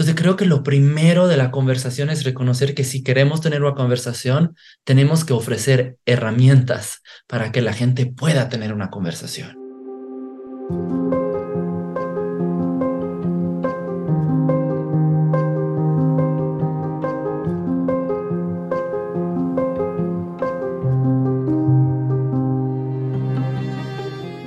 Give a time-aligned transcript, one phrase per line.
[0.00, 3.74] Entonces creo que lo primero de la conversación es reconocer que si queremos tener una
[3.74, 9.58] conversación, tenemos que ofrecer herramientas para que la gente pueda tener una conversación.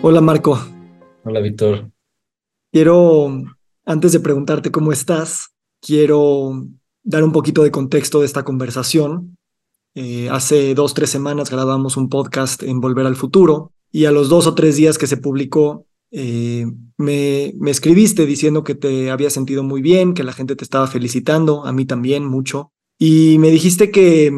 [0.01, 0.59] Hola Marco.
[1.23, 1.91] Hola Víctor.
[2.71, 3.43] Quiero,
[3.85, 5.49] antes de preguntarte cómo estás,
[5.81, 6.65] quiero
[7.03, 9.37] dar un poquito de contexto de esta conversación.
[9.95, 14.29] Eh, hace dos, tres semanas grabamos un podcast en Volver al Futuro y a los
[14.29, 16.65] dos o tres días que se publicó, eh,
[16.97, 20.87] me, me escribiste diciendo que te había sentido muy bien, que la gente te estaba
[20.87, 22.71] felicitando, a mí también mucho.
[22.97, 24.31] Y me dijiste que,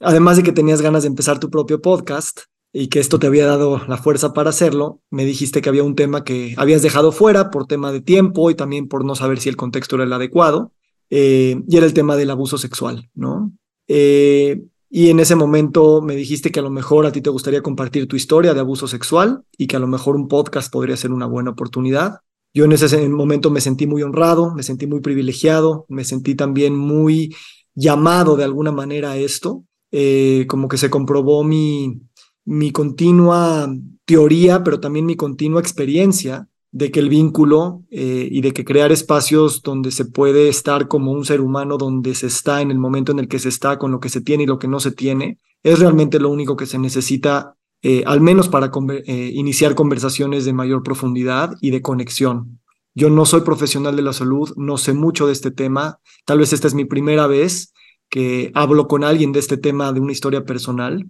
[0.00, 2.40] además de que tenías ganas de empezar tu propio podcast,
[2.72, 5.96] y que esto te había dado la fuerza para hacerlo, me dijiste que había un
[5.96, 9.48] tema que habías dejado fuera por tema de tiempo y también por no saber si
[9.48, 10.72] el contexto era el adecuado,
[11.10, 13.52] eh, y era el tema del abuso sexual, ¿no?
[13.88, 17.62] Eh, y en ese momento me dijiste que a lo mejor a ti te gustaría
[17.62, 21.12] compartir tu historia de abuso sexual y que a lo mejor un podcast podría ser
[21.12, 22.20] una buena oportunidad.
[22.52, 26.76] Yo en ese momento me sentí muy honrado, me sentí muy privilegiado, me sentí también
[26.76, 27.34] muy
[27.74, 32.00] llamado de alguna manera a esto, eh, como que se comprobó mi,
[32.44, 33.72] mi continua
[34.04, 38.92] teoría, pero también mi continua experiencia de que el vínculo eh, y de que crear
[38.92, 43.12] espacios donde se puede estar como un ser humano, donde se está en el momento
[43.12, 44.92] en el que se está, con lo que se tiene y lo que no se
[44.92, 48.70] tiene, es realmente lo único que se necesita, eh, al menos para
[49.06, 52.60] eh, iniciar conversaciones de mayor profundidad y de conexión.
[52.94, 56.52] Yo no soy profesional de la salud, no sé mucho de este tema, tal vez
[56.52, 57.72] esta es mi primera vez
[58.08, 61.08] que hablo con alguien de este tema de una historia personal,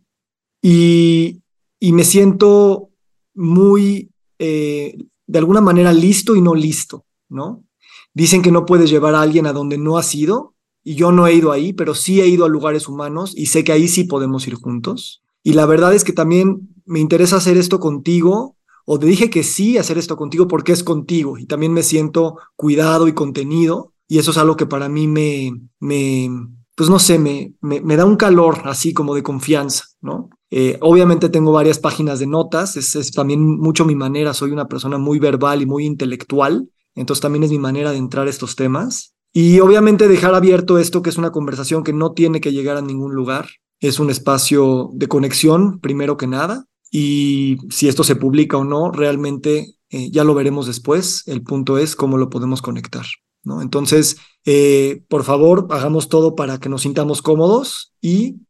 [0.63, 1.43] y,
[1.81, 2.91] me siento
[3.35, 7.65] muy, eh, de alguna manera, listo y no listo, ¿no?
[8.13, 11.27] Dicen que no puedes llevar a alguien a donde no has ido, y yo no
[11.27, 14.05] he ido ahí, pero sí he ido a lugares humanos y sé que ahí sí
[14.05, 15.23] podemos ir juntos.
[15.43, 18.57] Y la verdad es que también me interesa hacer esto contigo,
[18.87, 22.39] o te dije que sí hacer esto contigo porque es contigo, y también me siento
[22.57, 26.31] cuidado y contenido, y eso es algo que para mí me, me
[26.75, 30.31] pues no sé, me, me, da un calor así como de confianza, ¿no?
[30.51, 34.99] Eh, obviamente tengo varias páginas de notas, es, también mucho mi manera, soy una persona
[34.99, 39.15] muy verbal y muy intelectual, entonces también es mi manera de entrar a estos temas.
[39.33, 42.83] Y obviamente dejar abierto esto, que es una conversación que no tiene que llegar a
[42.83, 48.57] ningún lugar, es un espacio de conexión, primero que nada, y si esto se publica
[48.57, 53.07] o no, realmente eh, ya lo veremos después, el punto es cómo lo podemos conectar.
[53.45, 53.63] ¿no?
[53.63, 58.41] Entonces, eh, por favor, hagamos todo para que nos sintamos cómodos y,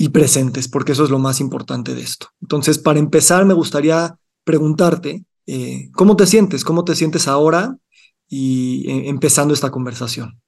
[0.00, 2.28] y presentes, porque eso es lo más importante de esto.
[2.40, 6.64] Entonces, para empezar, me gustaría preguntarte, eh, ¿cómo te sientes?
[6.64, 7.76] ¿Cómo te sientes ahora
[8.28, 10.40] y empezando esta conversación?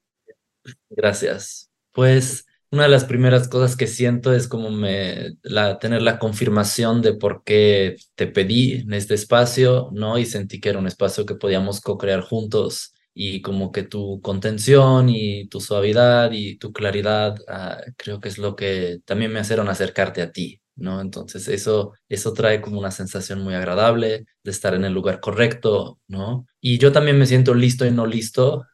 [0.88, 1.68] Gracias.
[1.92, 7.02] Pues una de las primeras cosas que siento es como me, la, tener la confirmación
[7.02, 10.16] de por qué te pedí en este espacio, ¿no?
[10.16, 15.08] Y sentí que era un espacio que podíamos co-crear juntos y como que tu contención
[15.08, 19.68] y tu suavidad y tu claridad ah, creo que es lo que también me hicieron
[19.68, 21.00] acercarte a ti, ¿no?
[21.00, 25.98] Entonces eso, eso trae como una sensación muy agradable de estar en el lugar correcto,
[26.08, 26.46] ¿no?
[26.60, 28.66] Y yo también me siento listo y no listo,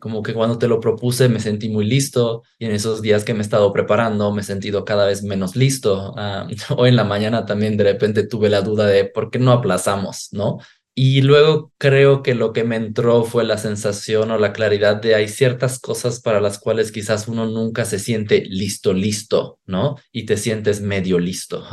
[0.00, 3.34] como que cuando te lo propuse me sentí muy listo y en esos días que
[3.34, 6.14] me he estado preparando me he sentido cada vez menos listo.
[6.76, 10.28] hoy en la mañana también de repente tuve la duda de por qué no aplazamos,
[10.32, 10.58] ¿no?
[10.94, 15.14] Y luego creo que lo que me entró fue la sensación o la claridad de
[15.14, 19.96] hay ciertas cosas para las cuales quizás uno nunca se siente listo, listo, ¿no?
[20.12, 21.64] Y te sientes medio listo.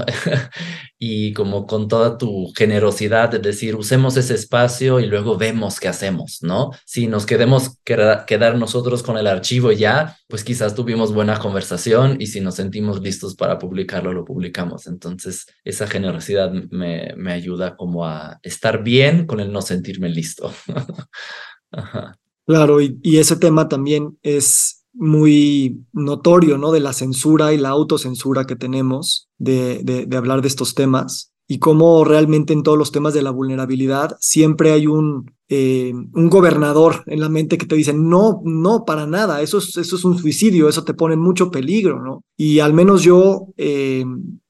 [0.98, 5.90] y como con toda tu generosidad de decir, usemos ese espacio y luego vemos qué
[5.90, 6.72] hacemos, ¿no?
[6.86, 12.28] Si nos quedemos quedar nosotros con el archivo ya, pues quizás tuvimos buena conversación y
[12.28, 14.88] si nos sentimos listos para publicarlo, lo publicamos.
[14.88, 20.52] Entonces, esa generosidad me, me ayuda como a estar bien con el no sentirme listo.
[22.50, 26.72] Claro, y, ese tema también es muy notorio, ¿no?
[26.72, 32.04] De la censura y la autocensura que tenemos de, hablar de estos temas y cómo
[32.06, 37.20] realmente en todos los temas de la vulnerabilidad siempre hay un, eh, un gobernador en
[37.20, 40.70] la mente que te dice, no, no, para nada, eso es, eso es un suicidio,
[40.70, 42.24] eso te pone en mucho peligro, ¿no?
[42.36, 44.04] Y al menos yo, eh,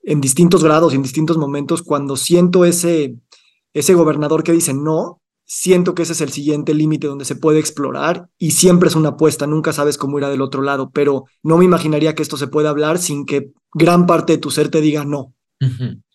[0.03, 3.15] en distintos grados, en distintos momentos, cuando siento ese,
[3.73, 7.59] ese gobernador que dice no, siento que ese es el siguiente límite donde se puede
[7.59, 11.57] explorar y siempre es una apuesta, nunca sabes cómo ir del otro lado, pero no
[11.57, 14.79] me imaginaría que esto se pueda hablar sin que gran parte de tu ser te
[14.79, 15.33] diga no.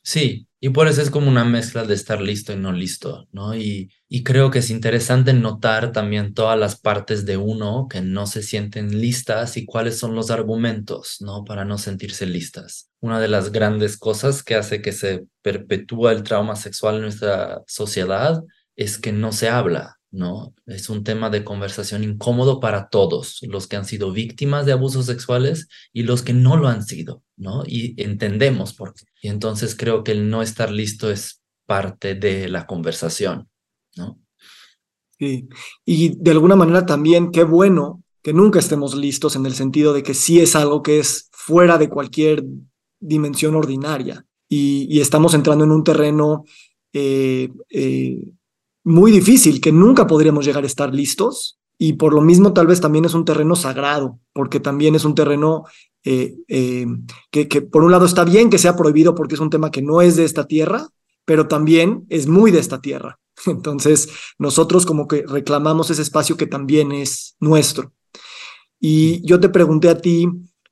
[0.03, 3.55] Sí, Y por eso es como una mezcla de estar listo y no listo, ¿no?
[3.55, 8.27] Y, y creo que es interesante notar también todas las partes de uno que no
[8.27, 11.45] se sienten listas y cuáles son los argumentos, ¿no?
[11.45, 12.89] Para no sentirse listas.
[13.01, 17.63] Una de las grandes cosas que hace que se perpetúa el trauma sexual en nuestra
[17.67, 18.43] sociedad
[18.75, 20.55] es que no se habla, ¿no?
[20.67, 25.07] Es un tema de conversación incómodo para todos, los que han sido víctimas de abusos
[25.07, 27.65] sexuales y los que no lo han sido, ¿no?
[27.67, 29.05] Y entendemos por qué.
[29.21, 33.49] Y entonces creo que el no estar listo es parte de la conversación,
[33.97, 34.21] ¿no?
[35.19, 35.49] Sí,
[35.85, 40.05] y de alguna manera también qué bueno que nunca estemos listos en el sentido de
[40.05, 42.45] que sí es algo que es fuera de cualquier
[43.01, 46.45] dimensión ordinaria y, estamos entrando en un terreno
[46.93, 48.33] eh, eh,
[48.85, 51.59] muy difícil, que nunca podríamos llegar a estar listos.
[51.77, 55.17] Y por lo mismo tal vez también es un terreno sagrado, porque también es un
[55.17, 55.65] terreno
[56.05, 56.87] eh, eh,
[57.31, 60.01] que, por un lado está bien que sea prohibido porque es un tema que no
[60.01, 60.89] es de esta tierra,
[61.25, 63.19] pero también es muy de esta tierra.
[63.47, 64.09] Entonces
[64.39, 67.93] nosotros como que reclamamos ese espacio que también es nuestro.
[68.79, 70.29] Y yo te pregunté a ti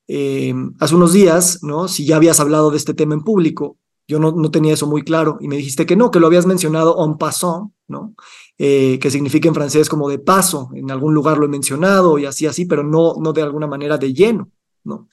[0.06, 1.88] eh, hace unos días, ¿no?
[1.88, 3.79] Si ya habías hablado de este tema en público.
[4.08, 6.46] Yo no, no tenía eso muy claro y me dijiste que no, que lo habías
[6.46, 8.14] mencionado en passant, ¿no?
[8.58, 12.26] Eh, que significa en francés como de paso, en algún lugar lo he mencionado y
[12.26, 14.50] así, así, pero no, no de alguna manera de lleno,
[14.84, 15.08] ¿no?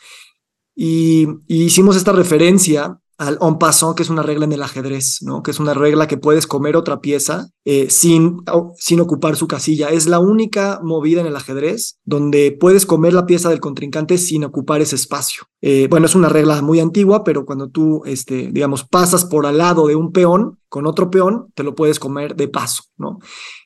[0.76, 5.22] Y, y hicimos esta referencia al en passant, que es una regla en el ajedrez,
[5.22, 5.44] ¿no?
[5.44, 8.38] Que es una regla que puedes comer otra pieza eh, sin,
[8.78, 9.90] sin ocupar su casilla.
[9.90, 14.46] Es la única movida en el ajedrez donde puedes comer la pieza del contrincante sin
[14.46, 15.44] ocupar ese espacio.
[15.62, 19.58] Eh, bueno, es una regla muy antigua, pero cuando tú, este, digamos, pasas por al
[19.58, 23.20] lado de un peón con otro peón, te lo puedes comer de paso, ¿no?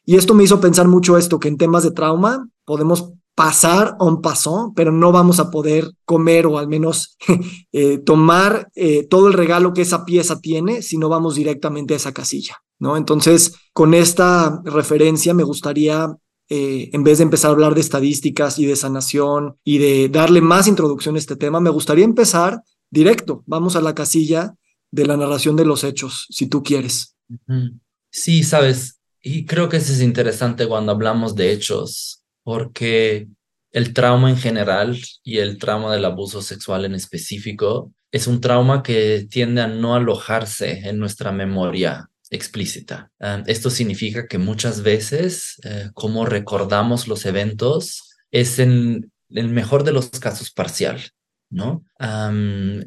[0.04, 4.22] Y esto me hizo pensar mucho esto, que en temas de trauma podemos pasar un
[4.22, 7.18] paso, pero no vamos a poder comer o al menos
[7.72, 11.98] eh, tomar eh, todo el regalo que esa pieza tiene si no vamos directamente a
[11.98, 12.96] esa casilla, ¿no?
[12.96, 16.16] Entonces, con esta referencia me gustaría,
[16.50, 20.42] eh, en vez de empezar a hablar de estadísticas y de sanación y de darle
[20.42, 24.54] más introducción a este tema, me gustaría empezar directo, vamos a la casilla
[24.92, 27.16] de la narración de los hechos, si tú quieres.
[28.12, 33.28] Sí, sabes, y creo que eso es interesante cuando hablamos de hechos porque
[33.72, 38.84] el trauma en general y el trauma del abuso sexual en específico es un trauma
[38.84, 43.12] que tiende a no alojarse en nuestra memoria explícita.
[43.20, 49.84] Ah, esto significa que muchas veces, eh, como recordamos los eventos, es en el mejor
[49.84, 51.02] de los casos parcial,
[51.50, 51.86] ¿no?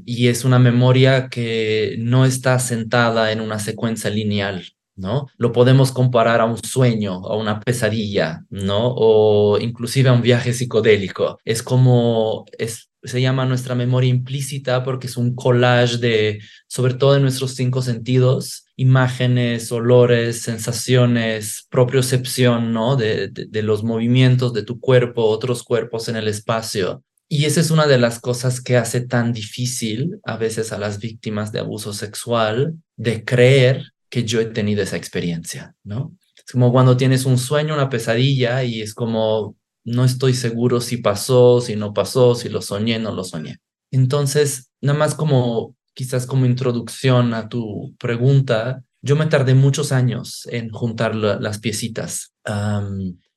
[0.05, 5.28] y es una memoria que no está sentada en una secuencia lineal, ¿no?
[5.37, 8.94] Lo podemos comparar a un sueño, a una pesadilla, ¿no?
[8.96, 11.38] O inclusive a un viaje psicodélico.
[11.44, 17.14] Es como, es, se llama nuestra memoria implícita porque es un collage de, sobre todo
[17.14, 22.96] de nuestros cinco sentidos, imágenes, olores, sensaciones, propiocepción, ¿no?
[22.96, 27.02] De, de, de los movimientos de tu cuerpo, otros cuerpos en el espacio.
[27.28, 31.00] Y esa es una de las cosas que hace tan difícil a veces a las
[31.00, 36.17] víctimas de abuso sexual de creer que yo he tenido esa experiencia, ¿no?
[36.37, 40.99] Es como cuando tienes un sueño, una pesadilla y es como, no estoy seguro si
[40.99, 43.58] pasó, si no pasó, si lo soñé, no lo soñé.
[43.91, 50.47] Entonces, nada más como quizás como introducción a tu pregunta, yo me tardé muchos años
[50.50, 52.35] en juntar las piecitas.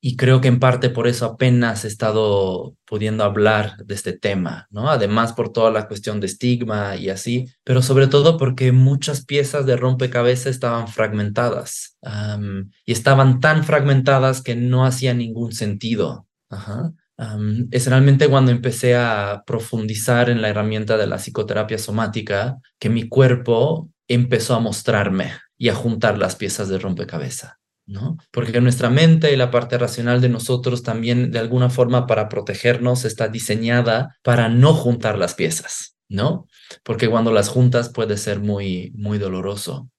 [0.02, 4.68] Y creo que en parte por eso apenas he estado pudiendo hablar de este tema,
[4.70, 4.90] ¿no?
[4.90, 9.66] Además por toda la cuestión de estigma y así, pero sobre todo porque muchas piezas
[9.66, 11.98] de rompecabezas estaban fragmentadas
[12.86, 16.28] y estaban tan fragmentadas que no hacía ningún sentido.
[17.72, 23.10] es realmente cuando empecé a profundizar en la herramienta de la psicoterapia somática que mi
[23.10, 27.59] cuerpo empezó a mostrarme y a juntar las piezas de rompecabezas.
[27.90, 28.18] ¿No?
[28.32, 33.04] Porque nuestra mente y la parte racional de nosotros también de alguna forma para protegernos
[33.04, 36.48] está diseñada para no juntar las piezas, ¿no?
[36.84, 39.90] Porque cuando las juntas puede ser muy, muy doloroso.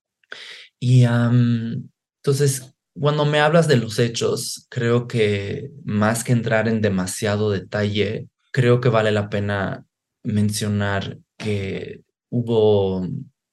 [0.79, 7.51] Y entonces, cuando me hablas de los hechos, creo que más que entrar en demasiado
[7.51, 9.85] detalle, creo que vale la pena
[10.23, 13.05] mencionar que hubo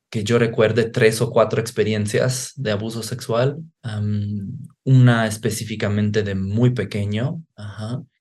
[0.09, 3.57] que yo recuerde tres o cuatro experiencias de abuso sexual,
[4.83, 7.43] una específicamente de muy pequeño,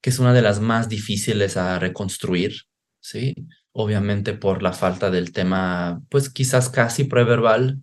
[0.00, 2.62] que es una de las más difíciles a reconstruir,
[3.00, 3.34] ¿sí?
[3.72, 7.82] Obviamente por la falta del tema, pues quizás casi preverbal,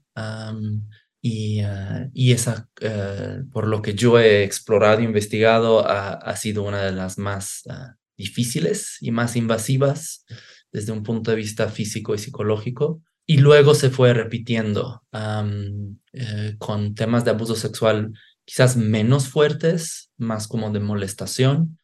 [1.26, 6.64] y, ah, y, esa, eh, por lo que yo he explorado e investigado, ha, sido
[6.64, 10.26] una de las más ah, difíciles y más invasivas
[10.74, 13.02] desde un punto de vista físico y psicológico.
[13.26, 18.14] Y luego se fue repitiendo eh, con temas de abuso sexual
[18.46, 21.80] quizás menos fuertes, más como de molestación,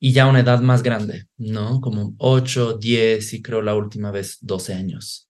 [0.00, 1.80] y ya una edad más grande, ¿no?
[1.80, 5.28] Como 8, 10 y creo la última vez 12 años.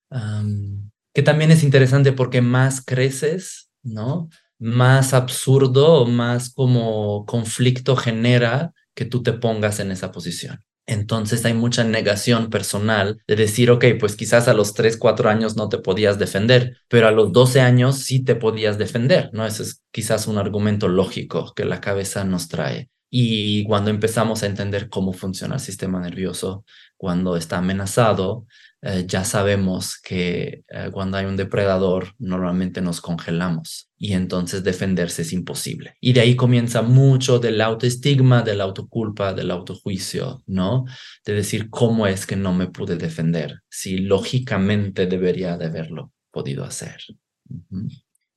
[1.13, 4.29] que también es interesante porque más creces, ¿no?
[4.59, 10.61] Más absurdo más como conflicto genera que tú te pongas en esa posición.
[10.91, 15.55] Entonces hay mucha negación personal de decir, ok, pues quizás a los 3, 4 años
[15.55, 19.47] no te podías defender, pero a los 12 años sí te podías defender, ¿no?
[19.47, 22.91] Ese es quizás un argumento lógico que la cabeza nos trae.
[23.09, 26.65] Y cuando empezamos a entender cómo funciona el sistema nervioso,
[26.97, 28.47] cuando está amenazado,
[28.83, 35.23] eh, ya sabemos que eh, cuando hay un depredador normalmente nos congelamos y entonces defenderse
[35.23, 35.97] es imposible.
[36.01, 40.87] Y de ahí comienza mucho del autoestigma, de la autoculpa, del autojuicio, ¿no?
[41.27, 46.65] De decir cómo es que no me pude defender, si lógicamente debería de haberlo podido
[46.65, 47.01] hacer.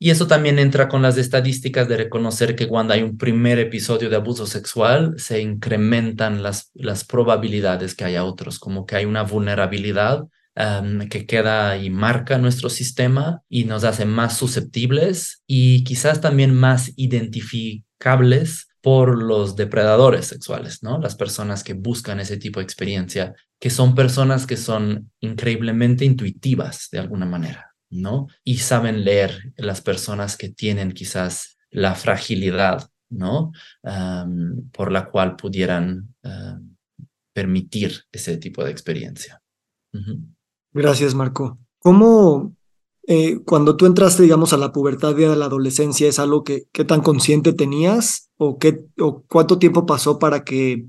[0.04, 4.10] Y eso también entra con las estadísticas de reconocer que cuando hay un primer episodio
[4.10, 9.24] de abuso sexual, se incrementan las, las probabilidades que haya otros, como que hay una
[9.24, 16.20] vulnerabilidad em, que queda y marca nuestro sistema y nos hace más susceptibles y quizás
[16.20, 21.00] también más identificables por los depredadores sexuales, ¿no?
[21.00, 26.90] Las personas que buscan ese tipo de experiencia, que son personas que son increíblemente intuitivas
[26.92, 27.73] de alguna manera.
[27.94, 28.28] ¿No?
[28.44, 33.52] Y saben leer las personas que tienen quizás la fragilidad, ¿no?
[34.72, 36.16] por la cual pudieran
[37.34, 39.42] permitir ese tipo de experiencia.
[40.72, 41.60] Gracias, Marco.
[41.80, 42.56] ¿Cómo,
[43.08, 46.68] eh, cuando tú entraste, digamos, a la pubertad y a la adolescencia, es algo que,
[46.88, 50.86] tan consciente tenías o, qué, o cuánto tiempo pasó para que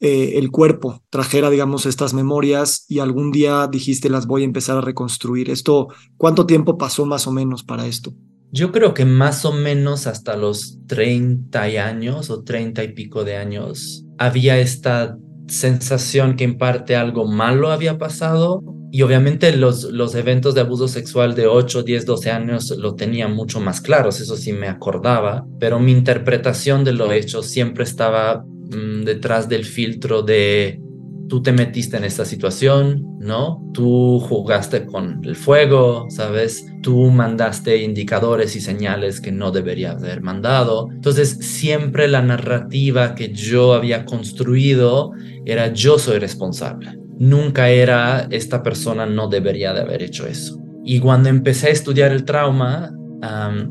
[0.00, 4.78] eh, el cuerpo trajera, digamos, estas memorias y algún día dijiste las voy a empezar
[4.78, 5.50] a reconstruir.
[5.50, 8.14] Esto, ¿cuánto tiempo pasó más o menos para esto?
[8.50, 13.36] Yo creo que más o menos hasta los 30 años o 30 y pico de
[13.36, 15.16] años había esta
[15.46, 20.88] sensación que en parte algo malo había pasado y obviamente los, los eventos de abuso
[20.88, 25.46] sexual de 8, 10, 12 años lo tenía mucho más claros, eso sí me acordaba,
[25.60, 30.80] pero mi interpretación de lo hecho siempre estaba Mm, detrás del filtro de
[31.28, 33.62] tú te metiste en esta situación, ¿no?
[33.72, 36.66] Tú jugaste con el fuego, ¿sabes?
[36.82, 40.88] Tú mandaste indicadores y señales que no debería haber mandado.
[40.92, 45.12] Entonces, siempre la narrativa que yo había construido
[45.46, 46.98] era yo soy responsable.
[47.18, 50.60] Nunca era esta persona no debería de haber hecho eso.
[50.84, 52.90] Y cuando empecé a estudiar el trauma,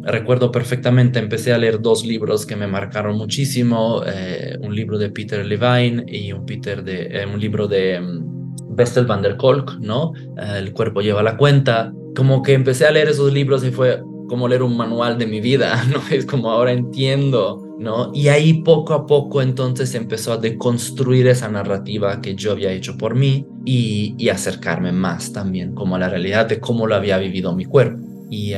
[0.04, 5.10] recuerdo perfectamente, empecé a leer dos libros que me marcaron muchísimo, eh, un libro de
[5.10, 10.14] Peter Levine y un, Peter de, eh, un libro de um, van der Kolk, ¿no?
[10.38, 11.92] Eh, el cuerpo lleva la cuenta.
[12.16, 15.42] Como que empecé a leer esos libros y fue como leer un manual de mi
[15.42, 16.02] vida, ¿no?
[16.12, 18.12] Es como ahora entiendo, ¿no?
[18.14, 22.98] Y ahí poco a poco entonces empezó a deconstruir esa narrativa que yo había hecho
[22.98, 27.18] por mí y, y acercarme más también como a la realidad de cómo lo había
[27.18, 28.00] vivido mi cuerpo.
[28.30, 28.54] Y,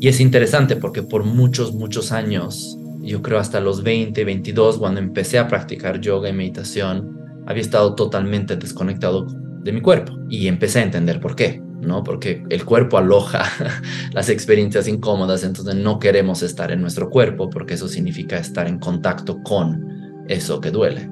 [0.00, 5.00] y es interesante porque por muchos, muchos años, yo creo hasta los 20, 22, cuando
[5.00, 9.26] empecé a practicar yoga y meditación, había estado totalmente desconectado
[9.62, 12.02] de mi cuerpo y empecé a entender por qué, ¿no?
[12.02, 13.44] Porque el cuerpo aloja
[14.12, 18.78] las experiencias incómodas, entonces no queremos estar en nuestro cuerpo porque eso significa estar en
[18.78, 21.08] contacto con eso que duele.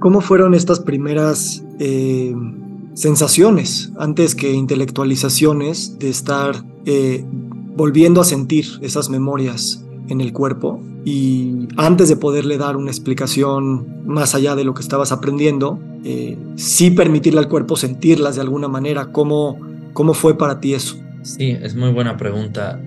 [0.00, 2.34] ¿Cómo fueron estas primeras eh,
[2.94, 7.24] sensaciones antes que intelectualizaciones de estar eh,
[7.78, 14.04] volviendo a sentir esas memorias en el cuerpo y antes de poderle dar una explicación
[14.04, 18.66] más allá de lo que estabas aprendiendo, eh, sí permitirle al cuerpo sentirlas de alguna
[18.66, 19.12] manera.
[19.12, 19.60] ¿Cómo,
[19.92, 20.96] cómo fue para ti eso?
[21.22, 22.80] Sí, es muy buena pregunta.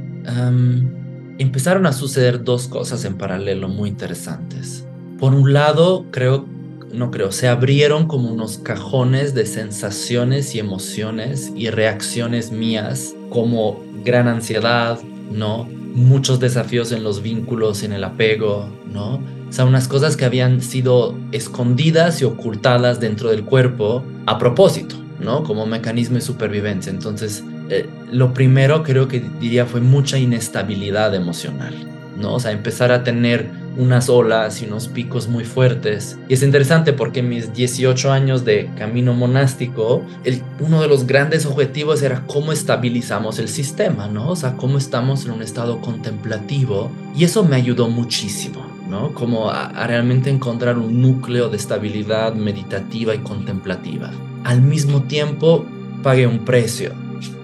[1.38, 4.86] empezaron a suceder dos cosas en paralelo muy interesantes.
[5.20, 6.46] Por un lado, creo,
[6.94, 13.82] no creo, se abrieron como unos cajones de sensaciones y emociones y reacciones mías como
[14.04, 15.00] gran ansiedad,
[15.32, 15.68] ¿no?
[15.94, 19.16] Muchos desafíos en los vínculos, en el apego, ¿no?
[19.50, 24.96] O sea, unas cosas que habían sido escondidas y ocultadas dentro del cuerpo a propósito,
[25.20, 25.44] ¿no?
[25.44, 26.90] Como mecanismo de supervivencia.
[26.90, 31.74] Entonces, eh, lo primero creo que diría fue mucha inestabilidad emocional,
[32.22, 32.36] ¿no?
[32.36, 36.18] O sea, empezar a tener unas olas y unos picos muy fuertes.
[36.28, 41.46] Y es interesante porque mis 18 años de camino monástico, el, uno de los grandes
[41.46, 44.30] objetivos era cómo estabilizamos el sistema, ¿no?
[44.30, 46.92] O sea, cómo estamos en un estado contemplativo.
[47.16, 49.14] Y eso me ayudó muchísimo, ¿no?
[49.14, 54.12] Como a, a realmente encontrar un núcleo de estabilidad meditativa y contemplativa.
[54.44, 55.66] Al mismo tiempo,
[56.04, 56.94] pagué un precio,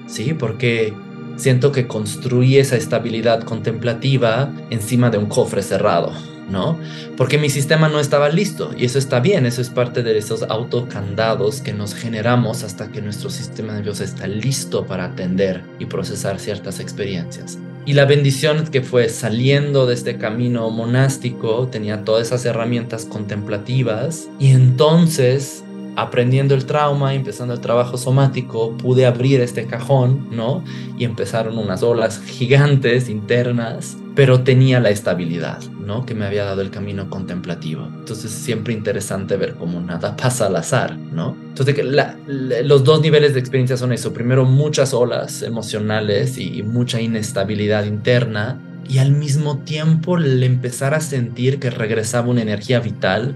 [0.08, 0.34] ¿sí?
[0.34, 0.94] Porque
[1.38, 6.12] siento que construí esa estabilidad contemplativa encima de un cofre cerrado,
[6.50, 6.78] ¿no?
[7.16, 10.44] Porque mi sistema no estaba listo y eso está bien, eso es parte de esos
[10.44, 16.40] autocandados que nos generamos hasta que nuestro sistema nervioso está listo para atender y procesar
[16.40, 17.58] ciertas experiencias.
[17.86, 24.28] Y la bendición que fue saliendo de este camino monástico, tenía todas esas herramientas contemplativas
[24.40, 25.64] y entonces
[25.98, 30.64] aprendiendo el trauma, empezando el trabajo somático, pude abrir este cajón, ¿no?
[30.96, 36.06] Y empezaron unas olas gigantes internas, pero tenía la estabilidad, ¿no?
[36.06, 37.88] Que me había dado el camino contemplativo.
[37.88, 41.36] Entonces, siempre interesante ver cómo nada pasa al azar, ¿no?
[41.48, 41.84] Entonces,
[42.28, 44.14] los dos niveles de experiencia son eso.
[44.14, 48.62] Primero, muchas olas emocionales y, y mucha inestabilidad interna.
[48.88, 53.36] Y al mismo tiempo, el empezar a sentir que regresaba una energía vital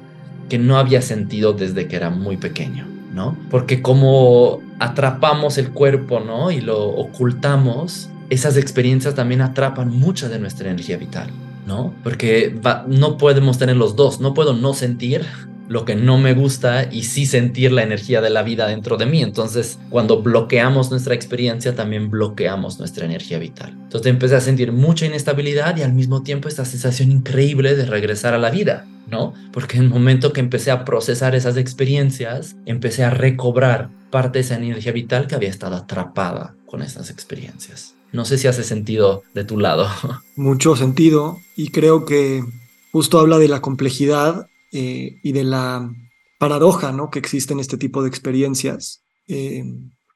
[0.52, 3.38] que no había sentido desde que era muy pequeño, ¿no?
[3.50, 6.52] Porque como atrapamos el cuerpo, ¿no?
[6.52, 11.30] Y lo ocultamos, esas experiencias también atrapan mucha de nuestra energía vital,
[11.66, 11.94] ¿no?
[12.04, 12.54] Porque
[12.90, 15.26] no podemos tener los dos, no puedo no sentir
[15.72, 19.06] lo que no me gusta y sí sentir la energía de la vida dentro de
[19.06, 19.24] mí.
[19.24, 23.70] Entonces, cuando bloqueamos nuestra experiencia, también bloqueamos nuestra energía vital.
[23.84, 28.34] Entonces empecé a sentir mucha inestabilidad y al mismo tiempo esta sensación increíble de regresar
[28.34, 28.86] a la vida.
[29.08, 29.34] ¿no?
[29.54, 34.44] Porque en el momento que empecé a procesar esas experiencias, empecé a recobrar parte de
[34.44, 37.96] esa energía vital que había estado atrapada con esas experiencias.
[38.12, 39.88] No sé si hace sentido de tu lado.
[40.36, 42.44] Mucho sentido y creo que
[42.92, 45.92] justo habla de la complejidad eh, y de la
[46.40, 47.10] paradoja ¿no?
[47.10, 49.64] que existe en este tipo de experiencias, eh,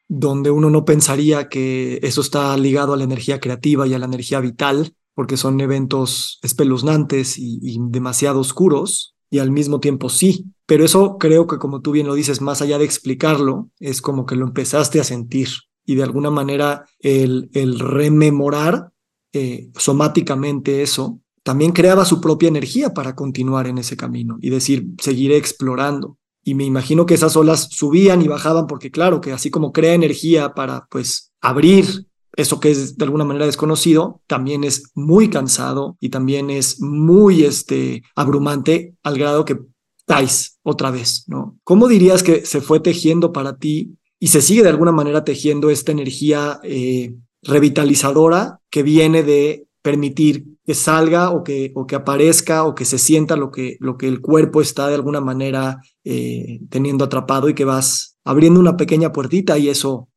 [0.08, 4.06] donde uno no pensaría que eso está ligado a la energía creativa y a la
[4.06, 10.46] energía vital, porque son eventos espeluznantes y, demasiado oscuros, y al mismo tiempo sí.
[10.66, 14.26] Pero eso creo que, como tú bien lo dices, más allá de explicarlo, es como
[14.26, 15.50] que lo empezaste a sentir
[15.86, 18.92] y de alguna manera el, el rememorar
[19.32, 24.88] eh, somáticamente eso también creaba su propia energía para continuar en ese camino y decir,
[25.00, 26.18] seguiré explorando.
[26.44, 29.94] Y me imagino que esas olas subían y bajaban porque claro que así como crea
[29.94, 35.98] energía para pues abrir eso que es de alguna manera desconocido, también es muy cansado
[36.00, 39.60] y también es muy este, abrumante al grado que
[40.00, 41.60] estáis otra vez, ¿no?
[41.64, 45.70] ¿Cómo dirías que se fue tejiendo para ti y se sigue de alguna manera tejiendo
[45.70, 52.64] esta energía eh, revitalizadora que viene de permitir que salga o que, o que aparezca
[52.64, 56.60] o que se sienta lo que, lo que el cuerpo está de alguna manera eh,
[56.70, 60.10] teniendo atrapado y que vas abriendo una pequeña puertita y eso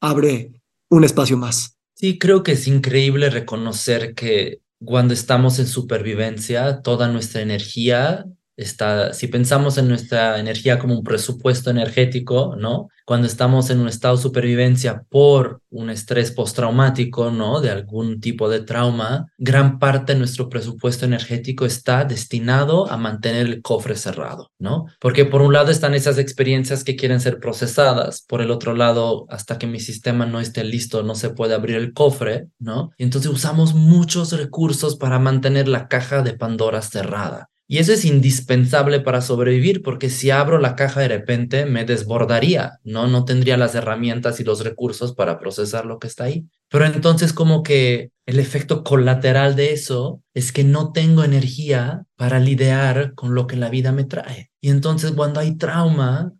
[0.00, 0.52] abre
[0.90, 1.78] un espacio más.
[1.94, 9.12] Sí, creo que es increíble reconocer que cuando estamos en supervivencia, toda nuestra energía está,
[9.12, 12.88] si pensamos en nuestra energía como un presupuesto energético, ¿no?
[13.04, 17.60] Cuando estamos en un estado de supervivencia por un estrés postraumático, ¿no?
[17.60, 23.46] De algún tipo de trauma, gran parte de nuestro presupuesto energético está destinado a mantener
[23.46, 24.86] el cofre cerrado, ¿no?
[25.00, 29.26] Porque por un lado están esas experiencias que quieren ser procesadas, por el otro lado,
[29.28, 32.90] hasta que mi sistema no esté listo, no se puede abrir el cofre, ¿no?
[32.98, 37.48] Y entonces usamos muchos recursos para mantener la caja de Pandora cerrada.
[37.72, 42.80] Y eso es indispensable para sobrevivir, porque si abro la caja de repente me desbordaría,
[42.84, 43.06] ¿no?
[43.06, 46.44] No tendría las herramientas y los recursos para procesar lo que está ahí.
[46.68, 52.40] Pero entonces como que el efecto colateral de eso es que no tengo energía para
[52.40, 54.50] lidiar con lo que la vida me trae.
[54.60, 56.34] Y entonces cuando hay trauma,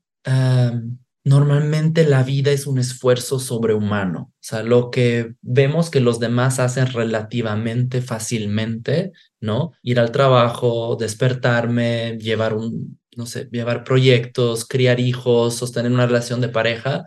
[1.24, 6.58] Normalmente la vida es un esfuerzo sobrehumano, o sea, lo que vemos que los demás
[6.58, 9.12] hacen relativamente fácilmente,
[9.42, 9.72] ¿no?
[9.82, 16.40] Ir al trabajo, despertarme, llevar un, no sé, llevar proyectos, criar hijos, sostener una relación
[16.40, 17.04] de pareja.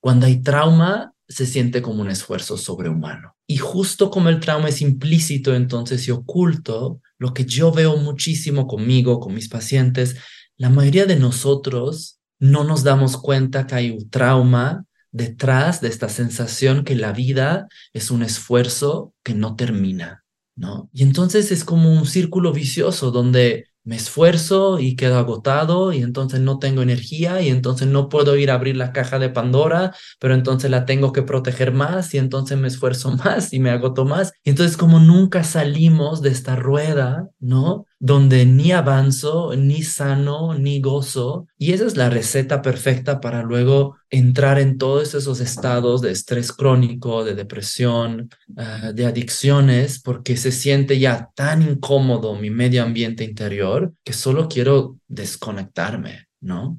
[0.00, 3.36] Cuando hay trauma, se siente como un esfuerzo sobrehumano.
[3.46, 8.66] Y justo como el trauma es implícito entonces y oculto, lo que yo veo muchísimo
[8.66, 10.16] conmigo, con mis pacientes,
[10.56, 16.08] la mayoría de nosotros no nos damos cuenta que hay un trauma detrás de esta
[16.08, 20.24] sensación que la vida es un esfuerzo que no termina,
[20.58, 20.90] ¿no?
[20.92, 26.40] Y entonces es como un círculo vicioso donde me esfuerzo y quedo agotado y entonces
[26.40, 30.34] no tengo energía y entonces no puedo ir a abrir la caja de Pandora, pero
[30.34, 34.32] entonces la tengo que proteger más y entonces me esfuerzo más y me agoto más.
[34.44, 37.86] Y entonces como nunca salimos de esta rueda, ¿no?
[38.00, 41.48] Donde ni avanzo, ni sano, ni gozo.
[41.58, 46.52] Y esa es la receta perfecta para luego entrar en todos esos estados de estrés
[46.52, 53.24] crónico, de depresión, ah, de adicciones, porque se siente ya tan incómodo mi medio ambiente
[53.24, 56.78] interior que solo quiero desconectarme, ¿no?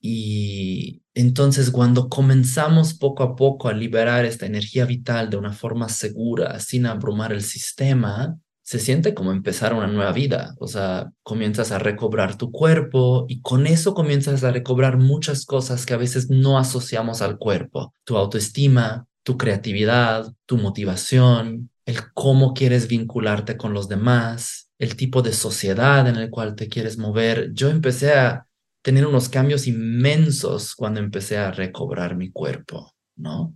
[0.00, 5.88] Y entonces cuando comenzamos poco a poco a liberar esta energía vital de una forma
[5.88, 8.38] segura, sin abrumar el sistema,
[8.70, 10.54] se siente como empezar una nueva vida.
[10.60, 15.84] O sea, comienzas a recobrar tu cuerpo y con eso comienzas a recobrar muchas cosas
[15.84, 17.92] que a veces no asociamos al cuerpo.
[18.04, 25.20] Tu autoestima, tu creatividad, tu motivación, el cómo quieres vincularte con los demás, el tipo
[25.20, 27.52] de sociedad en el cual te quieres mover.
[27.52, 28.46] Yo empecé a
[28.82, 33.52] tener unos cambios inmensos cuando empecé a recobrar mi cuerpo, ¿no?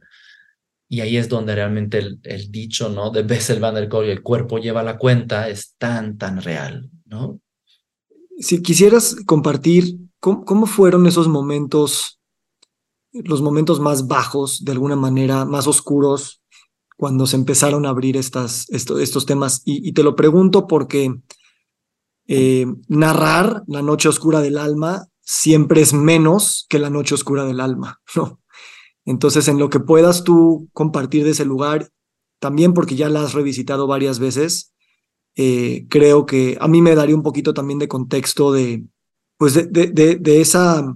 [0.95, 3.11] Y ahí es donde realmente el, dicho, ¿no?
[3.11, 7.41] De Bessel van der Kolk, el cuerpo lleva la cuenta, es tan, tan real, ¿no?
[8.39, 12.21] Si quisieras compartir, ¿cómo, fueron esos momentos,
[13.11, 16.45] los momentos más bajos, de alguna manera, más oscuros,
[16.97, 19.63] cuando se empezaron a abrir estas, estos temas?
[19.65, 21.13] Y, te lo pregunto porque
[22.29, 27.59] eh, narrar la noche oscura del alma siempre es menos que la noche oscura del
[27.59, 28.44] alma, ¿no?
[29.05, 31.91] Entonces, en lo que puedas tú compartir de ese lugar,
[32.39, 34.75] también porque ya la has revisitado varias veces,
[35.37, 38.85] eh, creo que a mí me daría un poquito también de contexto de,
[39.37, 40.95] pues, de, de, de, esa,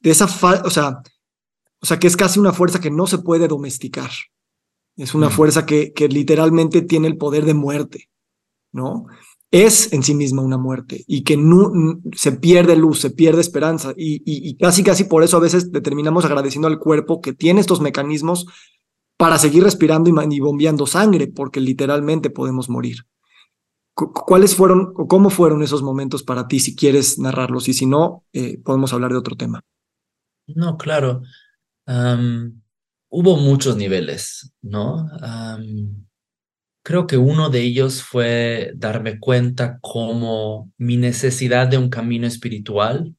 [0.00, 0.26] de esa,
[0.64, 1.02] o sea,
[1.80, 4.10] o sea, que es casi una fuerza que no se puede domesticar.
[4.96, 5.32] Es una mm.
[5.32, 8.10] fuerza que, que literalmente tiene el poder de muerte,
[8.72, 9.06] ¿no?
[9.54, 11.70] Es en sí misma una muerte y que no,
[12.16, 16.66] se pierde luz, se pierde esperanza y, casi casi por eso a veces terminamos agradeciendo
[16.66, 18.46] al cuerpo que tiene estos mecanismos
[19.16, 23.06] para seguir respirando y, bombeando sangre, porque literalmente podemos morir.
[23.94, 28.24] ¿Cuáles fueron o cómo fueron esos momentos para ti si quieres narrarlos y si no,
[28.32, 29.60] eh, podemos hablar de otro tema?
[30.48, 31.22] No, claro.
[31.86, 35.06] hubo muchos niveles, ¿no?
[36.84, 43.14] Creo que uno de ellos fue darme cuenta cómo mi necesidad de un camino espiritual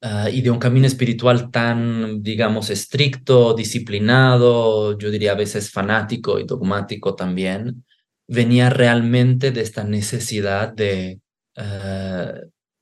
[0.00, 6.38] ah, y de un camino espiritual tan, digamos, estricto, disciplinado, yo diría a veces fanático
[6.38, 7.84] y dogmático también,
[8.28, 11.20] venía realmente de esta necesidad de
[11.56, 12.34] ah,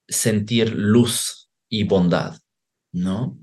[0.07, 2.39] sentir luz y bondad,
[2.93, 3.39] ¿no?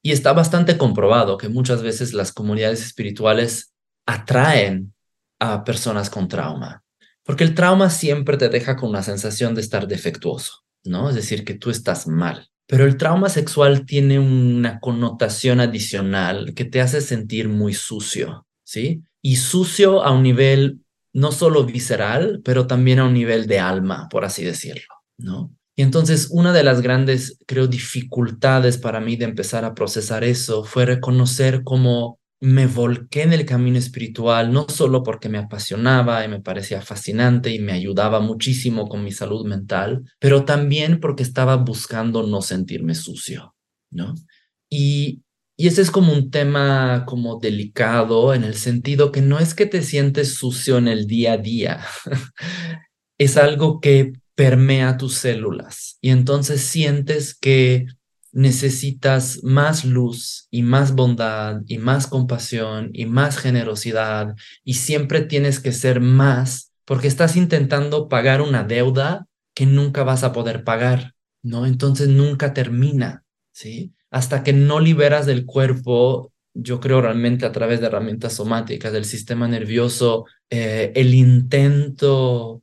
[0.00, 3.74] Y está bastante comprobado que muchas veces las comunidades espirituales
[4.06, 4.93] atraen
[5.64, 6.82] personas con trauma,
[7.24, 11.08] porque el trauma siempre te deja con una sensación de estar defectuoso, ¿no?
[11.08, 12.48] Es decir, que tú estás mal.
[12.66, 19.02] Pero el trauma sexual tiene una connotación adicional que te hace sentir muy sucio, ¿sí?
[19.20, 20.80] Y sucio a un nivel
[21.12, 25.54] no solo visceral, pero también a un nivel de alma, por así decirlo, ¿no?
[25.76, 30.64] Y entonces una de las grandes, creo, dificultades para mí de empezar a procesar eso
[30.64, 36.28] fue reconocer cómo me volqué en el camino espiritual, no solo porque me apasionaba y
[36.28, 41.56] me parecía fascinante y me ayudaba muchísimo con mi salud mental, pero también porque estaba
[41.56, 43.56] buscando no sentirme sucio,
[43.90, 44.14] ¿no?
[44.68, 45.22] Y,
[45.56, 49.64] y ese es como un tema como delicado en el sentido que no es que
[49.64, 51.80] te sientes sucio en el día a día,
[53.18, 57.86] es algo que permea tus células y entonces sientes que
[58.34, 65.60] necesitas más luz y más bondad y más compasión y más generosidad y siempre tienes
[65.60, 71.14] que ser más porque estás intentando pagar una deuda que nunca vas a poder pagar,
[71.42, 71.64] ¿no?
[71.64, 73.94] Entonces nunca termina, ¿sí?
[74.10, 79.04] Hasta que no liberas del cuerpo, yo creo realmente a través de herramientas somáticas del
[79.04, 82.62] sistema nervioso, eh, el intento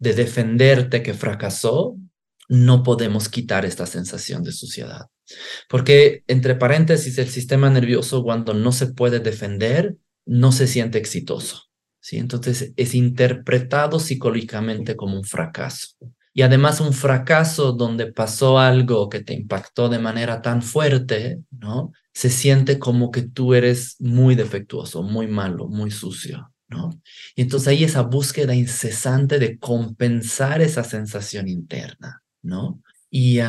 [0.00, 1.96] de defenderte que fracasó,
[2.48, 5.06] no podemos quitar esta sensación de suciedad.
[5.68, 11.64] Porque, entre paréntesis, el sistema nervioso cuando no se puede defender, no se siente exitoso.
[12.00, 12.18] ¿sí?
[12.18, 15.96] Entonces, es interpretado psicológicamente como un fracaso.
[16.34, 21.92] Y además un fracaso donde pasó algo que te impactó de manera tan fuerte, ¿no?
[22.14, 26.88] Se siente como que tú eres muy defectuoso, muy malo, muy sucio, ¿no?
[27.36, 32.82] Y entonces ahí esa búsqueda incesante de compensar esa sensación interna, ¿no?
[33.10, 33.40] Y,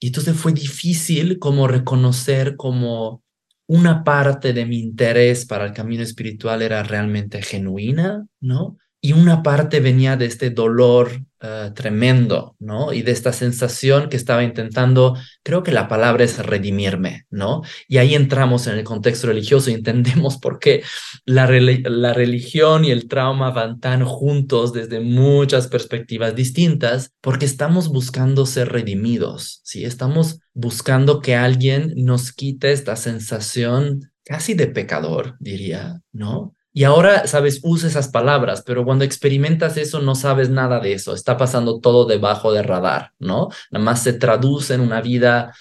[0.00, 3.22] entonces fue difícil como reconocer como
[3.66, 8.78] una parte de mi interés para el camino espiritual era realmente genuina, ¿no?
[9.00, 12.92] Y una parte venía de este dolor eh, tremendo, ¿no?
[12.92, 17.62] Y de esta sensación que estaba intentando, creo que la palabra es redimirme, ¿no?
[17.88, 20.82] Y ahí entramos en el contexto religioso y entendemos por qué
[21.24, 27.88] la, la religión y el trauma van tan juntos desde muchas perspectivas distintas, porque estamos
[27.88, 29.86] buscando ser redimidos, ¿sí?
[29.86, 36.54] Estamos buscando que alguien nos quite esta sensación casi de pecador, diría, ¿no?
[36.72, 41.14] Y ahora, sabes, usa esas palabras, pero cuando experimentas eso no sabes nada de eso.
[41.14, 43.48] Está pasando todo debajo del radar, ¿no?
[43.70, 45.52] Nada más se traduce en una vida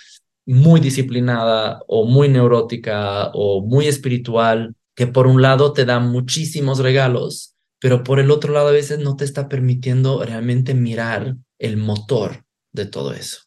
[0.46, 6.80] muy disciplinada o muy neurótica o muy espiritual, que por un lado te da muchísimos
[6.80, 11.78] regalos, pero por el otro lado a veces no te está permitiendo realmente mirar el
[11.78, 13.42] motor de todo eso.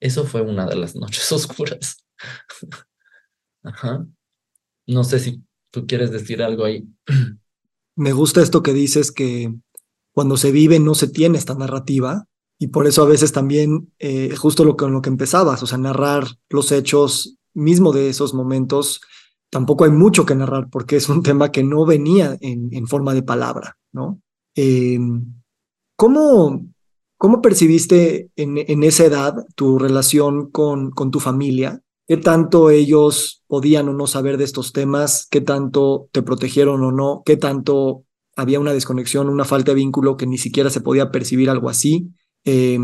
[0.00, 2.04] Eso fue una de las noches oscuras.
[3.62, 4.06] Ajá.
[4.86, 5.42] No sé si
[5.74, 6.86] tú quieres decir algo ahí.
[7.96, 9.52] Me gusta esto que dices que
[10.12, 12.26] cuando se vive no se tiene esta narrativa
[12.58, 15.78] y por eso a veces también, eh, justo lo con lo que empezabas, o sea,
[15.78, 19.00] narrar los hechos mismo de esos momentos,
[19.50, 23.12] tampoco hay mucho que narrar porque es un tema que no venía en, en forma
[23.12, 24.20] de palabra, ¿no?
[24.54, 25.00] Eh,
[25.96, 26.68] ¿cómo,
[27.18, 31.80] ¿Cómo percibiste en, en, esa edad tu relación con, con tu familia?
[32.06, 35.26] ¿Qué tanto ellos podían o no saber de estos temas?
[35.30, 37.22] ¿Qué tanto te protegieron o no?
[37.24, 38.04] ¿Qué tanto
[38.36, 42.10] había una desconexión, una falta de vínculo que ni siquiera se podía percibir algo así?
[42.44, 42.78] Eh,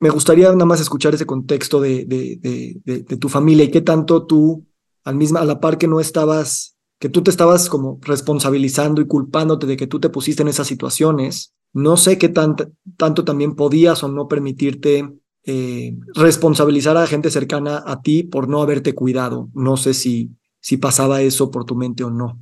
[0.00, 2.38] me gustaría nada más escuchar ese contexto de, de,
[2.84, 4.66] de, de, tu familia y qué tanto tú,
[5.04, 9.06] al mismo, a la par que no estabas, que tú te estabas como responsabilizando y
[9.06, 11.52] culpándote de que tú te pusiste en esas situaciones.
[11.72, 15.08] No sé qué tanto también podías o no permitirte
[15.44, 19.48] eh, responsabilizar a gente cercana a ti por no haberte cuidado.
[19.54, 22.38] No sé si, si pasaba eso por tu mente o no.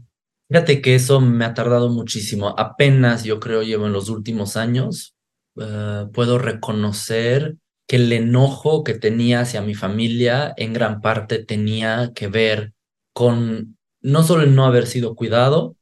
[0.49, 2.55] Fíjate que eso me ha tardado muchísimo.
[2.59, 5.17] Apenas yo creo llevo en los últimos años
[5.57, 7.57] uh, puedo reconocer
[7.87, 12.73] que el enojo que tenía hacia mi familia en gran parte tenía que ver
[13.13, 15.77] con no solo el no haber sido cuidado,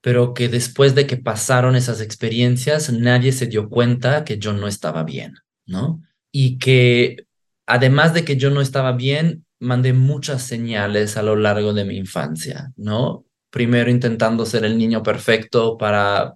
[0.00, 4.68] pero que después de que pasaron esas experiencias nadie se dio cuenta que yo no
[4.68, 5.34] estaba bien,
[5.66, 6.02] ¿no?
[6.36, 7.28] Y que
[7.64, 11.96] además de que yo no estaba bien, mandé muchas señales a lo largo de mi
[11.96, 13.24] infancia, ¿no?
[13.50, 16.34] Primero intentando ser el niño perfecto para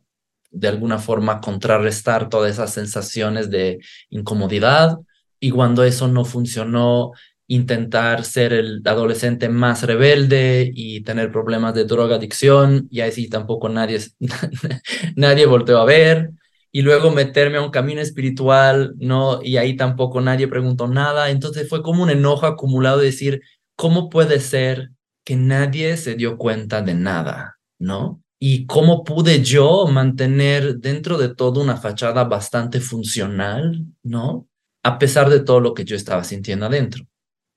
[0.53, 4.99] de alguna forma contrarrestar todas esas sensaciones de incomodidad
[5.41, 7.11] y cuando eso no funcionó,
[7.49, 13.99] intentar ser el adolescente más rebelde y tener problemas de drogadicción y así tampoco nadie,
[15.17, 16.31] nadie volteó a ver
[16.79, 19.41] y luego meterme a un camino espiritual, ¿no?
[19.43, 21.29] Y ahí tampoco nadie preguntó nada.
[21.29, 23.43] Entonces fue como un enojo acumulado de decir,
[23.75, 24.91] ¿cómo puede ser
[25.25, 28.23] que nadie se dio cuenta de nada, ¿no?
[28.39, 34.47] y cómo pude yo mantener dentro de todo una fachada bastante funcional, ¿no?
[34.85, 37.05] A pesar de todo lo que yo estaba sintiendo adentro.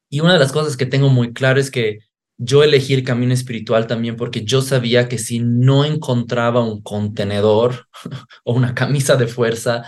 [0.09, 1.99] Y una de las cosas que tengo muy claro es que
[2.43, 7.87] yo elegí el camino espiritual también porque yo sabía que si no encontraba un contenedor
[8.43, 9.83] o una camisa de fuerza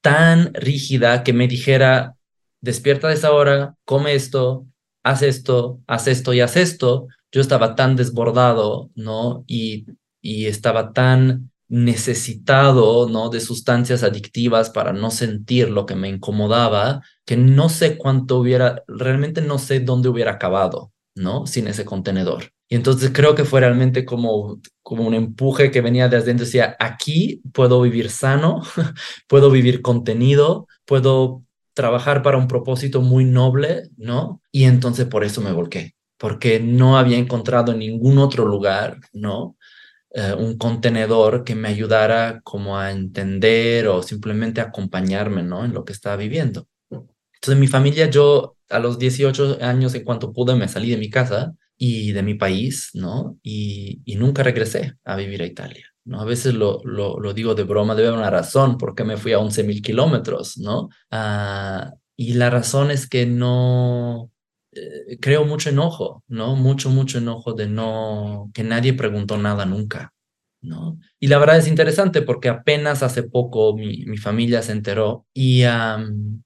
[0.00, 2.14] tan rígida que me dijera,
[2.60, 4.66] despierta de esa hora, come esto,
[5.02, 9.44] haz esto, haz esto y haz esto, yo estaba tan desbordado, ¿no?
[9.46, 9.86] Y
[10.20, 13.28] y estaba tan necesitado, ¿no?
[13.28, 18.84] De sustancias adictivas para no sentir lo que me incomodaba, que no sé cuánto hubiera,
[18.88, 21.46] realmente no sé dónde hubiera acabado, ¿no?
[21.46, 22.52] Sin ese contenedor.
[22.68, 26.76] Y entonces creo que fue realmente como, como un empuje que venía desde dentro, decía,
[26.78, 28.62] aquí puedo vivir sano,
[29.28, 31.42] puedo vivir contenido, puedo
[31.74, 34.42] trabajar para un propósito muy noble, ¿no?
[34.52, 39.56] Y entonces por eso me volqué, porque no había encontrado en ningún otro lugar, ¿no?
[40.10, 45.64] Eh, un contenedor que me ayudara como a entender o simplemente acompañarme, ¿no?
[45.64, 46.66] En lo que estaba viviendo.
[47.40, 51.10] Entonces, mi familia, yo a los 18 años, en cuanto pude, me salí de mi
[51.10, 53.38] casa y de mi país, ¿no?
[53.42, 56.20] Y, y nunca regresé a vivir a Italia, ¿no?
[56.20, 59.16] A veces lo, lo, lo digo de broma, debe haber una razón por qué me
[59.16, 60.88] fui a 11 mil kilómetros, ¿no?
[61.12, 64.30] Uh, y la razón es que no,
[64.72, 66.56] eh, creo mucho enojo, ¿no?
[66.56, 70.12] Mucho, mucho enojo de no, que nadie preguntó nada nunca,
[70.60, 70.98] ¿no?
[71.20, 75.64] Y la verdad es interesante porque apenas hace poco mi, mi familia se enteró y,
[75.64, 76.42] um,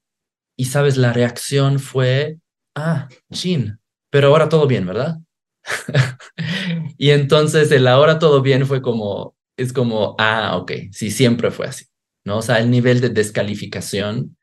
[0.55, 2.37] y, sabes, la reacción fue,
[2.75, 5.17] ah, chin, pero ahora todo bien, ¿verdad?
[6.97, 11.67] y entonces el ahora todo bien fue como, es como, ah, ok, sí, siempre fue
[11.67, 11.85] así,
[12.25, 12.37] ¿no?
[12.37, 14.37] O sea, el nivel de descalificación.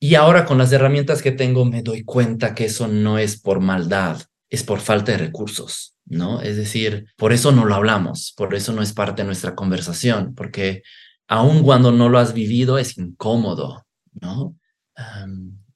[0.00, 3.60] Y ahora con las herramientas que tengo me doy cuenta que eso no es por
[3.60, 6.40] maldad, es por falta de recursos, ¿no?
[6.42, 10.34] Es decir, por eso no lo hablamos, por eso no es parte de nuestra conversación,
[10.34, 10.82] porque
[11.28, 13.86] aun cuando no lo has vivido es incómodo,
[14.20, 14.56] ¿no?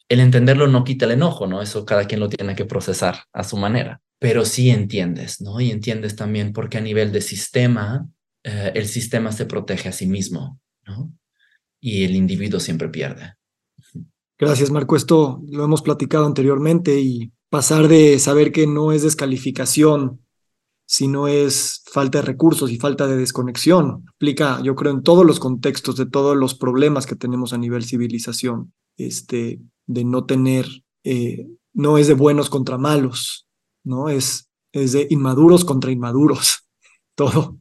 [0.08, 1.62] El entenderlo no quita el enojo, ¿no?
[1.62, 5.60] Eso cada quien lo tiene que procesar a su manera, pero sí entiendes, ¿no?
[5.60, 8.08] Y entiendes también porque a nivel de sistema,
[8.44, 11.12] eh, el sistema se protege a sí mismo, ¿no?
[11.80, 13.34] Y el individuo siempre pierde.
[14.38, 14.96] Gracias, Marco.
[14.96, 20.20] Esto lo hemos platicado anteriormente y pasar de saber que no es descalificación,
[20.86, 24.04] sino es falta de recursos y falta de desconexión.
[24.14, 27.84] Aplica, yo creo, en todos los contextos de todos los problemas que tenemos a nivel
[27.84, 30.66] civilización, este, de no tener,
[31.04, 33.46] eh, no es de buenos contra malos,
[33.84, 34.08] ¿no?
[34.08, 36.68] Es, es de inmaduros contra inmaduros,
[37.14, 37.58] todo.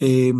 [0.00, 0.32] Eh,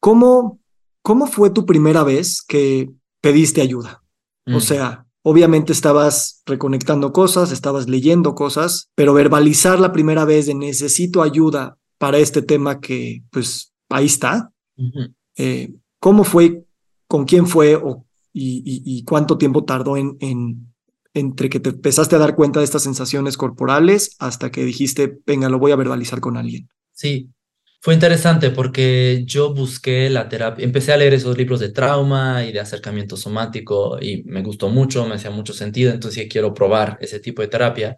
[0.00, 0.60] ¿cómo,
[1.02, 4.02] ¿Cómo fue tu primera vez que pediste ayuda?
[4.46, 10.46] O Mm, sea, obviamente estabas reconectando cosas, estabas leyendo cosas, pero verbalizar la primera vez
[10.46, 14.52] de necesito ayuda para este tema que, pues, ahí está.
[15.36, 16.64] Eh, ¿Cómo fue?
[17.08, 17.76] ¿Con quién fue?
[17.76, 20.72] O, y, cuánto tiempo tardó en, en,
[21.14, 25.48] entre que te empezaste a dar cuenta de estas sensaciones corporales hasta que dijiste, venga,
[25.48, 26.68] lo voy a verbalizar con alguien?
[26.92, 27.30] Sí,
[27.80, 32.50] fue interesante porque yo busqué la terapia, empecé a leer esos libros de trauma y
[32.50, 37.20] de acercamiento somático y me gustó mucho, me hacía mucho sentido, entonces quiero probar ese
[37.20, 37.96] tipo de terapia.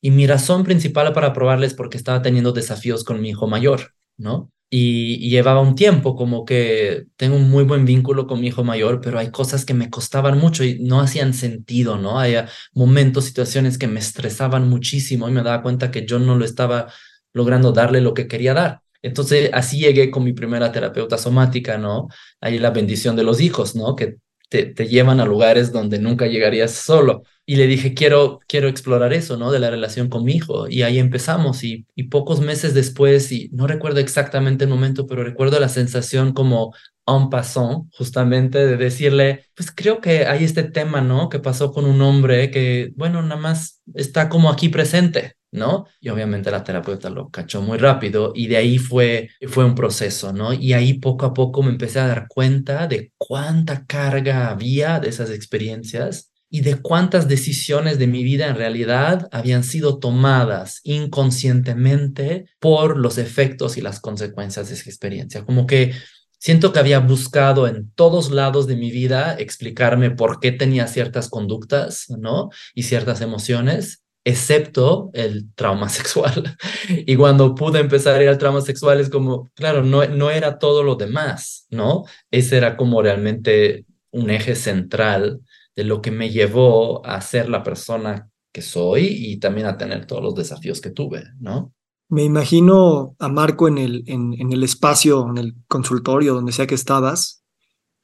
[0.00, 3.94] Y mi razón principal para probarla es porque estaba teniendo desafíos con mi hijo mayor,
[4.16, 4.52] ¿no?
[4.70, 9.00] Y, llevaba un tiempo como que tengo un muy buen vínculo con mi hijo mayor,
[9.00, 12.18] pero hay cosas que me costaban mucho y no hacían sentido, ¿no?
[12.18, 12.34] Hay
[12.74, 16.88] momentos, situaciones que me estresaban muchísimo y me daba cuenta que yo no lo estaba
[17.32, 18.80] logrando darle lo que quería dar.
[19.02, 22.08] Entonces, así llegué con mi primera terapeuta somática, ¿no?
[22.40, 23.94] Ahí la bendición de los hijos, ¿no?
[23.94, 24.16] Que
[24.48, 27.22] te, te llevan a lugares donde nunca llegarías solo.
[27.44, 29.52] Y le dije, quiero, quiero explorar eso, ¿no?
[29.52, 30.68] De la relación con mi hijo.
[30.68, 31.62] Y ahí empezamos.
[31.64, 36.32] Y, y pocos meses después, y no recuerdo exactamente el momento, pero recuerdo la sensación
[36.32, 36.74] como
[37.06, 41.28] en passant, justamente de decirle, pues creo que hay este tema, ¿no?
[41.28, 45.35] Que pasó con un hombre que, bueno, nada más está como aquí presente.
[45.52, 45.86] ¿No?
[46.00, 50.32] Y obviamente la terapeuta lo cachó muy rápido y de ahí fue, fue un proceso,
[50.32, 50.52] ¿no?
[50.52, 55.08] Y ahí poco a poco me empecé a dar cuenta de cuánta carga había de
[55.08, 62.46] esas experiencias y de cuántas decisiones de mi vida en realidad habían sido tomadas inconscientemente
[62.60, 65.44] por los efectos y las consecuencias de esa experiencia.
[65.44, 65.92] Como que
[66.38, 71.28] siento que había buscado en todos lados de mi vida explicarme por qué tenía ciertas
[71.28, 72.50] conductas, ¿no?
[72.74, 76.56] Y ciertas emociones excepto el trauma sexual.
[76.88, 80.58] Y cuando pude empezar a ir al trauma sexual es como, claro, no, no era
[80.58, 82.04] todo lo demás, ¿no?
[82.30, 85.40] Ese era como realmente un eje central
[85.76, 90.06] de lo que me llevó a ser la persona que soy y también a tener
[90.06, 91.72] todos los desafíos que tuve, ¿no?
[92.08, 96.74] Me imagino a Marco en el, en, el espacio, en el consultorio, donde sea que
[96.74, 97.44] estabas,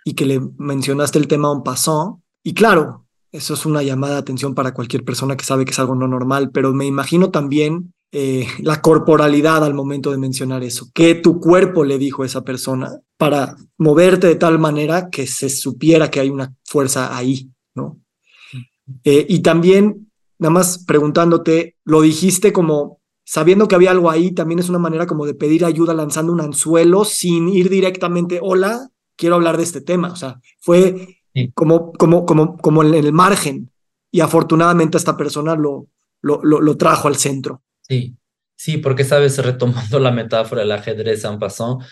[0.05, 2.19] y que le mencionaste el tema en passant.
[2.43, 5.79] Y claro, eso es una llamada de atención para cualquier persona que sabe que es
[5.79, 10.91] algo no normal, pero me imagino también eh, la corporalidad al momento de mencionar eso,
[10.93, 15.49] que tu cuerpo le dijo a esa persona para moverte de tal manera que se
[15.49, 17.99] supiera que hay una fuerza ahí, ¿no?
[19.05, 24.59] Eh, y también, nada más preguntándote, lo dijiste como sabiendo que había algo ahí, también
[24.59, 29.37] es una manera como de pedir ayuda lanzando un anzuelo sin ir directamente, hola, quiero
[29.37, 31.51] hablar de este tema, o sea, fue Sí.
[31.55, 33.71] como, como, como, como en el margen.
[34.11, 35.89] Y afortunadamente esta persona lo,
[36.21, 37.63] lo, lo, lo, trajo al centro.
[37.81, 38.17] Sí,
[38.57, 41.83] sí, porque sabes, retomando la metáfora del ajedrez en passant,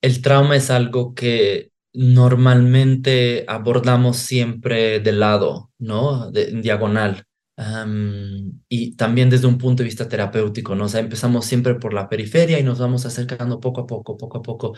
[0.00, 6.30] el trauma es algo que normalmente abordamos siempre de lado, ¿no?
[6.30, 7.24] De, en diagonal.
[7.58, 10.84] Um, y también desde un punto de vista terapéutico, ¿no?
[10.84, 14.38] O sea, empezamos siempre por la periferia y nos vamos acercando poco a poco, poco
[14.38, 14.76] a poco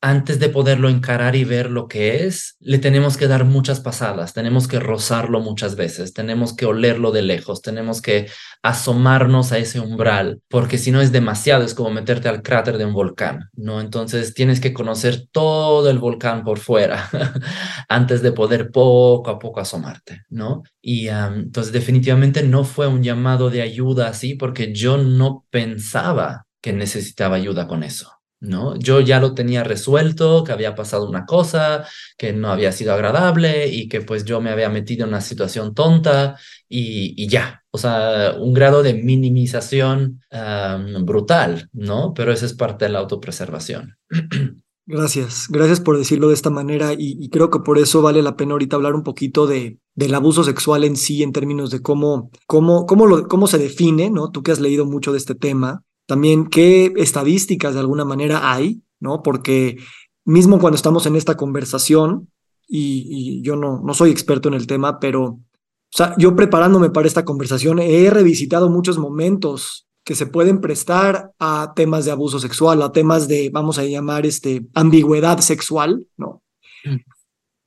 [0.00, 4.32] antes de poderlo encarar y ver lo que es, le tenemos que dar muchas pasadas,
[4.32, 8.28] tenemos que rozarlo muchas veces, tenemos que olerlo de lejos, tenemos que
[8.62, 12.86] asomarnos a ese umbral, porque si no es demasiado, es como meterte al cráter de
[12.86, 13.80] un volcán, ¿no?
[13.80, 17.08] Entonces tienes que conocer todo el volcán por fuera
[17.88, 20.62] antes de poder poco a poco asomarte, ¿no?
[20.80, 26.46] Y um, entonces definitivamente no fue un llamado de ayuda así, porque yo no pensaba
[26.62, 28.19] que necesitaba ayuda con eso.
[28.40, 28.76] ¿No?
[28.76, 33.68] Yo ya lo tenía resuelto, que había pasado una cosa, que no había sido agradable
[33.68, 37.78] y que pues yo me había metido en una situación tonta y, y ya, o
[37.78, 42.14] sea, un grado de minimización um, brutal, ¿no?
[42.14, 43.96] Pero eso es parte de la autopreservación.
[44.86, 48.34] Gracias, gracias por decirlo de esta manera y, y, creo que por eso vale la
[48.34, 52.32] pena ahorita hablar un poquito de, del abuso sexual en sí en términos de cómo,
[52.46, 54.32] cómo, cómo, lo, cómo se define, ¿no?
[54.32, 58.82] Tú que has leído mucho de este tema, también qué estadísticas de alguna manera hay,
[58.98, 59.22] ¿no?
[59.22, 59.78] Porque
[60.24, 62.28] mismo cuando estamos en esta conversación,
[62.66, 66.90] y, y, yo no, no soy experto en el tema, pero o sea, yo preparándome
[66.90, 72.40] para esta conversación he revisitado muchos momentos que se pueden prestar a temas de abuso
[72.40, 76.42] sexual, a temas de, vamos a llamar, este, ambigüedad sexual, ¿no?
[76.84, 76.96] Mm.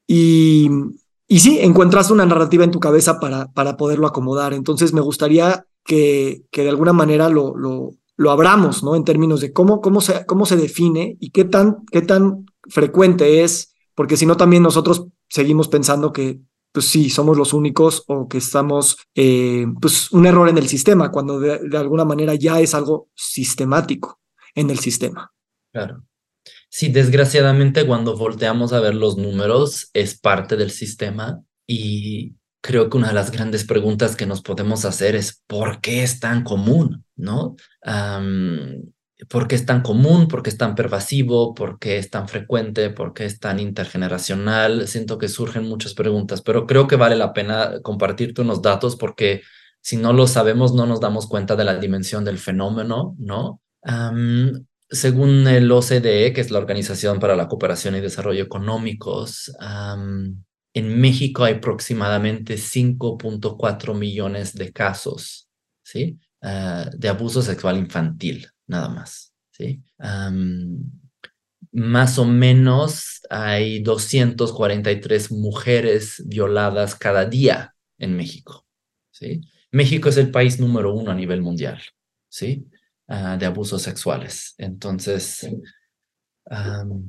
[0.06, 0.70] Y,
[1.30, 4.54] y sí, encuentras una narrativa en tu cabeza para, para poderlo acomodar.
[4.54, 8.95] Entonces me gustaría que, que de alguna manera lo, lo, lo abramos, ¿no?
[8.95, 13.43] En términos de cómo, cómo, se, cómo se define y qué tan, qué tan frecuente
[13.43, 16.41] es, porque si no también nosotros seguimos pensando que
[16.74, 21.11] pues sí, somos los únicos o que estamos, eh, pues un error en el sistema,
[21.11, 24.20] cuando de, alguna manera ya es algo sistemático
[24.55, 25.32] en el sistema.
[25.72, 26.03] Claro.
[26.70, 32.95] Sí, desgraciadamente cuando volteamos a ver los números es parte del sistema y creo que
[32.95, 37.03] una de las grandes preguntas que nos podemos hacer es ¿por qué es tan común?
[37.18, 37.57] ¿No?
[39.30, 40.30] ¿Por qué es tan común?
[40.30, 41.53] ¿Por qué es tan pervasivo?
[41.53, 42.89] ¿Por qué es tan frecuente?
[42.89, 44.88] ¿Por qué es tan intergeneracional?
[44.88, 49.41] Siento que surgen muchas preguntas, pero creo que vale la pena compartirte unos datos porque
[49.82, 53.59] si no lo sabemos no nos damos cuenta de la dimensión del fenómeno, ¿no?
[54.89, 59.51] según el OCDE, que es la Organización para la Cooperación y Desarrollo Económicos,
[60.74, 65.50] en México hay aproximadamente 5.4 millones de casos
[65.84, 66.20] ¿sí?
[66.42, 69.34] Ah, de abuso sexual infantil nada más,
[71.72, 78.66] más o menos hay 243 mujeres violadas cada día en México,
[79.12, 79.42] ¿sí?
[79.72, 81.82] México es el país número uno a nivel mundial,
[82.30, 82.68] ¿sí?
[83.08, 84.54] Ah, de abusos sexuales.
[84.58, 85.50] Entonces,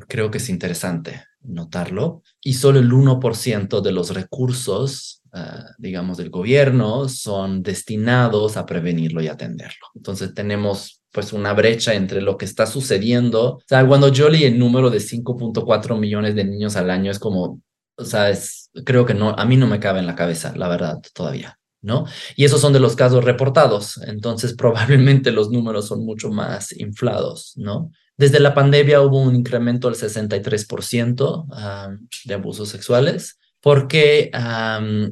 [0.08, 2.22] creo que es interesante notarlo.
[2.40, 9.20] Y solo el 1% de los recursos Ah, digamos, del gobierno son destinados a prevenirlo
[9.20, 9.88] y atenderlo.
[9.96, 13.54] Entonces tenemos pues una brecha entre lo que está sucediendo.
[13.54, 17.18] O sea, cuando yo leí el número de 5.4 millones de niños al año es
[17.18, 17.60] como,
[17.96, 20.68] o sea, es, creo que no, a mí no me cabe en la cabeza, la
[20.68, 21.58] verdad, todavía.
[21.82, 22.06] ¿No?
[22.36, 27.54] Y esos son de los casos reportados, entonces probablemente los números son mucho más inflados,
[27.56, 27.90] ¿no?
[28.16, 34.30] Desde la pandemia hubo un incremento del 63% ah, de abusos sexuales, porque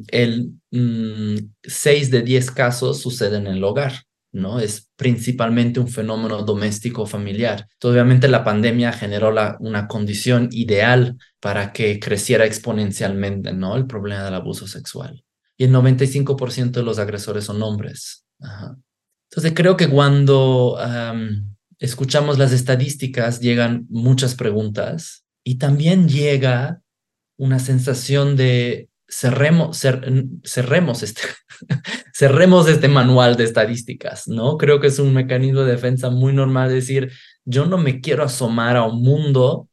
[0.08, 3.94] el 6 mm, de 10 casos suceden en el hogar.
[4.32, 4.60] ¿no?
[4.60, 7.66] Es principalmente un fenómeno doméstico familiar.
[7.82, 13.76] obviamente la pandemia generó una condición ideal para que creciera exponencialmente, ¿no?
[13.76, 15.22] El problema del abuso sexual.
[15.56, 18.24] Y el 95% de los agresores son hombres.
[19.30, 20.78] Entonces creo que cuando
[21.82, 26.80] escuchamos las estadísticas llegan muchas preguntas y también llega
[27.36, 29.80] una sensación de cerremos,
[30.44, 31.22] cerremos, este,
[32.14, 34.58] cerremos este manual de estadísticas, ¿no?
[34.58, 37.12] Creo que es un mecanismo de defensa muy normal decir,
[37.44, 39.68] yo no me quiero asomar a un mundo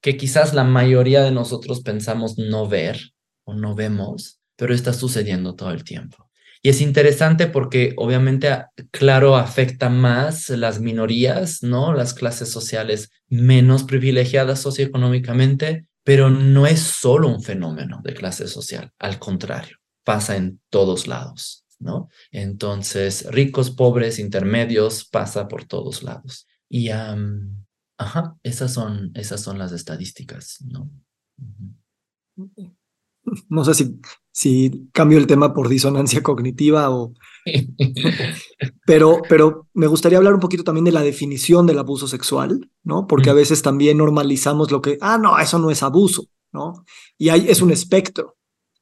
[0.00, 3.00] que quizás la mayoría de nosotros pensamos no ver
[3.44, 6.27] o no vemos, pero está sucediendo todo el tiempo.
[6.62, 11.94] Y es interesante porque obviamente, claro, afecta más las minorías, ¿no?
[11.94, 18.92] Las clases sociales menos privilegiadas socioeconómicamente, pero no es solo un fenómeno de clase social,
[18.98, 22.08] al contrario, pasa en todos lados, ¿no?
[22.30, 26.48] Entonces, ricos, pobres, intermedios, pasa por todos lados.
[26.68, 30.90] Y, ajá, esas son, esas son las estadísticas, ¿no?
[33.48, 34.00] No sé si,
[34.38, 37.12] si cambio el tema por disonancia cognitiva o...
[38.86, 43.08] pero, pero me gustaría hablar un poquito también de la definición del abuso sexual, ¿no?
[43.08, 46.84] Porque a veces también normalizamos lo que, ah, no, eso no es abuso, ¿no?
[47.18, 48.36] Y hay, es un espectro.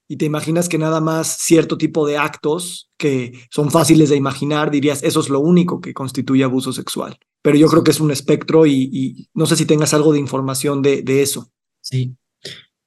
[0.06, 4.70] Y te imaginas que nada más cierto tipo de actos que son fáciles de imaginar,
[4.70, 7.18] dirías, eso es lo único que constituye abuso sexual.
[7.40, 10.82] Pero yo creo que es un espectro y, no sé si tengas algo de información
[10.82, 11.50] de, de eso.
[11.80, 12.14] Sí,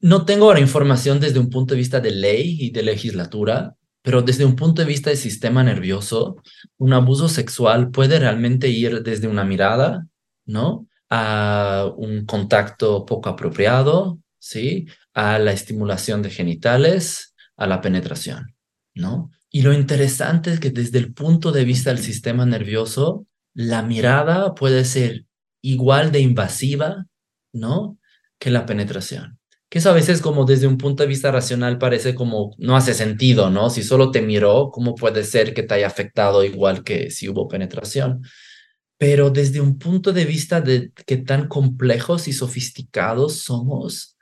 [0.01, 4.21] no tengo ahora información desde un punto de vista de ley y de legislatura, pero
[4.21, 6.41] desde un punto de vista de sistema nervioso,
[6.77, 10.07] un abuso sexual puede realmente ir desde una mirada,
[10.45, 10.87] ¿no?
[11.09, 14.87] A un contacto poco apropiado, ¿sí?
[15.13, 18.55] A la estimulación de genitales, a la penetración,
[18.95, 19.31] ¿no?
[19.49, 24.55] Y lo interesante es que desde el punto de vista del sistema nervioso, la mirada
[24.55, 25.25] puede ser
[25.61, 27.05] igual de invasiva,
[27.51, 27.97] ¿no?
[28.37, 29.38] Que la penetración
[29.69, 32.93] que eso a veces como desde un punto de vista racional parece como no hace
[32.95, 33.69] sentido, ¿no?
[33.69, 37.47] Si solo te miró, ¿cómo puede ser que te haya afectado igual que si hubo
[37.47, 38.23] penetración?
[38.97, 44.17] Pero desde un punto de vista de qué tan complejos y sofisticados somos,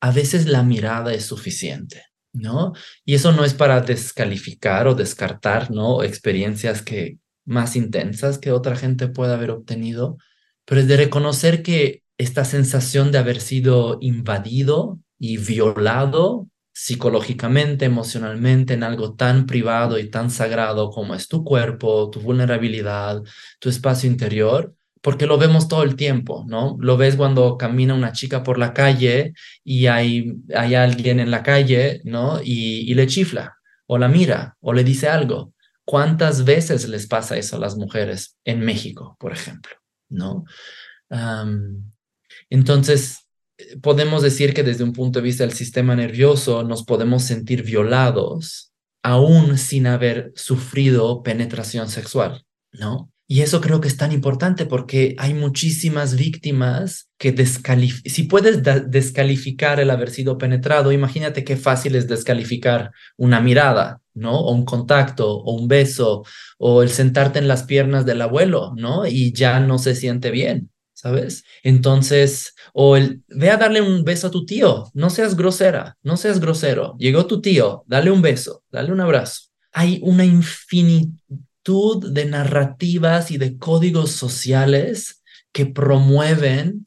[0.00, 2.72] a veces la mirada es suficiente, ¿no?
[3.04, 6.02] Y eso no es para descalificar o descartar, ¿no?
[6.02, 10.18] Experiencias que más intensas que otra gente pueda haber obtenido,
[10.66, 18.74] pero es de reconocer que esta sensación de haber sido invadido y violado psicológicamente, emocionalmente
[18.74, 23.22] en algo tan privado y tan sagrado como es tu cuerpo, tu vulnerabilidad,
[23.60, 26.76] tu espacio interior, porque lo vemos todo el tiempo, ¿no?
[26.80, 31.42] Lo ves cuando camina una chica por la calle y hay, hay alguien en la
[31.42, 32.40] calle, ¿no?
[32.42, 35.52] Y, y le chifla, o la mira, o le dice algo.
[35.84, 39.72] ¿Cuántas veces les pasa eso a las mujeres en México, por ejemplo,
[40.08, 40.44] ¿no?
[42.52, 43.28] Entonces,
[43.80, 48.72] podemos decir que desde un punto de vista del sistema nervioso nos podemos sentir violados
[49.02, 53.10] aún sin haber sufrido penetración sexual, ¿no?
[53.26, 58.12] Y eso creo que es tan importante porque hay muchísimas víctimas que descalifican.
[58.12, 64.38] Si puedes descalificar el haber sido penetrado, imagínate qué fácil es descalificar una mirada, ¿no?
[64.38, 66.22] O un contacto, o un beso,
[66.58, 69.06] o el sentarte en las piernas del abuelo, ¿no?
[69.06, 70.68] Y ya no se siente bien,
[71.02, 71.44] ¿sabes?
[71.64, 76.16] Entonces, o el, ve a darle un beso a tu tío, no seas grosera, no
[76.16, 76.94] seas grosero.
[76.98, 79.48] Llegó tu tío, dale un beso, dale un abrazo.
[79.72, 81.08] Hay una infinidad
[81.64, 85.22] de narrativas y de códigos sociales
[85.52, 86.84] que promueven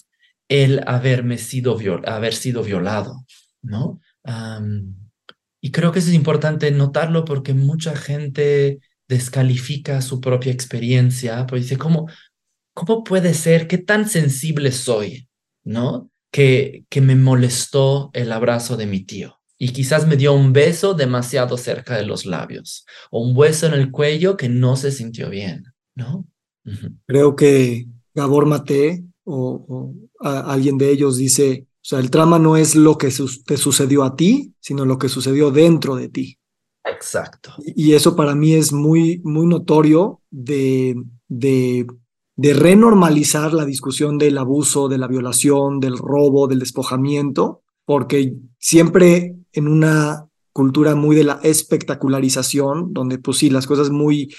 [0.50, 3.26] el haberme sido haber sido violado,
[3.62, 4.00] ¿no?
[5.62, 11.64] y creo que eso es importante notarlo porque mucha gente descalifica su propia experiencia, pues
[11.64, 12.08] dice, ¿cómo,
[12.76, 13.68] ¿cómo puede ser?
[13.68, 15.28] ¿Qué tan sensible soy?
[15.64, 16.12] ¿No?
[16.32, 20.94] Que, que me molestó el abrazo de mi tío y quizás me dio un beso
[20.94, 25.30] demasiado cerca de los labios o un beso en el cuello que no se sintió
[25.30, 25.64] bien,
[25.96, 26.28] ¿no?
[27.06, 32.76] Creo que Gabor Mate o, alguien de ellos dice, o sea, el trama no es
[32.76, 33.10] lo que
[33.46, 36.40] te sucedió a ti, sino lo que sucedió dentro de ti.
[36.84, 37.54] Exacto.
[37.60, 40.96] Y, eso para mí es muy, muy notorio de,
[41.28, 41.88] de,
[42.36, 49.36] de renormalizar la discusión del abuso, de la violación, del robo, del despojamiento, porque siempre
[49.54, 54.34] en una cultura muy de la espectacularización, donde pues sí, las cosas muy,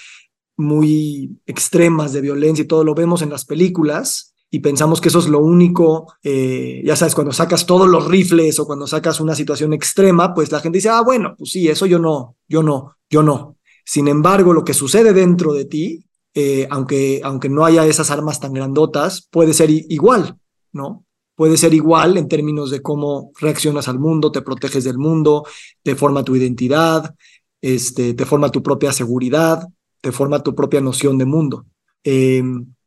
[0.57, 5.19] muy extremas de violencia y todo lo vemos en las películas y pensamos que eso
[5.19, 9.35] es lo único, eh, ya sabes, cuando sacas todos los rifles o cuando sacas una
[9.35, 12.95] situación extrema, pues la gente dice, ah, bueno, pues sí, eso yo no, yo no,
[13.09, 13.57] yo no.
[13.85, 16.06] Sin embargo, lo que sucede dentro de ti,
[16.39, 20.37] eh, aunque, aunque no haya esas armas tan grandotas, puede ser igual,
[20.71, 21.03] ¿no?
[21.33, 25.47] puede ser igual en términos de cómo reaccionas al mundo, te proteges del mundo,
[25.81, 27.15] te forma tu identidad,
[27.59, 29.67] este, te forma tu propia seguridad,
[29.99, 31.65] te forma tu propia noción de mundo.
[32.03, 32.43] Eh,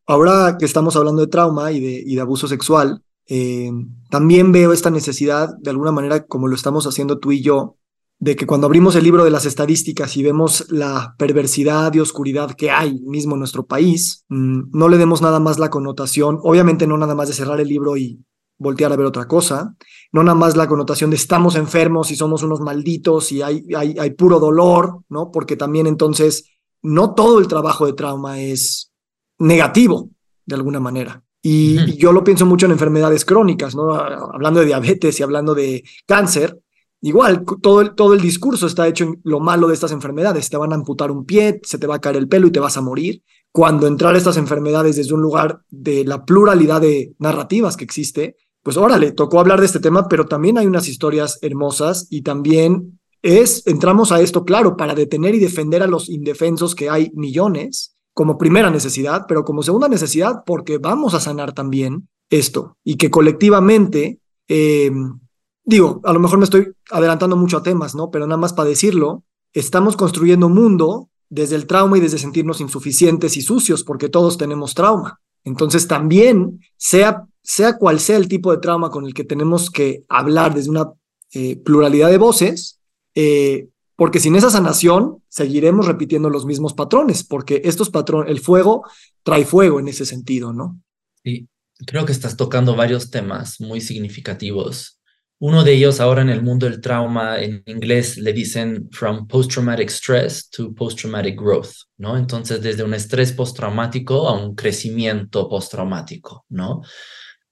[0.07, 3.73] ahora que estamos hablando de trauma y de, y de abuso sexual, eh,
[4.11, 7.79] también veo esta necesidad, de alguna manera, como lo estamos haciendo tú y yo,
[8.21, 12.53] de que cuando abrimos el libro de las estadísticas y vemos la perversidad y oscuridad
[12.53, 16.87] que hay mismo en nuestro país, mm, no le demos nada más la connotación, obviamente
[16.87, 18.23] no nada más de cerrar el libro y
[18.59, 19.75] voltear a ver otra cosa,
[20.13, 23.97] no nada más la connotación de estamos enfermos y somos unos malditos y hay, hay,
[23.99, 25.31] hay puro dolor, ¿no?
[25.31, 26.45] Porque también entonces
[26.83, 28.93] no todo el trabajo de trauma es
[29.39, 30.11] negativo
[30.45, 31.25] de alguna manera.
[31.43, 33.95] Y, yo lo pienso mucho en enfermedades crónicas, ¿no?
[33.95, 36.61] Hablando de diabetes y hablando de cáncer,
[37.01, 40.51] igual todo el, todo el discurso está hecho en lo malo de estas enfermedades.
[40.51, 42.61] Te van a amputar un pie, se te va a caer el pelo y te
[42.61, 43.23] vas a morir.
[43.53, 48.77] Cuando entrar estas enfermedades desde un lugar de la pluralidad de narrativas que existe, pues
[48.77, 53.67] órale, tocó hablar de este tema, pero también hay unas historias hermosas y también es,
[53.67, 58.39] entramos a esto, claro, para detener y defender a los indefensos, que hay millones, como
[58.39, 64.21] primera necesidad, pero como segunda necesidad, porque vamos a sanar también esto y que colectivamente,
[64.49, 65.21] em,
[65.65, 68.11] digo, a lo mejor me estoy adelantando mucho a temas, ¿no?
[68.11, 72.61] Pero nada más para decirlo, estamos construyendo un mundo desde el trauma y desde sentirnos
[72.61, 75.21] insuficientes y sucios, porque todos tenemos trauma.
[75.45, 80.05] Entonces también, sea sea cual sea el tipo de trauma con el que tenemos que
[80.09, 80.93] hablar desde una
[81.33, 82.81] eh, pluralidad de voces,
[83.15, 88.85] eh, porque sin esa sanación seguiremos repitiendo los mismos patrones, porque estos patrones, el fuego
[89.23, 90.81] trae fuego en ese sentido, ¿no?
[91.23, 91.49] Sí,
[91.87, 95.00] creo que estás tocando varios temas muy significativos.
[95.41, 99.89] Uno de ellos ahora en el mundo del trauma, en inglés le dicen from post-traumatic
[99.89, 102.17] stress to post-traumatic growth, ¿no?
[102.17, 106.83] Entonces, desde un estrés postraumático a un crecimiento postraumático, ¿no?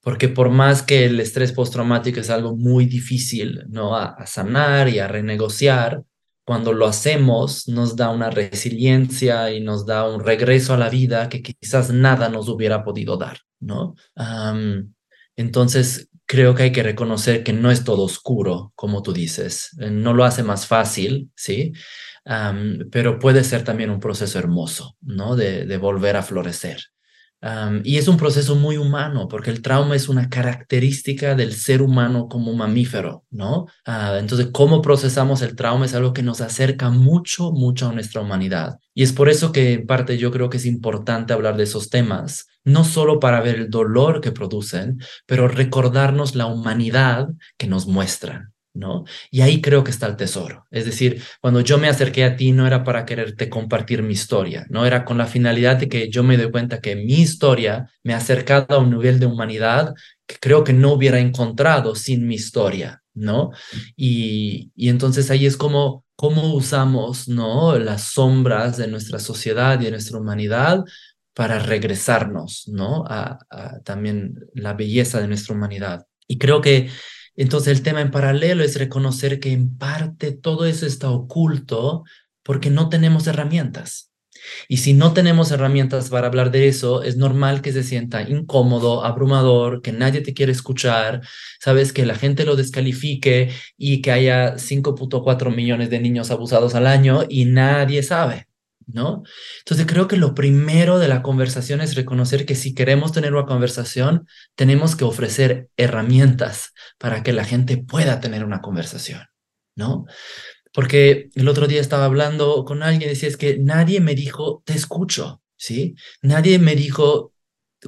[0.08, 3.94] porque por más que el estrés postraumático es algo muy difícil ¿no?
[3.94, 6.02] A, sanar y a renegociar,
[6.44, 11.28] cuando lo hacemos nos da una resiliencia y nos da un regreso a la vida
[11.28, 13.96] que quizás nada nos hubiera podido dar, ¿no?
[15.36, 19.70] entonces, creo que hay que reconocer que no es todo oscuro, como tú dices.
[19.80, 21.72] Eh, no lo hace más fácil, ¿sí?
[22.90, 25.34] pero puede ser también un proceso hermoso, ¿no?
[25.34, 26.78] De, de volver a florecer
[27.84, 32.28] y es un proceso muy humano, porque el trauma es una característica del ser humano
[32.28, 33.66] como mamífero, ¿no?
[33.86, 38.22] Ah, entonces, cómo procesamos el trauma es algo que nos acerca mucho, mucho a nuestra
[38.22, 38.78] humanidad.
[38.94, 41.90] Y es por eso que en parte yo creo que es importante hablar de esos
[41.90, 47.86] temas, no solo para ver el dolor que producen, pero recordarnos la humanidad que nos
[47.86, 48.52] muestran.
[48.74, 49.04] ¿No?
[49.30, 50.66] Y ahí creo que está el tesoro.
[50.70, 54.66] Es decir, cuando yo me acerqué a ti no era para quererte compartir mi historia,
[54.70, 58.14] no era con la finalidad de que yo me doy cuenta que mi historia me
[58.14, 59.94] ha acercado a un nivel de humanidad
[60.26, 63.50] que creo que no hubiera encontrado sin mi historia, ¿no?
[63.96, 67.78] Y, y entonces ahí es como cómo usamos, ¿no?
[67.78, 70.84] Las sombras de nuestra sociedad y de nuestra humanidad
[71.32, 73.04] para regresarnos, ¿no?
[73.08, 76.06] A, a, también la belleza de nuestra humanidad.
[76.26, 76.90] Y creo que
[77.44, 82.04] entonces el tema en paralelo es reconocer que en parte todo eso está oculto
[82.42, 84.12] porque no tenemos herramientas.
[84.68, 89.04] Y si no tenemos herramientas para hablar de eso, es normal que se sienta incómodo,
[89.04, 91.20] abrumador, que nadie te quiere escuchar,
[91.60, 96.86] sabes, que la gente lo descalifique y que haya 5.4 millones de niños abusados al
[96.86, 98.47] año y nadie sabe.
[98.90, 99.22] ¿No?
[99.58, 103.44] Entonces creo que lo primero de la conversación es reconocer que si queremos tener una
[103.44, 109.26] conversación, tenemos que ofrecer herramientas para que la gente pueda tener una conversación,
[109.76, 110.06] ¿no?
[110.72, 114.62] Porque el otro día estaba hablando con alguien y decía, es que nadie me dijo,
[114.64, 115.94] te escucho, ¿sí?
[116.22, 117.34] Nadie me dijo,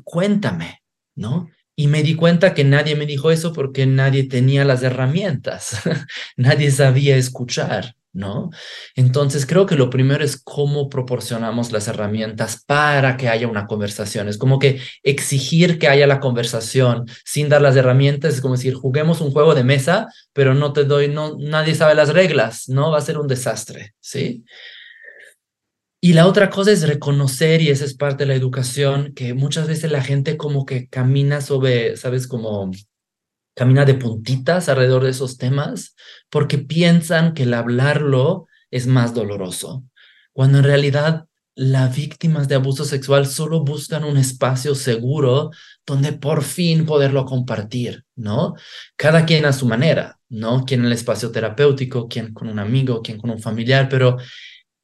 [0.04, 0.82] cuéntame,
[1.14, 1.48] ¿no?
[1.76, 5.80] Y me di cuenta que nadie me dijo eso porque nadie tenía las herramientas,
[6.36, 8.50] nadie sabía escuchar, ¿no?
[8.96, 14.28] Entonces creo que lo primero es cómo proporcionamos las herramientas para que haya una conversación.
[14.28, 18.74] Es como que exigir que haya la conversación sin dar las herramientas es como decir,
[18.74, 22.90] juguemos un juego de mesa, pero no te doy, no, nadie sabe las reglas, ¿no?
[22.90, 24.44] Va a ser un desastre, ¿sí?
[26.02, 29.68] Y la otra cosa es reconocer, y esa es parte de la educación, que muchas
[29.68, 32.26] veces la gente como que camina sobre, ¿sabes?
[32.26, 32.70] Como
[33.60, 35.94] camina de puntitas alrededor de esos temas
[36.30, 39.84] porque piensan que el hablarlo es más doloroso,
[40.32, 45.50] cuando en realidad las víctimas de abuso sexual solo buscan un espacio seguro
[45.84, 48.54] donde por fin poderlo compartir, ¿no?
[48.96, 50.64] Cada quien a su manera, ¿no?
[50.64, 54.16] Quien en el espacio terapéutico, quien con un amigo, quien con un familiar, pero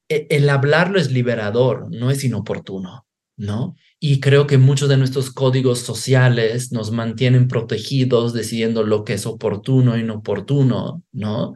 [0.06, 3.06] e, el hablarlo es liberador, no es inoportuno,
[3.38, 3.74] ¿no?
[3.98, 9.24] Y creo que muchos de nuestros códigos sociales nos mantienen protegidos decidiendo lo que es
[9.26, 11.54] oportuno e inoportuno, ¿no?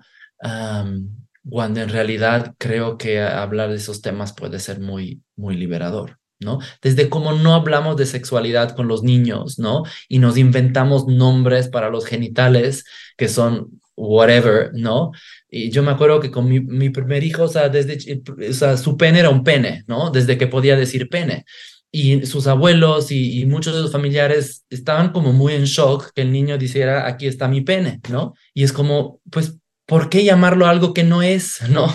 [1.48, 6.58] cuando en realidad creo que hablar de esos temas puede ser muy, muy liberador, ¿no?
[6.82, 9.82] Desde cómo no hablamos de sexualidad con los niños, ¿no?
[10.08, 12.84] Y nos inventamos nombres para los genitales
[13.16, 15.12] que son whatever, ¿no?
[15.50, 18.76] Y yo me acuerdo que con mi, mi primer hijo, o sea, desde, o sea,
[18.76, 20.10] su pene era un pene, ¿no?
[20.10, 21.44] Desde que podía decir pene
[21.92, 26.32] y sus abuelos y, muchos de los familiares estaban como muy en shock que el
[26.32, 28.34] niño dijera, aquí está mi pene, ¿no?
[28.54, 31.92] Y es como, pues, ¿por qué llamarlo algo que no es, ¿no?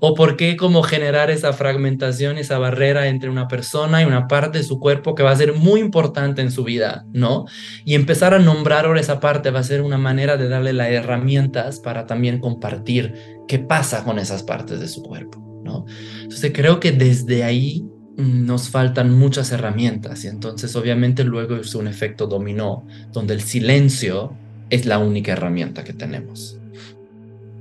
[0.00, 4.58] o por qué como generar esa fragmentación, esa barrera entre una persona y una parte
[4.58, 7.46] de su cuerpo que va a ser muy importante en su vida, ¿no?
[7.86, 10.90] Y empezar a nombrar ahora esa parte va a ser una manera de darle las
[10.90, 13.14] herramientas para también compartir
[13.48, 15.86] qué pasa con esas partes de su cuerpo, ¿no?
[16.20, 17.82] Entonces creo que desde ahí
[18.16, 24.32] nos faltan muchas herramientas y entonces obviamente luego es un efecto dominó donde el silencio
[24.70, 26.58] es la única herramienta que tenemos.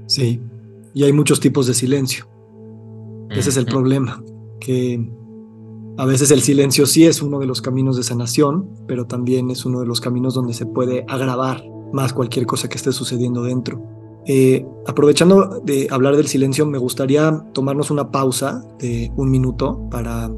[0.07, 0.41] Sí,
[0.93, 2.27] y hay muchos tipos de silencio.
[3.29, 4.21] Ese es el problema,
[4.59, 5.09] que
[5.97, 9.65] a veces el silencio sí es uno de los caminos de sanación, pero también es
[9.65, 13.81] uno de los caminos donde se puede agravar más cualquier cosa que esté sucediendo dentro.
[14.27, 20.29] Eh, aprovechando de hablar del silencio, me gustaría tomarnos una pausa de un minuto para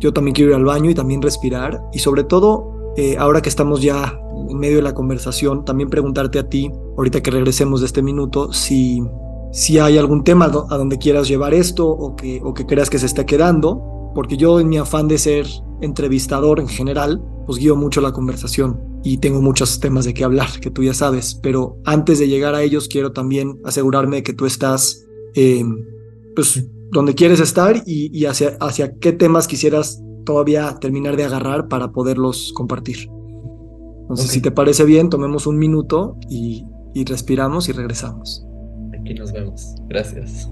[0.00, 3.48] yo también quiero ir al baño y también respirar y sobre todo, eh, ahora que
[3.48, 4.18] estamos ya
[4.50, 8.52] en medio de la conversación, también preguntarte a ti, ahorita que regresemos de este minuto,
[8.52, 9.02] si,
[9.52, 12.98] si hay algún tema a donde quieras llevar esto o que, o que creas que
[12.98, 15.46] se esté quedando, porque yo en mi afán de ser
[15.80, 20.48] entrevistador en general, pues guío mucho la conversación y tengo muchos temas de qué hablar,
[20.60, 24.32] que tú ya sabes, pero antes de llegar a ellos quiero también asegurarme de que
[24.32, 25.64] tú estás eh,
[26.34, 31.90] pues donde quieres estar y, hacia, hacia qué temas quisieras todavía terminar de agarrar para
[31.90, 33.08] poderlos compartir.
[34.02, 38.46] Entonces, si te parece bien, tomemos un minuto y, y respiramos y regresamos.
[39.00, 39.74] Aquí nos vemos.
[39.88, 40.50] Gracias.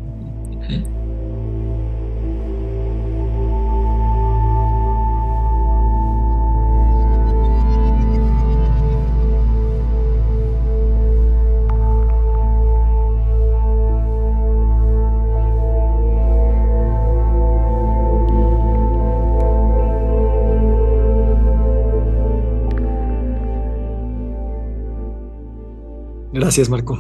[26.51, 26.98] Gracias, Marco.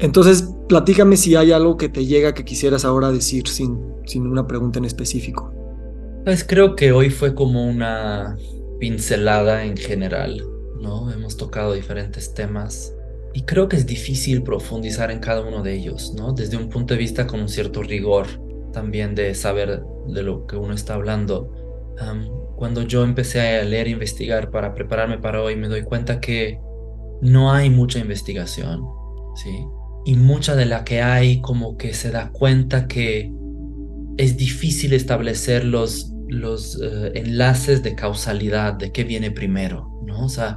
[0.00, 4.46] Entonces, platícame si hay algo que te llega que quisieras ahora decir sin, sin una
[4.46, 5.50] pregunta en específico.
[6.26, 8.36] Pues creo que hoy fue como una
[8.78, 10.44] pincelada en general,
[10.78, 11.10] ¿no?
[11.10, 12.94] Hemos tocado diferentes temas
[13.32, 16.34] y creo que es difícil profundizar en cada uno de ellos, ¿no?
[16.34, 18.26] Desde un punto de vista con un cierto rigor
[18.74, 21.50] también de saber de lo que uno está hablando.
[22.58, 26.58] Cuando yo empecé a leer e investigar para prepararme para hoy, me doy cuenta que
[27.22, 28.82] no hay mucha investigación,
[29.36, 29.64] ¿sí?
[30.04, 33.32] Y mucha de la que hay como que se da cuenta que
[34.16, 40.24] es difícil establecer los, los eh, enlaces de causalidad, de qué viene primero, ¿no?
[40.24, 40.56] O sea,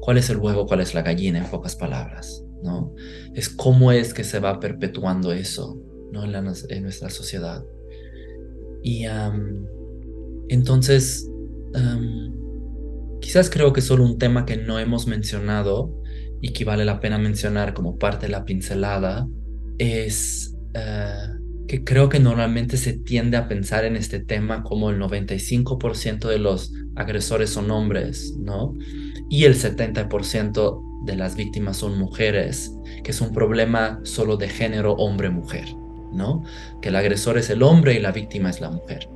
[0.00, 2.94] cuál es el huevo, cuál es la gallina, en pocas palabras, ¿no?
[3.34, 5.80] Es cómo es que se va perpetuando eso,
[6.12, 6.24] ¿no?
[6.24, 6.34] En,
[6.68, 7.64] en nuestra sociedad.
[8.82, 9.06] Y
[10.50, 11.26] entonces,
[13.20, 15.94] quizás creo que solo un tema que no hemos mencionado
[16.40, 19.28] y que vale la pena mencionar como parte de la pincelada
[19.78, 24.98] es eh, que creo que normalmente se tiende a pensar en este tema como el
[24.98, 28.74] 95% de los agresores son hombres, ¿no?
[29.28, 32.72] Y el 70% de las víctimas son mujeres,
[33.04, 35.66] que es un problema solo de género hombre-mujer,
[36.12, 36.42] ¿no?
[36.80, 39.08] Que el agresor es el hombre y la víctima es la mujer.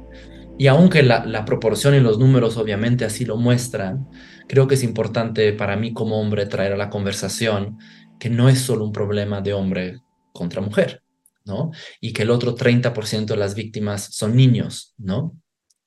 [0.63, 4.09] Y aunque la, proporción y los números obviamente así lo muestran,
[4.47, 7.79] creo que es importante para mí como hombre traer a la conversación
[8.21, 10.03] que no es solo un problema de hombre
[10.33, 11.03] contra mujer,
[11.45, 11.73] ¿no?
[12.01, 15.37] Y que el otro 30% de las víctimas son niños, ¿no?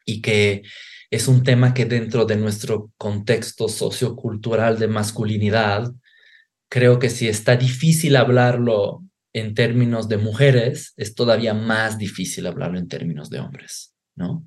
[0.04, 0.64] Y que
[1.10, 5.90] es un tema que dentro de nuestro contexto sociocultural de masculinidad,
[6.68, 12.78] creo que si está difícil hablarlo en términos de mujeres, es todavía más difícil hablarlo
[12.78, 13.95] en términos de hombres.
[14.16, 14.46] ¿No?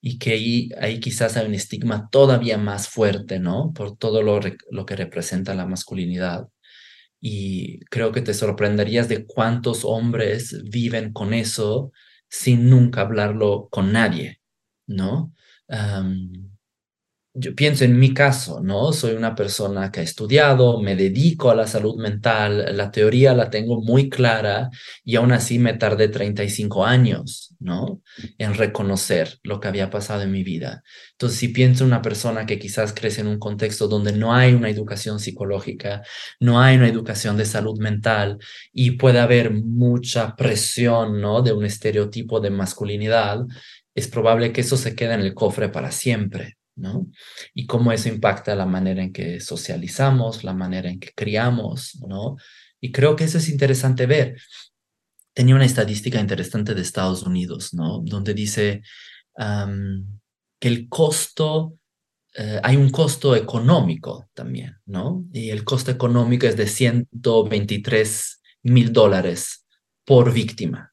[0.00, 3.72] y que ahí, quizás hay un estigma todavía más fuerte, ¿no?
[3.74, 6.48] Por todo lo, lo que representa la masculinidad.
[7.20, 11.92] Y creo que te sorprenderías de cuántos hombres viven con eso
[12.28, 14.40] sin nunca hablarlo con nadie,
[14.86, 15.32] ¿no?
[17.38, 18.92] Yo pienso en mi caso, ¿no?
[18.92, 23.50] Soy una persona que ha estudiado, me dedico a la salud mental, la teoría la
[23.50, 24.70] tengo muy clara
[25.04, 28.00] y aún así me tardé 35 años, ¿no?
[28.38, 30.82] En reconocer lo que había pasado en mi vida.
[31.12, 34.54] Entonces, si pienso en una persona que quizás crece en un contexto donde no hay
[34.54, 36.02] una educación psicológica,
[36.40, 38.38] no hay una educación de salud mental
[38.72, 41.42] y puede haber mucha presión, ¿no?
[41.42, 43.40] De un estereotipo de masculinidad,
[43.94, 46.55] es probable que eso se quede en el cofre para siempre.
[46.76, 47.08] ¿No?
[47.54, 52.36] Y cómo eso impacta la manera en que socializamos, la manera en que criamos, ¿no?
[52.80, 54.36] Y creo que eso es interesante ver.
[55.34, 58.00] Tenía una estadística interesante de Estados Unidos, ¿no?
[58.00, 58.82] Donde dice
[60.58, 61.78] que el costo,
[62.34, 65.24] eh, hay un costo económico también, ¿no?
[65.32, 69.66] Y el costo económico es de 123 mil dólares
[70.04, 70.92] por víctima.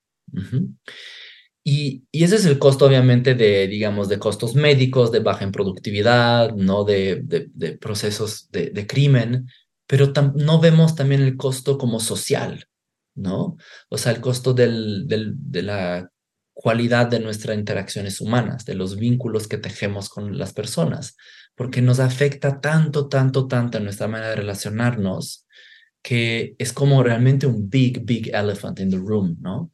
[1.63, 6.53] Y, ese es el costo, obviamente, de, digamos, de costos médicos, de baja en productividad,
[6.55, 6.83] ¿no?
[6.83, 9.47] De, de, procesos de, crimen,
[9.87, 12.67] pero no vemos también el costo como social,
[13.15, 13.57] ¿no?
[13.89, 16.09] O sea, el costo del, del, de la
[16.53, 21.15] cualidad de nuestras interacciones humanas, de los vínculos que tejemos con las personas,
[21.55, 25.47] porque nos afecta tanto, tanto, tanto en nuestra manera de relacionarnos,
[26.01, 29.71] que es como realmente un big, big elephant in the room, ¿no?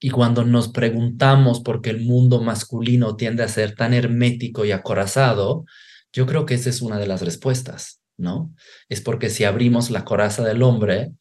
[0.00, 4.72] Y cuando nos preguntamos por qué el mundo masculino tiende a ser tan hermético y
[4.72, 5.64] acorazado,
[6.12, 8.54] yo creo que esa es una de las respuestas, ¿no?
[8.88, 11.12] Es porque si abrimos la coraza del hombre,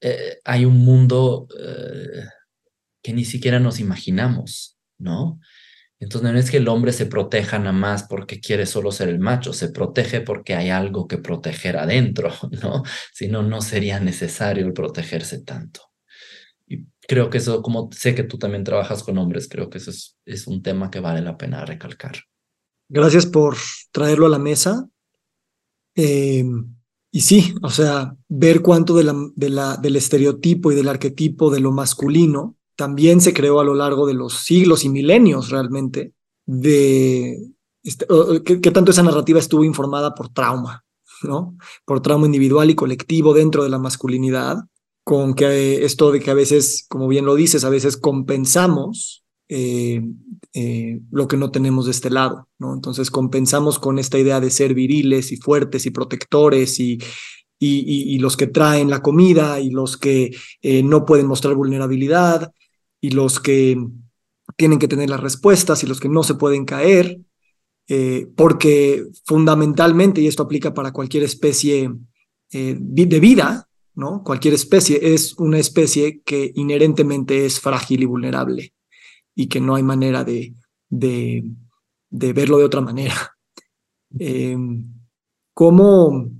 [0.00, 2.24] eh, hay un mundo eh,
[3.02, 5.40] que ni siquiera nos imaginamos, ¿no?
[6.00, 9.18] Entonces no es que el hombre se proteja nada más porque quiere solo ser el
[9.18, 12.82] macho, se protege porque hay algo que proteger adentro, ¿no?
[13.12, 15.87] Si no, no sería necesario el protegerse tanto
[17.08, 19.90] creo que eso, como sé que tú también trabajas con hombres, creo que eso
[20.26, 22.18] es, un tema que vale la pena recalcar.
[22.88, 23.56] Gracias por
[23.90, 24.86] traerlo a la mesa.
[25.96, 26.44] Eh,
[27.10, 32.56] y sí, o sea, ver cuánto de del estereotipo y del arquetipo de lo masculino
[32.76, 36.12] también se creó a lo largo de los siglos y milenios realmente,
[36.44, 37.38] de
[37.82, 38.06] este,
[38.44, 40.84] que, tanto esa narrativa estuvo informada por trauma,
[41.22, 41.56] ¿no?
[41.86, 44.58] Por trauma individual y colectivo dentro de la masculinidad
[45.08, 50.02] con que esto de que a veces, como bien lo dices, a veces compensamos eh,
[50.52, 52.74] eh, lo que no tenemos de este lado, ¿no?
[52.74, 56.98] Entonces compensamos con esta idea de ser viriles y fuertes y protectores y,
[57.58, 62.52] y, los que traen la comida y los que eh, no pueden mostrar vulnerabilidad
[63.00, 63.78] y los que
[64.56, 67.18] tienen que tener las respuestas y los que no se pueden caer,
[68.36, 71.90] porque fundamentalmente, y esto aplica para cualquier especie
[72.50, 73.67] de vida,
[73.98, 74.22] ¿no?
[74.22, 78.72] Cualquier especie es una especie que inherentemente es frágil y vulnerable
[79.34, 80.54] y que no hay manera de,
[80.88, 81.42] de,
[82.08, 83.36] verlo de otra manera.
[84.16, 84.94] Em,
[85.52, 86.30] ¿Cómo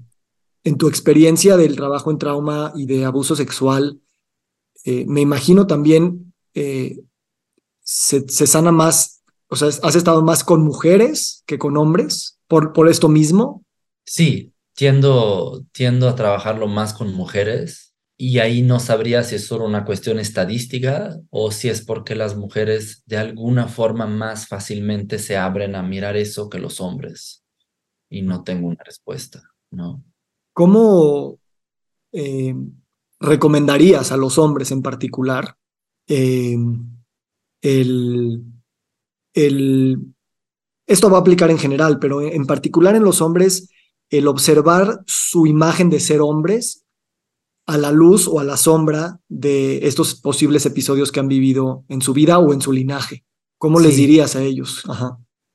[0.63, 4.01] en tu experiencia del trabajo en trauma y de abuso sexual,
[4.85, 7.01] eh, me imagino también eh,
[7.81, 12.89] se, sana más o sea, has estado más con mujeres que con hombres por, por
[12.89, 13.65] esto mismo.
[14.05, 19.65] Sí, tiendo, tiendo a trabajarlo más con mujeres y ahí no sabría si es solo
[19.65, 25.37] una cuestión estadística o si es porque las mujeres de alguna forma más fácilmente se
[25.37, 27.45] abren a mirar eso que los hombres.
[28.09, 30.05] Y no tengo una respuesta, ¿no?
[30.53, 31.41] ¿Cómo
[32.13, 32.55] eh,
[33.19, 35.57] recomendarías a los hombres en particular
[36.07, 36.57] eh,
[37.63, 38.45] el,
[39.35, 40.15] el,
[40.87, 43.69] esto va a aplicar en general, pero en particular en los hombres,
[44.11, 46.85] el observar su imagen de ser hombres
[47.67, 52.01] a la luz o a la sombra de estos posibles episodios que han vivido en
[52.01, 53.25] su vida o en su linaje.
[53.59, 54.83] ¿Cómo les dirías a ellos?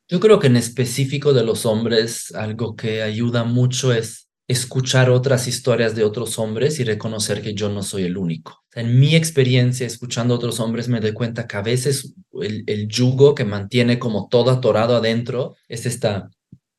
[0.10, 5.48] Yo creo que en específico de los hombres, algo que ayuda mucho es escuchar otras
[5.48, 8.64] historias de otros hombres y reconocer que yo no soy el único.
[8.76, 12.88] En mi experiencia, escuchando a otros hombres, me doy cuenta que a veces el, el
[12.90, 16.30] yugo que mantiene como todo atorado adentro es esta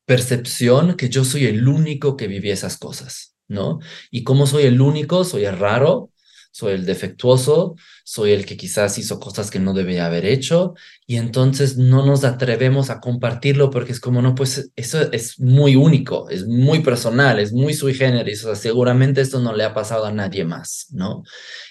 [0.05, 3.79] percepción que yo soy el único que viví esas cosas, ¿no?
[4.11, 6.11] Y como soy el único, soy el raro,
[6.55, 7.75] soy el defectuoso,
[8.05, 10.73] soy el que quizás hizo cosas que no debía haber hecho
[11.05, 15.75] y entonces no nos atrevemos a compartirlo porque es como, no, pues eso es muy
[15.75, 19.73] único, es muy personal, es muy sui generis, o sea, seguramente esto no le ha
[19.73, 21.23] pasado a nadie más, ¿no?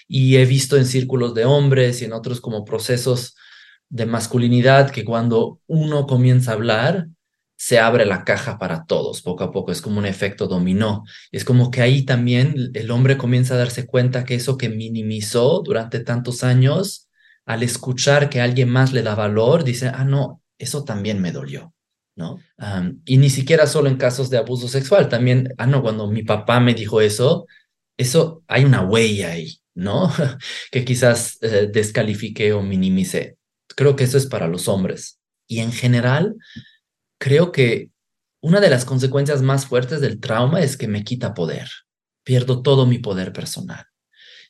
[0.07, 3.33] Y he visto en círculos de hombres y en otros como procesos
[3.89, 7.07] de masculinidad que cuando uno comienza a hablar,
[7.57, 11.03] se abre la caja para todos poco a poco, es como un efecto dominó.
[11.31, 15.61] Es como que ahí también el hombre comienza a darse cuenta que eso que minimizó
[15.63, 17.07] durante tantos años,
[17.45, 21.71] al escuchar que alguien más le da valor, dice, ah, no, eso también me dolió.
[22.17, 22.39] ¿No?
[23.03, 26.61] y ni siquiera solo en casos de abuso sexual, también, ah, no, cuando mi papá
[26.61, 27.45] me dijo eso,
[27.97, 30.09] eso hay una huella ahí, ¿no?
[30.71, 33.37] que quizás eh, descalifique o minimice.
[33.75, 35.19] Creo que eso es para los hombres.
[35.45, 36.35] Y en general,
[37.25, 37.89] creo que
[38.39, 41.67] una de las consecuencias más fuertes del trauma es que me quita poder.
[42.23, 43.83] Pierdo todo mi poder personal.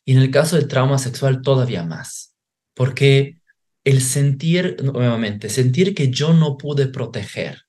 [0.03, 2.35] Y en el caso del trauma sexual todavía más.
[2.73, 3.39] Porque
[3.85, 7.61] el sentir, nuevamente, sentir que yo no pude proteger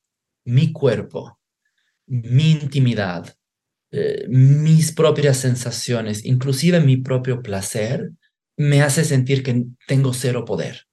[0.44, 1.38] mi cuerpo,
[2.08, 3.32] mi intimidad,
[3.92, 8.10] eh, mis propias sensaciones, inclusive mi propio placer,
[8.56, 10.85] me hace sentir que tengo cero poder.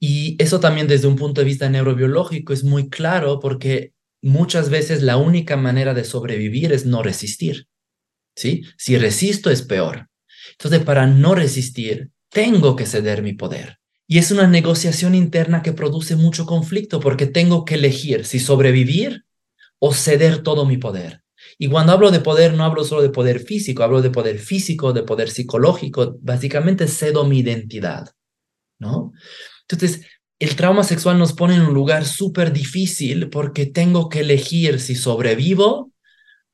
[0.00, 3.92] Y eso también desde un punto de vista neurobiológico es muy claro porque
[4.22, 7.68] muchas veces la única manera de sobrevivir es no resistir.
[8.34, 8.62] ¿Sí?
[8.78, 10.08] Si resisto es peor.
[10.52, 13.78] Entonces, para no resistir, tengo que ceder mi poder.
[14.06, 19.24] Y es una negociación interna que produce mucho conflicto porque tengo que elegir si sobrevivir
[19.78, 21.22] o ceder todo mi poder.
[21.58, 24.92] Y cuando hablo de poder, no hablo solo de poder físico, hablo de poder físico,
[24.92, 26.16] de poder psicológico.
[26.20, 28.10] Básicamente cedo mi identidad,
[28.78, 29.12] ¿no?
[29.70, 30.06] Entonces,
[30.38, 34.94] el trauma sexual nos pone en un lugar súper difícil porque tengo que elegir si
[34.94, 35.92] sobrevivo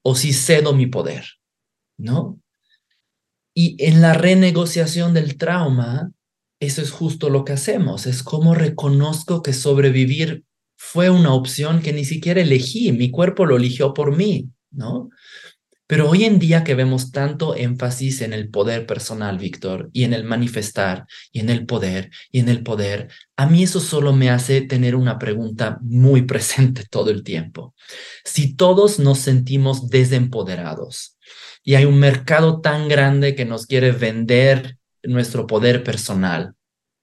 [0.02, 1.24] o si cedo mi poder,
[1.96, 2.40] ¿no?
[3.54, 6.10] Y en la renegociación del trauma,
[6.60, 10.44] eso es justo lo que hacemos, es como reconozco que sobrevivir
[10.76, 15.08] fue una opción que ni siquiera elegí, mi cuerpo lo eligió por mí, ¿no?
[15.86, 20.14] Pero hoy en día que vemos tanto énfasis en el poder personal, Víctor, y en
[20.14, 24.30] el manifestar, y en el poder, y en el poder, a mí eso solo me
[24.30, 27.74] hace tener una pregunta muy presente todo el tiempo.
[28.24, 31.16] Si todos nos sentimos desempoderados
[31.62, 36.54] y hay un mercado tan grande que nos quiere vender nuestro poder personal,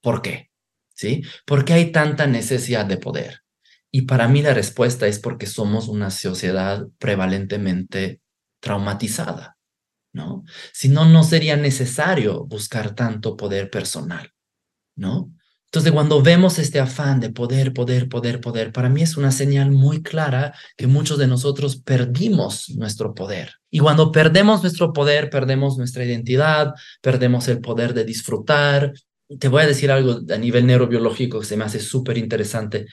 [0.02, 0.50] ¿por qué?
[0.94, 1.24] ¿Sí?
[1.46, 3.44] ¿Por qué hay tanta necesidad de poder?
[3.92, 8.23] Y para mí la respuesta es porque somos una sociedad prevalentemente
[8.64, 9.58] traumatizada,
[10.14, 10.46] ¿no?
[10.72, 14.32] Si no, no sería necesario buscar tanto poder personal,
[14.96, 15.32] ¿no?
[15.66, 19.72] Entonces, cuando vemos este afán de poder, poder, poder, poder, para mí es una señal
[19.72, 23.56] muy clara que muchos de nosotros perdimos nuestro poder.
[23.70, 28.94] Y cuando perdemos nuestro poder, perdemos nuestra identidad, perdemos el poder de disfrutar.
[29.40, 32.86] Te voy a decir algo a nivel neurobiológico que se me hace súper interesante.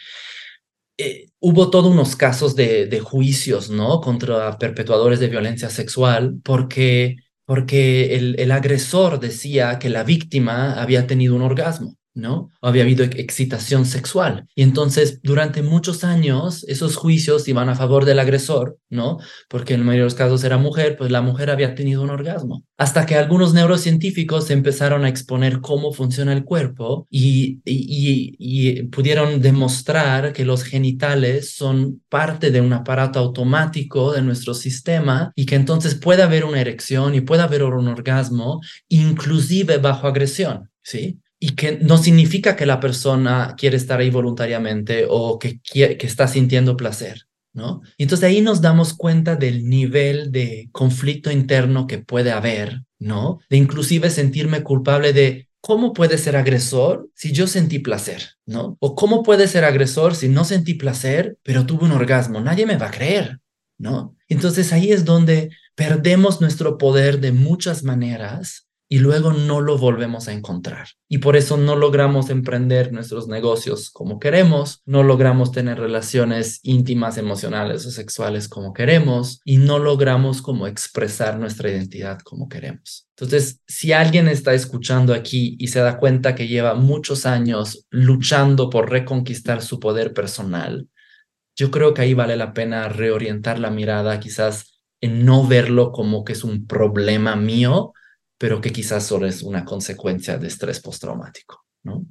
[1.01, 4.01] Eh, hubo todos unos casos de, juicios, ¿no?
[4.01, 11.07] Contra perpetuadores de violencia sexual porque, porque el, el agresor decía que la víctima había
[11.07, 11.97] tenido un orgasmo.
[12.15, 12.51] ¿No?
[12.61, 14.47] Había habido excitación sexual.
[14.55, 19.19] Y entonces, durante muchos años, esos juicios iban a favor del agresor, ¿no?
[19.49, 22.11] Porque en la mayoría de los casos era mujer, pues la mujer había tenido un
[22.11, 22.65] orgasmo.
[22.77, 29.41] Hasta que algunos neurocientíficos empezaron a exponer cómo funciona el cuerpo y, y, y, pudieron
[29.41, 35.55] demostrar que los genitales son parte de un aparato automático de nuestro sistema y que
[35.55, 41.21] entonces puede haber una erección y puede haber un orgasmo, inclusive bajo agresión, ¿sí?
[41.43, 46.29] Y que no significa que la persona quiere estar ahí voluntariamente o que, que está
[46.29, 47.81] sintiendo placer, ¿no?
[47.97, 53.41] Y entonces ahí nos damos cuenta del nivel de conflicto interno que puede haber, ¿no?
[53.49, 58.35] De inclusive sentirme culpable de ¿cómo puede ser agresor si yo sentí placer?
[58.45, 58.77] ¿No?
[58.79, 62.41] O ¿cómo puede ser agresor si no sentí placer, pero tuve un orgasmo?
[62.41, 63.41] Nadie me va a creer,
[63.79, 64.15] ¿no?
[64.29, 70.27] Entonces ahí es donde perdemos nuestro poder de muchas maneras y luego no lo volvemos
[70.27, 70.89] a encontrar.
[71.09, 77.17] Y por eso no logramos emprender nuestros negocios como queremos, no logramos tener relaciones íntimas,
[77.17, 83.07] emocionales o sexuales como queremos y no logramos como expresar nuestra identidad como queremos.
[83.17, 88.71] Entonces, si alguien está escuchando aquí y se da cuenta que lleva muchos años luchando
[88.71, 90.89] por reconquistar su poder personal,
[91.55, 96.25] yo creo que ahí vale la pena reorientar la mirada quizás en no verlo como
[96.25, 97.93] que es un problema mío,
[98.41, 102.07] pero que quizás solo es una consecuencia de estrés postraumático, ¿no?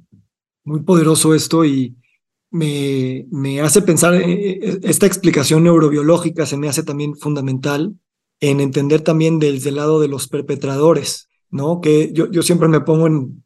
[0.62, 1.96] Muy poderoso esto y
[2.52, 7.96] me, me hace pensar, eh, eh, esta explicación neurobiológica se me hace también fundamental
[8.38, 11.80] en entender también desde el lado de los perpetradores, ¿no?
[11.80, 13.44] Que yo, yo siempre me pongo en,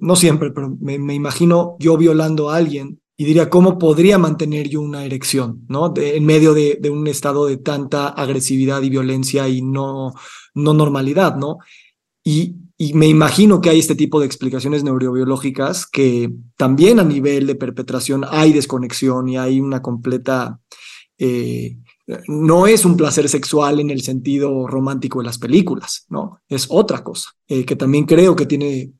[0.00, 4.70] no siempre, pero me, me, imagino yo violando a alguien y diría, ¿cómo podría mantener
[4.70, 5.92] yo una erección, ¿no?
[5.94, 10.14] en medio de, de, un estado de tanta agresividad y violencia y no,
[10.54, 11.58] no normalidad, ¿no?
[12.24, 12.56] Y,
[12.92, 18.24] me imagino que hay este tipo de explicaciones neurobiológicas que también a nivel de perpetración
[18.28, 20.58] hay desconexión y hay una completa...
[21.18, 21.76] Eh,
[22.26, 26.42] no es un placer sexual en el sentido romántico de las películas, ¿no?
[26.48, 28.92] Es otra cosa, eh, que también creo que tiene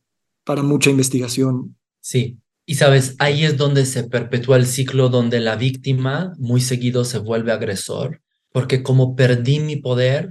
[0.44, 1.76] para mucha investigación.
[2.00, 7.04] Sí, y sabes, ahí es donde se perpetúa el ciclo donde la víctima muy seguido
[7.04, 8.22] se vuelve agresor,
[8.52, 10.30] porque como perdí mi poder,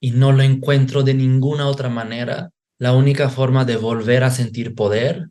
[0.00, 4.74] y no lo encuentro de ninguna otra manera, la única forma de volver a sentir
[4.74, 5.28] poder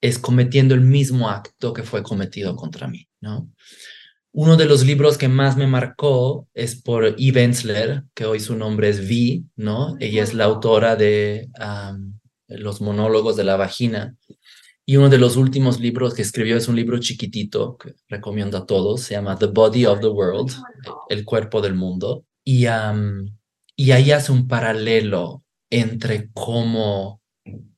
[0.00, 3.50] es cometiendo el mismo acto que fue cometido contra mí, ¿no?
[4.32, 8.56] Uno de los libros que más me marcó es por Eve Ensler, que hoy su
[8.56, 9.96] nombre es Vi, ¿no?
[10.00, 11.48] Ella es la autora de
[12.46, 14.16] Los monólogos de la vagina.
[14.84, 18.66] Y uno de los últimos libros que escribió es un libro chiquitito que recomiendo a
[18.66, 20.52] todos, se llama The Body of the World,
[21.08, 22.24] El cuerpo del mundo.
[22.44, 22.66] Y
[23.78, 27.22] y ahí hace un paralelo entre cómo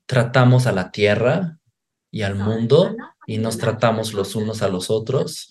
[0.07, 1.59] tratamos a la tierra
[2.11, 2.97] y al mundo
[3.27, 5.51] y nos tratamos los unos a los otros.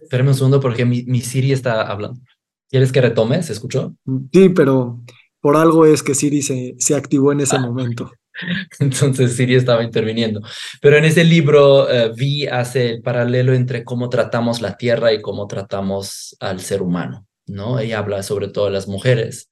[0.00, 2.20] Espérame un segundo porque mi, mi Siri está hablando.
[2.68, 3.44] ¿Quieres que retome?
[3.44, 3.94] ¿Se escuchó?
[4.32, 5.00] Sí, pero
[5.40, 7.60] por algo es que Siri se, se activó en ese ah.
[7.60, 8.10] momento.
[8.80, 10.40] Entonces Siri estaba interviniendo.
[10.80, 15.22] Pero en ese libro eh, Vi hace el paralelo entre cómo tratamos la tierra y
[15.22, 17.28] cómo tratamos al ser humano.
[17.46, 17.78] ¿No?
[17.78, 19.50] Ella habla sobre todo de las mujeres,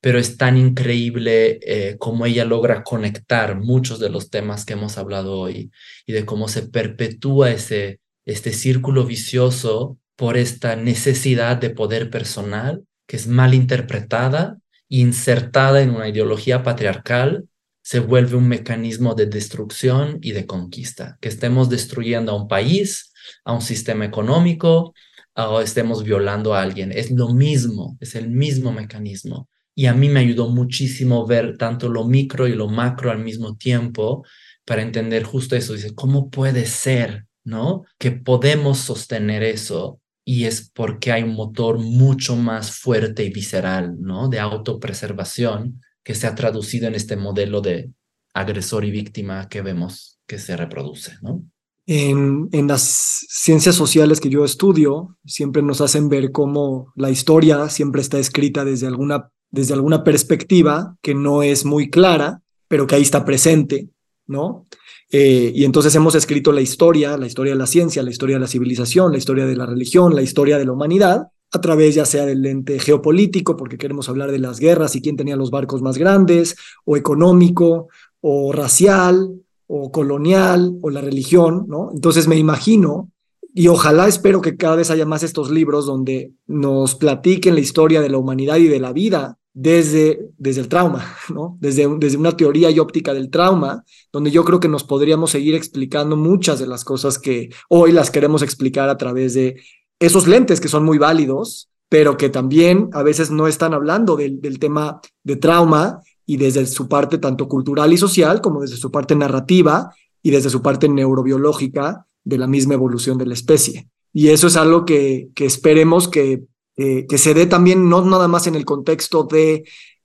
[0.00, 4.98] pero es tan increíble eh, cómo ella logra conectar muchos de los temas que hemos
[4.98, 5.70] hablado hoy
[6.06, 12.84] y de cómo se perpetúa ese, este círculo vicioso por esta necesidad de poder personal
[13.06, 17.48] que es mal interpretada, insertada en una ideología patriarcal,
[17.82, 23.12] se vuelve un mecanismo de destrucción y de conquista, que estemos destruyendo a un país,
[23.44, 24.94] a un sistema económico,
[25.36, 26.92] o estemos violando a alguien.
[26.92, 29.48] Es lo mismo, es el mismo mecanismo.
[29.74, 33.56] Y a mí me ayudó muchísimo ver tanto lo micro y lo macro al mismo
[33.56, 34.24] tiempo
[34.64, 35.74] para entender justo eso.
[35.74, 37.84] Dice, ¿cómo puede ser, no?
[37.98, 44.00] Que podemos sostener eso y es porque hay un motor mucho más fuerte y visceral,
[44.00, 44.28] ¿no?
[44.28, 47.90] De autopreservación que se ha traducido en este modelo de
[48.32, 51.44] agresor y víctima que vemos que se reproduce, ¿no?
[51.86, 58.00] En, las ciencias sociales que yo estudio, siempre nos hacen ver cómo la historia siempre
[58.00, 63.02] está escrita desde alguna, desde alguna perspectiva que no es muy clara, pero que ahí
[63.02, 63.88] está presente,
[64.26, 64.64] ¿no?
[65.10, 68.40] Eh, y entonces hemos escrito la historia, la historia de la ciencia, la historia de
[68.40, 72.04] la civilización, la historia de la religión, la historia de la humanidad, a través ya
[72.06, 75.82] sea del lente geopolítico, porque queremos hablar de las guerras y quién tenía los barcos
[75.82, 77.88] más grandes, o económico,
[78.20, 81.90] o racial, o colonial o la religión, ¿no?
[81.92, 83.10] Entonces me imagino
[83.52, 88.00] y ojalá espero que cada vez haya más estos libros donde nos platiquen la historia
[88.00, 91.56] de la humanidad y de la vida desde, desde el trauma, ¿no?
[91.60, 95.54] Desde, desde una teoría y óptica del trauma, donde yo creo que nos podríamos seguir
[95.54, 99.62] explicando muchas de las cosas que hoy las queremos explicar a través de
[100.00, 104.40] esos lentes que son muy válidos, pero que también a veces no están hablando del,
[104.40, 108.90] del tema de trauma y desde su parte tanto cultural y social como desde su
[108.90, 113.88] parte narrativa y desde su parte neurobiológica de la misma evolución de la especie.
[114.12, 116.44] Y eso es algo que, esperemos que,
[116.76, 119.64] que se dé también no nada más en el contexto de,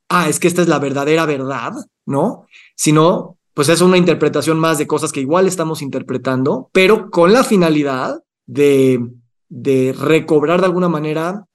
[0.09, 1.73] ah, es que esta es la verdadera verdad,
[2.05, 2.45] ¿no?
[2.75, 7.43] Sino, pues es una interpretación más de cosas que igual estamos interpretando, pero con la
[7.43, 8.99] finalidad de,
[9.47, 11.45] de recobrar de alguna manera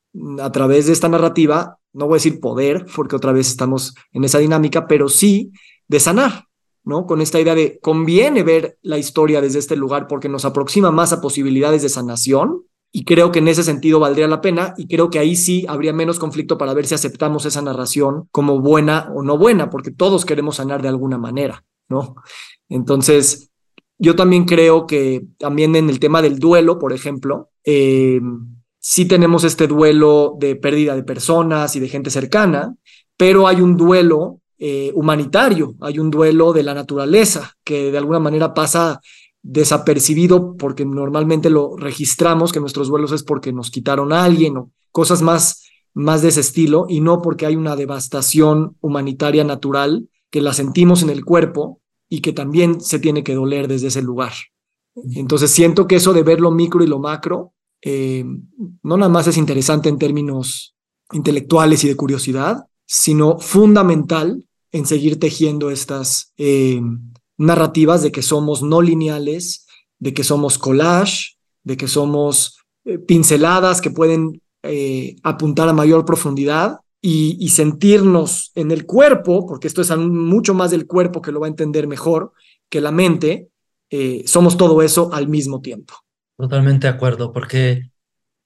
[0.40, 4.24] a través de esta narrativa, no voy a decir poder, porque otra vez estamos en
[4.24, 5.52] esa dinámica, pero sí
[5.88, 6.46] de sanar,
[6.82, 7.06] ¿no?
[7.06, 11.12] Con esta idea de conviene ver la historia desde este lugar porque nos aproxima más
[11.12, 15.10] a posibilidades de sanación y creo que en ese sentido valdría la pena y creo
[15.10, 19.22] que ahí sí habría menos conflicto para ver si aceptamos esa narración como buena o
[19.22, 22.16] no buena, porque todos queremos sanar de alguna manera, ¿no?
[22.68, 23.50] Entonces,
[23.98, 28.20] yo también creo que también en el tema del duelo, por ejemplo, eh,
[28.86, 32.76] sí tenemos este duelo de pérdida de personas y de gente cercana,
[33.16, 38.18] pero hay un duelo eh, humanitario, hay un duelo de la naturaleza que de alguna
[38.18, 39.00] manera pasa
[39.42, 44.70] desapercibido porque normalmente lo registramos que nuestros duelos es porque nos quitaron a alguien o
[44.92, 45.64] cosas más,
[45.94, 51.02] más de ese estilo y no porque hay una devastación humanitaria natural que la sentimos
[51.02, 51.80] en el cuerpo
[52.10, 54.34] y que también se tiene que doler desde ese lugar.
[55.14, 57.53] Entonces siento que eso de ver lo micro y lo macro
[57.86, 58.24] eh,
[58.82, 60.74] no nada más es interesante en términos
[61.12, 66.80] intelectuales y de curiosidad, sino fundamental en seguir tejiendo estas eh,
[67.36, 69.66] narrativas de que somos no lineales,
[69.98, 72.56] de que somos collage, de que somos
[72.86, 74.40] eh, pinceladas que pueden
[75.22, 80.86] apuntar a mayor profundidad y, sentirnos en el cuerpo, porque esto es mucho más del
[80.86, 82.32] cuerpo que lo va a entender mejor
[82.70, 83.50] que la mente,
[84.24, 85.92] somos todo eso al mismo tiempo.
[86.36, 87.90] Totalmente de acuerdo, porque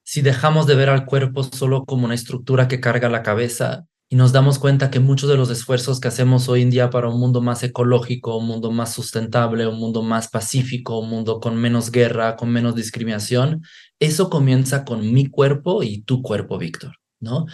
[0.04, 4.16] si dejamos de ver al cuerpo solo como una estructura que carga la cabeza, y
[4.16, 7.20] nos damos cuenta que muchos de los esfuerzos que hacemos hoy en día para un
[7.20, 11.90] mundo más ecológico, un mundo más sustentable, un mundo más pacífico, un mundo con menos
[11.90, 13.62] guerra, con menos discriminación,
[13.98, 17.44] eso comienza con mi cuerpo y tu cuerpo, Víctor, ¿no?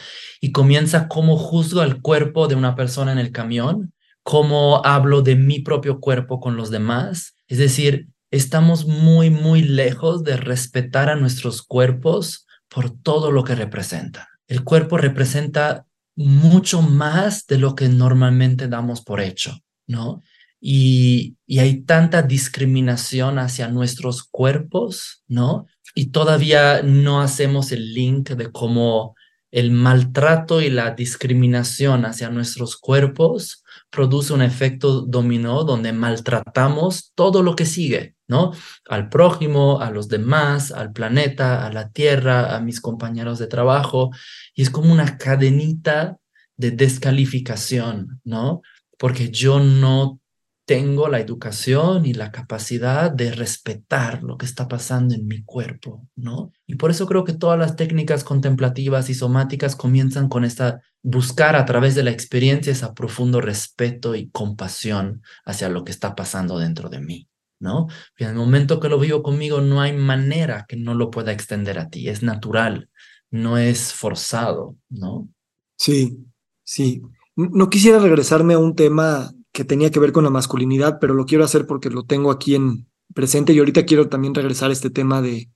[0.40, 5.34] Y comienza cómo juzgo al cuerpo de una persona en el camión, cómo hablo de
[5.34, 7.34] mi propio cuerpo con los demás.
[7.48, 8.06] Es decir,
[8.36, 14.28] estamos muy, muy lejos de respetar a nuestros cuerpos por todo lo que representa.
[14.48, 20.22] El cuerpo representa mucho más de lo que normalmente damos por hecho, ¿no?
[20.60, 25.66] Y, y, hay tanta discriminación hacia nuestros cuerpos, ¿no?
[25.94, 29.14] Y todavía no hacemos el link de cómo
[29.50, 33.63] el maltrato y la discriminación hacia nuestros cuerpos
[33.94, 38.52] produce un efecto dominó donde maltratamos todo lo que sigue, ¿no?
[38.88, 44.10] Al prójimo, a los demás, al planeta, a la tierra, a mis compañeros de trabajo.
[44.54, 46.18] Y es como una cadenita
[46.56, 48.62] de descalificación, ¿no?
[48.98, 50.20] Porque yo no
[50.66, 56.08] tengo la educación y la capacidad de respetar lo que está pasando en mi cuerpo,
[56.16, 56.52] ¿no?
[56.66, 61.54] Y por eso creo que todas las técnicas contemplativas y somáticas comienzan con esta buscar
[61.54, 66.58] a través de la experiencia ese profundo respeto y compasión hacia lo que está pasando
[66.58, 67.28] dentro de mí,
[67.60, 67.88] ¿no?
[68.16, 71.32] Y en el momento que lo vivo conmigo no hay manera que no lo pueda
[71.32, 72.88] extender a ti, es natural,
[73.30, 75.28] no es forzado, ¿no?
[75.76, 76.16] Sí,
[76.62, 77.02] sí.
[77.36, 81.26] No quisiera regresarme a un tema que tenía que ver con la masculinidad, pero lo
[81.26, 84.90] quiero hacer porque lo tengo aquí en presente y ahorita quiero también regresar a este
[84.90, 85.48] tema de,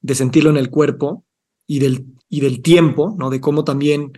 [0.00, 1.26] de sentirlo en el cuerpo
[1.66, 3.28] y del, y del tiempo, ¿no?
[3.28, 4.14] De cómo también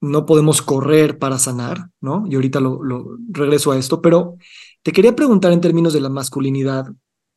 [0.00, 2.24] no podemos correr para sanar, ¿no?
[2.28, 4.36] Y ahorita lo, lo regreso a esto, pero
[4.84, 6.86] te quería preguntar en términos de la masculinidad,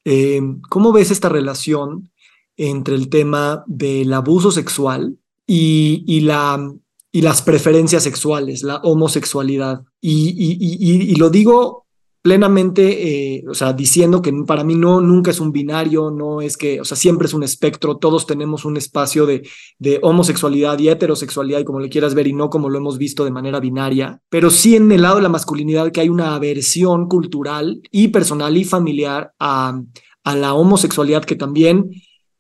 [0.04, 2.12] eh, ¿cómo ves esta relación
[2.56, 5.18] entre el tema del abuso sexual
[5.48, 6.72] y, y la
[7.16, 9.86] y las preferencias sexuales, la homosexualidad.
[10.02, 11.86] Y, y, lo digo
[12.22, 16.58] plenamente, eh, o sea, diciendo que para mí no, nunca es un binario, no es
[16.58, 19.48] que, o sea, siempre es un espectro, todos tenemos un espacio de,
[19.80, 23.24] de homosexualidad y heterosexualidad y como le quieras ver y no como lo hemos visto
[23.24, 27.08] de manera binaria, pero sí en el lado de la masculinidad que hay una aversión
[27.08, 29.80] cultural y personal y familiar a,
[30.26, 31.92] a la homosexualidad que también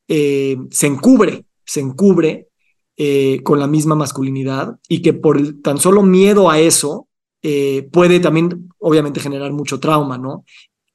[0.09, 2.49] eh, se encubre, se encubre
[2.97, 7.07] eh, con la misma masculinidad y que por el tan solo miedo a eso
[7.41, 10.45] eh, puede también obviamente generar mucho trauma, ¿no?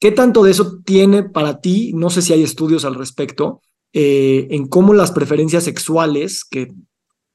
[0.00, 1.92] ¿Qué tanto de eso tiene para ti?
[1.94, 3.60] No sé si hay estudios al respecto
[3.92, 6.72] eh, en cómo las preferencias sexuales, que,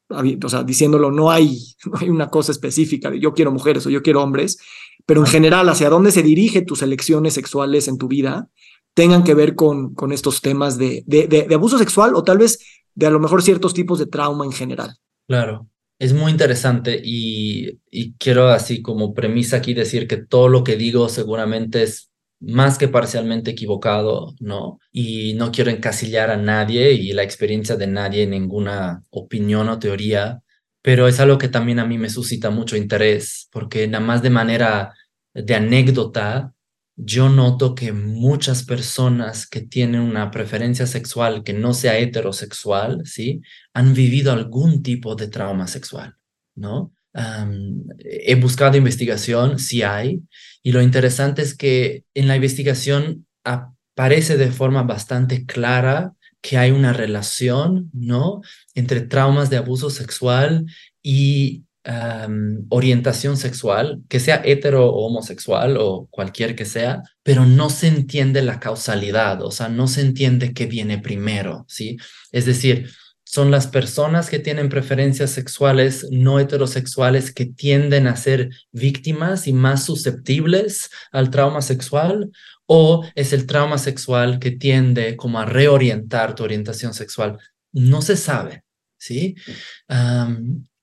[0.10, 3.90] o sea, diciéndolo, no hay, no hay una cosa específica de yo quiero mujeres o
[3.90, 4.58] yo quiero hombres,
[5.06, 8.50] pero en general, hacia dónde se dirige tus elecciones sexuales en tu vida,
[8.96, 12.60] tengan que ver con, con estos temas de, de, abuso sexual o tal vez
[12.96, 14.96] de a lo mejor ciertos tipos de trauma en general.
[15.28, 15.68] Claro,
[16.00, 20.78] es muy interesante y, y quiero así como premisa aquí decir que todo lo que
[20.78, 22.10] digo seguramente es
[22.40, 24.80] más que parcialmente equivocado, ¿no?
[24.92, 30.42] Y no quiero encasillar a nadie y la experiencia de nadie ninguna opinión o teoría,
[30.82, 34.30] pero es algo que también a mí me suscita mucho interés, porque nada más de
[34.30, 34.94] manera
[35.34, 36.55] de anécdota,
[36.96, 43.42] yo noto que muchas personas que tienen una preferencia sexual que no sea heterosexual, ¿sí?
[43.74, 46.16] Han vivido algún tipo de trauma sexual,
[46.56, 46.92] ¿no?
[48.00, 50.22] he buscado investigación, sí hay,
[50.62, 56.72] y lo interesante es que en la investigación aparece de forma bastante clara que hay
[56.72, 58.42] una relación, ¿no?
[58.74, 60.66] Entre traumas de abuso sexual
[61.02, 61.65] y
[62.70, 68.42] orientación sexual, que sea hetero o homosexual o cualquier que sea, pero no se entiende
[68.42, 71.98] la causalidad, o sea, no se entiende qué viene primero, ¿sí?
[72.32, 72.90] Es decir,
[73.24, 79.54] son las personas que tienen preferencias sexuales no heterosexuales que tienden a ser víctimas y
[79.54, 82.32] más susceptibles al trauma sexual
[82.66, 87.38] o es el trauma sexual que tiende como a reorientar tu orientación sexual.
[87.74, 88.64] No se sabe,
[88.98, 89.36] ¿sí?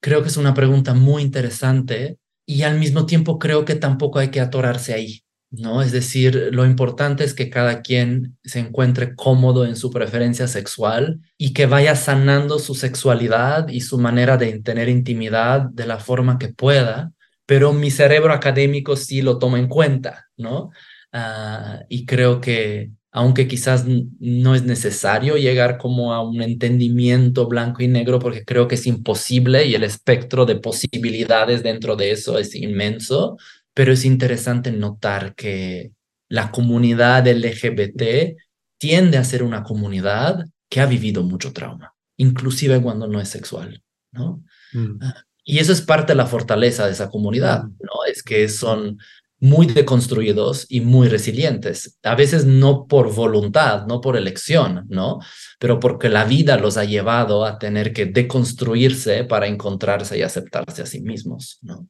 [0.02, 4.30] Creo que es una pregunta muy interesante y al mismo tiempo creo que tampoco hay
[4.30, 5.80] que atorarse ahí, ¿no?
[5.80, 11.20] Es decir, lo importante es que cada quien se encuentre cómodo en su preferencia sexual
[11.38, 16.36] y que vaya sanando su sexualidad y su manera de tener intimidad de la forma
[16.36, 17.12] que pueda,
[17.46, 20.70] pero mi cerebro académico sí lo toma en cuenta, ¿no?
[21.12, 27.82] Ah, y creo que aunque quizás no es necesario llegar como a un entendimiento blanco
[27.82, 32.38] y negro, porque creo que es imposible y el espectro de posibilidades dentro de eso
[32.38, 33.36] es inmenso,
[33.74, 35.92] pero es interesante notar que
[36.30, 38.34] la comunidad LGBT
[38.78, 43.82] tiende a ser una comunidad que ha vivido mucho trauma, inclusive cuando no es sexual,
[44.10, 44.42] ¿no?
[44.72, 44.96] Mm.
[45.02, 47.76] Ah, y eso es parte de la fortaleza de esa comunidad, mm.
[47.80, 48.04] ¿no?
[48.10, 48.98] Es que son
[49.42, 51.98] muy deconstruidos y muy resilientes.
[52.04, 55.18] A veces no por voluntad, no por elección, ¿no?
[55.58, 60.82] Pero porque la vida los ha llevado a tener que deconstruirse para encontrarse y aceptarse
[60.82, 61.88] a sí mismos, ¿no?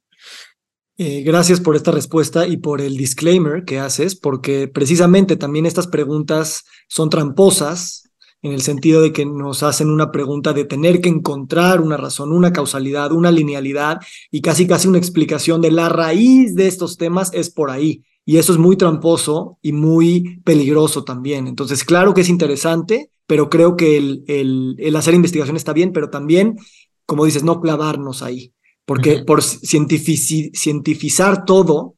[0.96, 5.88] Eh, gracias por esta respuesta y por el disclaimer que haces, porque precisamente también estas
[5.88, 8.01] preguntas son tramposas
[8.42, 12.32] en el sentido de que nos hacen una pregunta de tener que encontrar una razón,
[12.32, 14.00] una causalidad, una linealidad
[14.30, 18.02] y casi casi una explicación de la raíz de estos temas es por ahí.
[18.24, 21.46] Y eso es muy tramposo y muy peligroso también.
[21.46, 26.10] Entonces, claro que es interesante, pero creo que el, el, hacer investigación está bien, pero
[26.10, 26.56] también,
[27.06, 28.52] como dices, no clavarnos ahí,
[28.84, 31.94] porque por cientificizar todo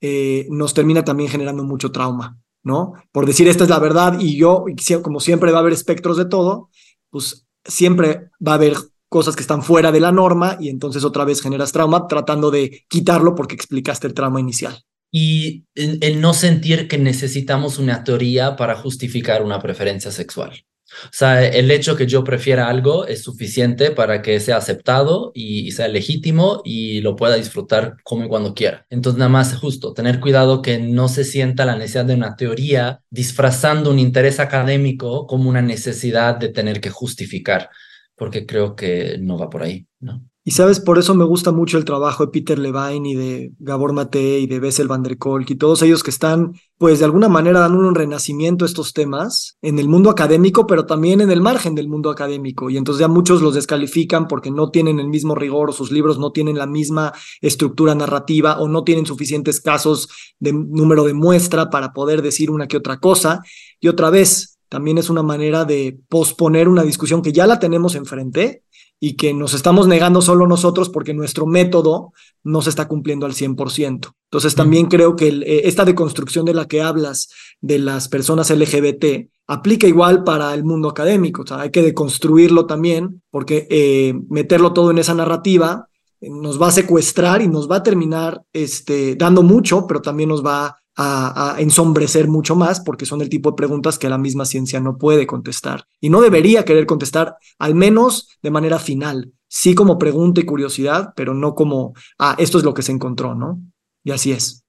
[0.00, 2.38] eh, nos termina también generando mucho trauma.
[2.62, 2.94] ¿No?
[3.10, 4.64] Por decir esta es la verdad y yo,
[5.02, 6.70] como siempre va a haber espectros de todo,
[7.10, 8.76] pues siempre va a haber
[9.08, 12.84] cosas que están fuera de la norma y entonces otra vez generas trauma tratando de
[12.88, 14.82] quitarlo porque explicaste el trauma inicial.
[15.14, 20.64] Y el no sentir que necesitamos una teoría para justificar una preferencia sexual.
[21.04, 25.72] O sea, el hecho que yo prefiera algo es suficiente para que sea aceptado y,
[25.72, 28.86] sea legítimo y lo pueda disfrutar como y cuando quiera.
[28.90, 33.00] Entonces, nada más justo tener cuidado que no se sienta la necesidad de una teoría
[33.10, 37.70] disfrazando un interés académico como una necesidad de tener que justificar,
[38.16, 40.31] porque creo que no va por ahí, ¿no?
[40.44, 43.92] Y sabes, por eso me gusta mucho el trabajo de Peter Levine y de Gabor
[43.92, 47.28] Mate y de Bessel van der Kolk y todos ellos que están, pues de alguna
[47.28, 51.42] manera dando un renacimiento a estos temas en el mundo académico, pero también en el
[51.42, 52.70] margen del mundo académico.
[52.70, 56.18] Y entonces ya muchos los descalifican porque no tienen el mismo rigor o sus libros
[56.18, 60.08] no tienen la misma estructura narrativa o no tienen suficientes casos
[60.40, 63.42] de número de muestra para poder decir una que otra cosa.
[63.78, 67.94] Y otra vez, también es una manera de posponer una discusión que ya la tenemos
[67.94, 68.64] enfrente
[69.04, 72.12] y que nos estamos negando solo nosotros porque nuestro método
[72.44, 74.14] no se está cumpliendo al 100%.
[74.30, 77.28] Entonces también creo que eh, esta deconstrucción de la que hablas
[77.60, 81.42] de las personas LGBT aplica igual para el mundo académico.
[81.42, 85.88] O sea, hay que deconstruirlo también porque eh, meterlo todo en esa narrativa
[86.20, 90.28] eh, nos va a secuestrar y nos va a terminar este, dando mucho, pero también
[90.28, 94.44] nos va a, ensombrecer mucho más porque son el tipo de preguntas que la misma
[94.44, 99.32] ciencia no puede contestar y no debería querer contestar, al menos de manera final.
[99.48, 103.34] Sí como pregunta y curiosidad, pero no como, ah, esto es lo que se encontró,
[103.34, 103.60] ¿no?
[104.02, 104.64] Y así es.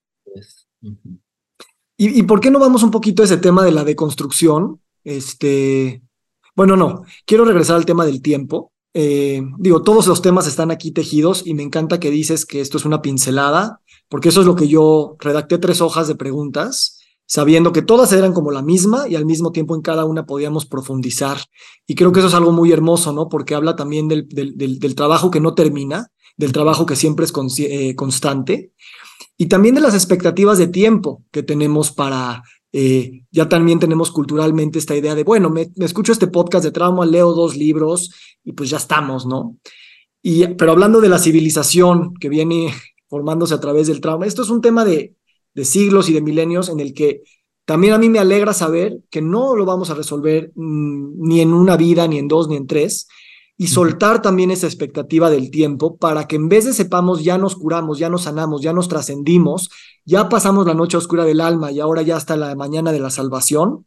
[1.95, 4.81] ¿Y, ¿Y, por qué no vamos un poquito a ese tema de la deconstrucción?
[5.05, 6.01] Este,
[6.55, 8.73] bueno, no, quiero regresar al tema del tiempo.
[8.93, 12.77] Eh, digo, todos los temas están aquí tejidos y me encanta que dices que esto
[12.77, 13.81] es una pincelada
[14.13, 18.31] porque eso es lo que yo redacté tres hojas de preguntas, sabiendo que todas eran
[18.31, 21.39] como la misma y al mismo tiempo en cada una podíamos profundizar.
[21.87, 23.27] Y creo que eso es algo muy hermoso, ¿no?
[23.27, 27.95] Porque habla también del, del, trabajo que no termina, del trabajo que siempre es eh,
[27.95, 28.71] constante
[29.35, 34.77] y también de las expectativas de tiempo que tenemos para, eh, ya también tenemos culturalmente
[34.77, 38.11] esta idea de, bueno, me, me, escucho este podcast de trauma, leo dos libros
[38.43, 39.57] y pues ya estamos, ¿no?
[40.21, 42.71] Y, pero hablando de la civilización que viene
[43.13, 44.25] formándose a través del trauma.
[44.25, 45.15] Esto es un tema de,
[45.53, 47.21] de siglos y de milenios en el que
[47.63, 51.53] también a mí me alegra saber que no lo vamos a resolver mm, ni en
[51.53, 53.07] una vida, ni en dos, ni en tres,
[53.55, 57.55] y soltar también esa expectativa del tiempo para que en vez de sepamos ya nos
[57.55, 59.69] curamos, ya nos sanamos, ya nos trascendimos,
[60.05, 63.11] ya pasamos la noche oscura del alma y ahora ya está la mañana de la
[63.11, 63.85] salvación,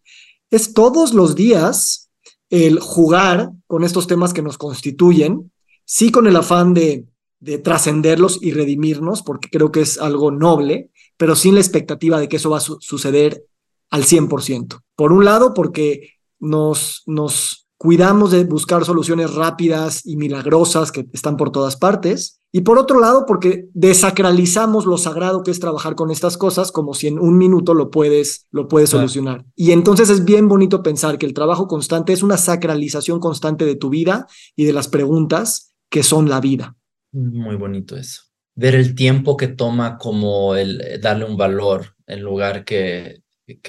[0.52, 2.10] es todos los días
[2.48, 5.50] el jugar con estos temas que nos constituyen,
[5.84, 7.06] sí con el afán de,
[7.40, 12.28] de trascenderlos y redimirnos, porque creo que es algo noble, pero sin la expectativa de
[12.28, 13.44] que eso va a suceder
[13.90, 14.80] al 100%.
[14.94, 21.36] Por un lado, porque nos, nos cuidamos de buscar soluciones rápidas y milagrosas que están
[21.36, 22.40] por todas partes.
[22.52, 26.94] Y por otro lado, porque desacralizamos lo sagrado que es trabajar con estas cosas como
[26.94, 29.44] si en un minuto lo puedes, lo puedes solucionar.
[29.54, 33.76] Y entonces es bien bonito pensar que el trabajo constante es una sacralización constante de
[33.76, 36.76] tu vida y de las preguntas que son la vida.
[37.16, 38.24] Muy bonito eso.
[38.54, 43.22] Ver el tiempo que toma como el eh, darle un valor en lugar que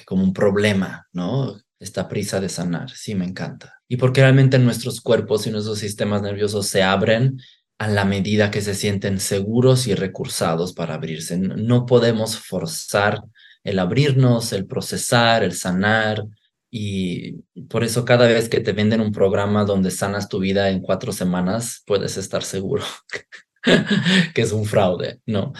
[0.05, 1.57] como un problema, ¿no?
[1.79, 3.81] Esta prisa de sanar, sí me encanta.
[3.87, 7.39] Y porque realmente nuestros cuerpos y nuestros sistemas nerviosos se abren
[7.77, 11.37] a la medida que se sienten seguros y recursados para abrirse.
[11.37, 13.21] No podemos forzar
[13.63, 16.25] el abrirnos, el procesar, el sanar.
[16.79, 20.79] Y por eso cada vez que te venden un programa donde sanas tu vida en
[20.79, 22.83] cuatro semanas, puedes estar seguro
[24.35, 25.53] que es un fraude, ¿no?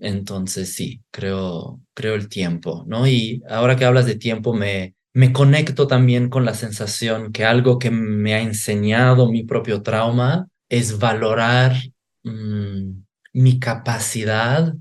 [0.00, 3.06] entonces sí, creo, creo el tiempo, ¿no?
[3.06, 7.78] Y ahora que hablas de tiempo, me, me conecto también con la sensación que algo
[7.78, 11.76] que me ha enseñado mi propio trauma es valorar
[12.24, 14.74] mm, mi capacidad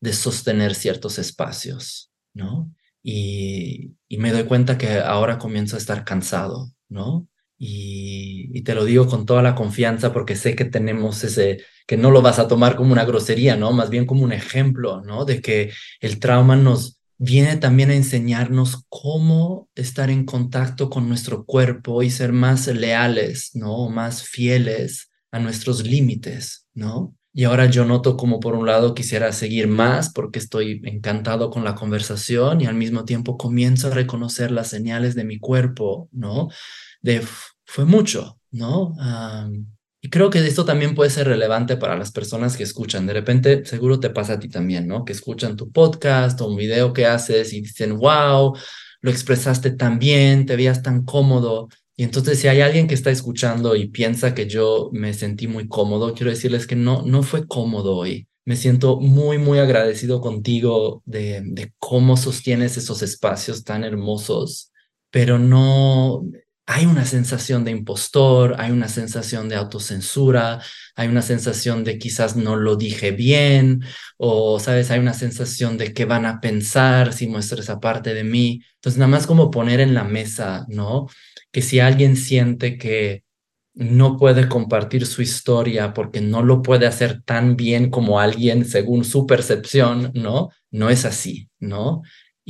[0.00, 2.70] de sostener ciertos espacios, ¿no?
[3.08, 7.28] Y, y me doy cuenta que ahora comienzo a estar cansado, ¿no?
[7.58, 12.10] Y, te lo digo con toda la confianza porque sé que tenemos ese, que no
[12.10, 13.72] lo vas a tomar como una grosería, ¿no?
[13.72, 15.24] Más bien como un ejemplo, ¿no?
[15.24, 21.44] De que el trauma nos viene también a enseñarnos cómo estar en contacto con nuestro
[21.44, 23.88] cuerpo y ser más leales, ¿no?
[23.88, 27.14] Más fieles a nuestros límites, ¿no?
[27.38, 31.64] Y ahora yo noto como por un lado quisiera seguir más porque estoy encantado con
[31.64, 36.48] la conversación y al mismo tiempo comienzo a reconocer las señales de mi cuerpo, ¿no?
[37.02, 37.22] de
[37.64, 38.94] fue mucho, ¿no?
[40.00, 43.06] y creo que esto también puede ser relevante para las personas que escuchan.
[43.06, 45.04] De repente, seguro te pasa a ti también, ¿no?
[45.04, 48.56] Que escuchan tu podcast o un video que haces y dicen, wow,
[49.00, 51.68] lo expresaste tan bien, te veías tan cómodo.
[51.96, 55.66] Y entonces, si hay alguien que está escuchando y piensa que yo me sentí muy
[55.66, 58.28] cómodo, quiero decirles que no, no fue cómodo hoy.
[58.44, 64.72] Me siento muy, muy agradecido contigo de, cómo sostienes esos espacios tan hermosos,
[65.10, 66.22] pero no,
[66.66, 70.60] hay una sensación de impostor, hay una sensación de autocensura,
[70.96, 73.82] hay una sensación de quizás no lo dije bien,
[74.18, 78.24] o, sabes, hay una sensación de qué van a pensar si muestro esa parte de
[78.24, 78.62] mí.
[78.74, 81.06] Entonces, nada más como poner en la mesa, ¿no?
[81.56, 83.24] Que si alguien siente que
[83.72, 89.04] no puede compartir su historia porque no lo puede hacer tan bien como alguien según
[89.04, 90.50] su percepción, ¿no?
[90.70, 92.02] No es así, ¿no?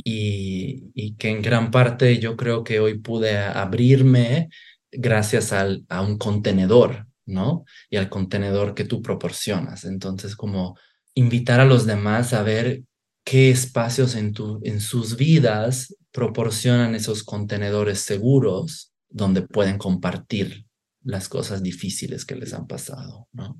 [0.03, 4.49] y, que en gran parte yo creo que hoy pude abrirme
[4.91, 7.65] gracias al, a un contenedor, ¿no?
[7.89, 9.85] Y al contenedor que tú proporcionas.
[9.85, 10.77] Entonces, como
[11.15, 12.83] invitar a los demás a ver
[13.23, 20.65] qué espacios en, tu, en sus vidas proporcionan esos contenedores seguros donde pueden compartir
[21.01, 23.57] las cosas difíciles que les han pasado, ¿no?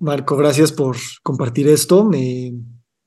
[0.00, 2.04] Marco, gracias por compartir esto.
[2.04, 2.52] Me,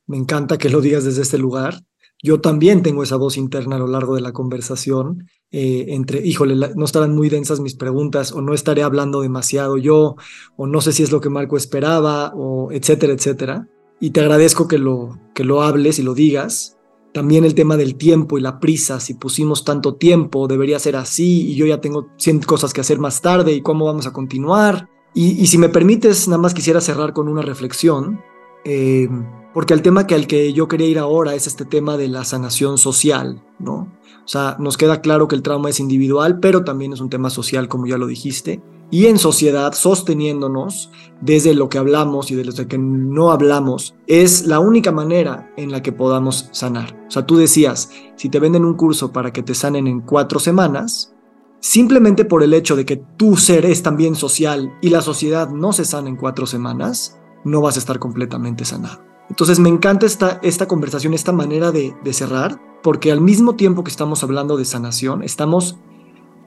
[0.05, 1.81] me encanta que lo digas desde este lugar.
[2.23, 6.55] Yo también tengo esa voz interna a lo largo de la conversación, eh, entre, híjole,
[6.75, 10.15] no estarán muy densas mis preguntas o no estaré hablando demasiado yo
[10.57, 13.67] o no sé si es lo que Marco esperaba o etcétera, etcétera.
[13.99, 16.76] Y te agradezco que lo, que lo hables y lo digas.
[17.17, 21.49] También el tema del tiempo y la prisa, si pusimos tanto tiempo, debería ser así
[21.49, 24.87] y yo ya tengo 100 cosas que hacer más tarde y cómo vamos a continuar.
[25.15, 28.21] Y, si me permites, nada más quisiera cerrar con una reflexión.
[28.65, 29.09] Eh,
[29.51, 32.23] porque el tema que al que yo quería ir ahora es este tema de la
[32.23, 33.91] sanación social, ¿no?
[34.23, 37.31] O sea, nos queda claro que el trauma es individual, pero también es un tema
[37.31, 40.91] social, como ya lo dijiste, y en sociedad, sosteniéndonos
[41.21, 45.71] desde lo que hablamos y de lo que no hablamos, es la única manera en
[45.71, 46.97] la que podamos sanar.
[47.07, 50.39] O sea, tú decías, si te venden un curso para que te sanen en cuatro
[50.39, 51.13] semanas,
[51.59, 55.73] simplemente por el hecho de que tu ser es también social y la sociedad no
[55.73, 59.07] se sana en cuatro semanas, no vas a estar completamente sanado.
[59.29, 63.91] Entonces me encanta esta, esta conversación, esta manera de, cerrar, porque al mismo tiempo que
[63.91, 65.77] estamos hablando de sanación, estamos,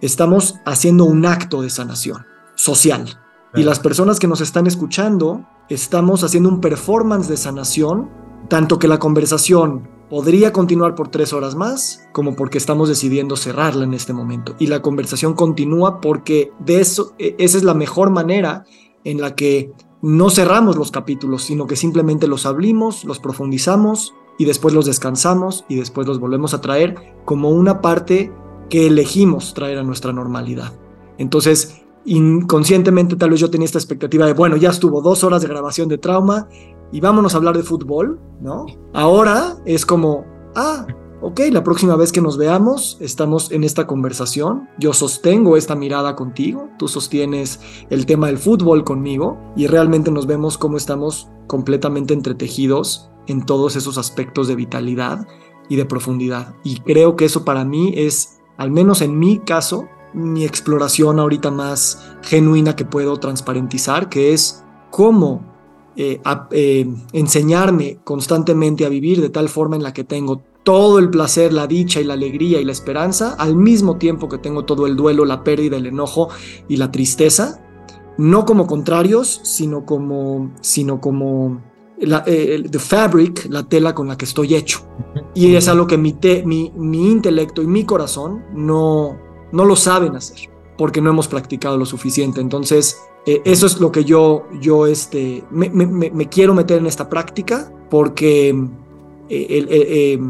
[0.00, 3.18] estamos haciendo un acto de sanación social.
[3.54, 8.08] Y las personas que nos están escuchando, estamos haciendo un performance de sanación
[8.48, 13.84] tanto que la conversación podría continuar por tres horas más, como porque estamos decidiendo cerrarla
[13.84, 14.56] en este momento.
[14.58, 18.64] Y la conversación continúa porque de eso, e, esa es la mejor manera
[19.04, 19.72] en la que
[20.02, 25.64] no cerramos los capítulos, sino que simplemente los abrimos, los profundizamos y después los descansamos
[25.68, 28.32] y después los volvemos a traer como una parte
[28.70, 30.72] que elegimos traer a nuestra normalidad.
[31.18, 35.48] Entonces, inconscientemente tal vez yo tenía esta expectativa de, bueno, ya estuvo dos horas de
[35.48, 36.48] grabación de trauma
[36.92, 38.66] y vámonos a hablar de fútbol, ¿no?
[38.94, 40.24] Ahora es como,
[40.54, 40.86] ah,
[41.20, 46.16] ok, la próxima vez que nos veamos estamos en esta conversación, yo sostengo esta mirada
[46.16, 47.60] contigo, tú sostienes
[47.90, 53.76] el tema del fútbol conmigo y realmente nos vemos como estamos completamente entretejidos en todos
[53.76, 55.26] esos aspectos de vitalidad
[55.68, 56.54] y de profundidad.
[56.64, 61.50] Y creo que eso para mí es, al menos en mi caso, mi exploración ahorita
[61.50, 65.40] más genuina que puedo transparentizar, que es cómo
[65.96, 66.20] eh,
[66.50, 71.54] eh, enseñarme constantemente a vivir de tal forma en la que tengo todo el placer,
[71.54, 74.94] la dicha y la alegría y la esperanza, al mismo tiempo que tengo todo el
[74.94, 76.28] duelo, la pérdida, el enojo
[76.68, 77.64] y la tristeza,
[78.18, 81.62] no como contrarios, sino como, sino como
[81.98, 84.80] eh, the fabric, la tela con la que estoy hecho.
[85.34, 89.16] Y es algo que mi, mi, mi intelecto y mi corazón no,
[89.52, 92.40] no lo saben hacer, porque no hemos practicado lo suficiente.
[92.40, 97.08] Entonces, eh, eso es lo que yo, yo este, me, me, quiero meter en esta
[97.08, 98.48] práctica, porque
[99.28, 100.20] eh, eh,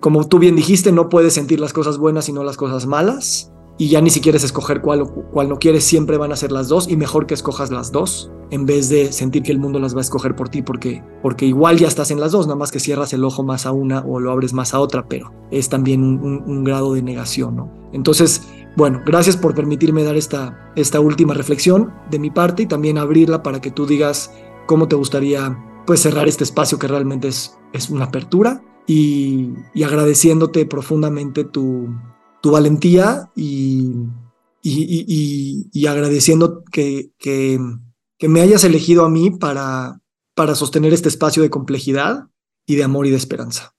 [0.00, 3.52] como tú bien dijiste, no puedes sentir las cosas buenas y no las cosas malas
[3.78, 6.68] y ya ni siquiera es escoger cuál, cuál no quieres, siempre van a ser las
[6.68, 9.94] dos y mejor que escojas las dos en vez de sentir que el mundo las
[9.94, 12.70] va a escoger por ti porque, porque igual ya estás en las dos, nada más
[12.70, 15.68] que cierras el ojo más a una o lo abres más a otra, pero es
[15.68, 17.72] también un, grado de negación, ¿no?
[17.92, 18.42] Entonces,
[18.76, 23.42] bueno, gracias por permitirme dar esta, esta última reflexión de mi parte y también abrirla
[23.42, 24.32] para que tú digas
[24.66, 29.82] cómo te gustaría pues cerrar este espacio que realmente es, es una apertura y, y
[29.84, 31.88] agradeciéndote profundamente tu,
[32.46, 33.90] tu valentía y,
[34.62, 37.58] y, agradeciendo que, que,
[38.28, 39.98] me hayas elegido a mí para,
[40.36, 42.28] para sostener este espacio de complejidad
[42.64, 43.74] y de amor y de esperanza.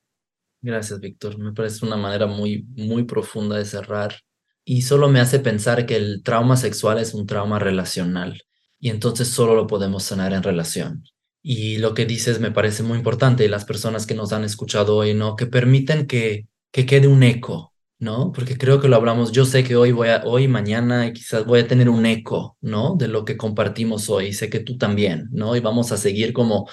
[0.61, 1.39] Gracias, Víctor.
[1.39, 4.17] Me parece una manera muy, muy profunda de cerrar
[4.65, 8.43] y solo me hace pensar que el trauma sexual es un trauma relacional
[8.81, 11.05] y entonces solo lo podemos sanar en relación.
[11.41, 14.97] Y lo que dices me parece muy importante y las personas que nos han escuchado
[14.97, 15.37] hoy, ¿no?
[15.37, 18.31] Que permiten que, que quede un eco ¿no?
[18.31, 21.61] Porque creo que lo hablamos, yo sé que hoy voy a, hoy, mañana, quizás voy
[21.61, 22.95] a tener un eco, ¿no?
[22.95, 25.55] De lo que compartimos hoy, sé que tú también, ¿no?
[25.55, 26.67] Y vamos a seguir como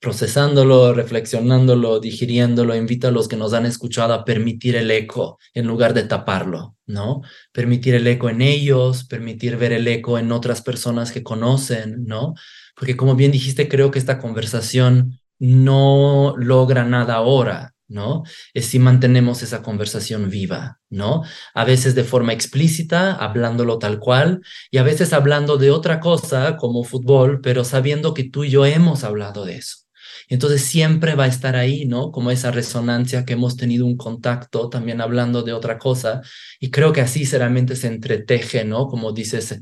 [0.00, 5.66] procesándolo, reflexionándolo, digiriéndolo, invita a los que nos han escuchado a permitir el eco en
[5.66, 7.22] lugar de taparlo, ¿no?
[7.52, 12.34] Permitir el eco en ellos, permitir ver el eco en otras personas que conocen, ¿no?
[12.74, 18.24] Porque como bien dijiste, creo que esta conversación no logra nada ahora, ¿no?
[18.54, 21.22] Es si mantenemos esa conversación viva, ¿no?
[21.54, 26.56] A veces de forma explícita, hablándolo tal cual, y a veces hablando de otra cosa
[26.56, 29.86] como fútbol, pero sabiendo que tú y yo hemos hablado de eso.
[30.28, 32.10] Entonces siempre va a estar ahí, ¿no?
[32.10, 36.22] Como esa resonancia que hemos tenido un contacto también hablando de otra cosa.
[36.58, 38.88] Y creo que así realmente se entreteje, ¿no?
[38.88, 39.60] Como dices,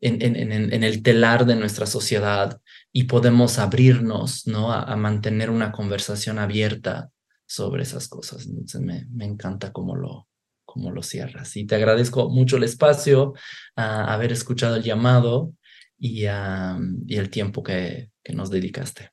[0.00, 2.60] en, en, en, el telar de nuestra sociedad
[2.92, 4.72] y podemos abrirnos, ¿no?
[4.72, 7.10] A, a mantener una conversación abierta
[7.46, 8.46] sobre esas cosas.
[8.46, 10.28] Entonces me, me encanta cómo lo,
[10.64, 11.56] cómo lo cierras.
[11.56, 13.34] Y te agradezco mucho el espacio,
[13.76, 15.52] a haber escuchado el llamado
[15.98, 19.10] y, y el tiempo que, que nos dedicaste.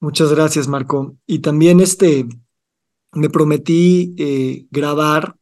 [0.00, 1.16] Muchas gracias, Marco.
[1.26, 2.26] Y también este,
[3.12, 5.36] me prometí eh, grabar,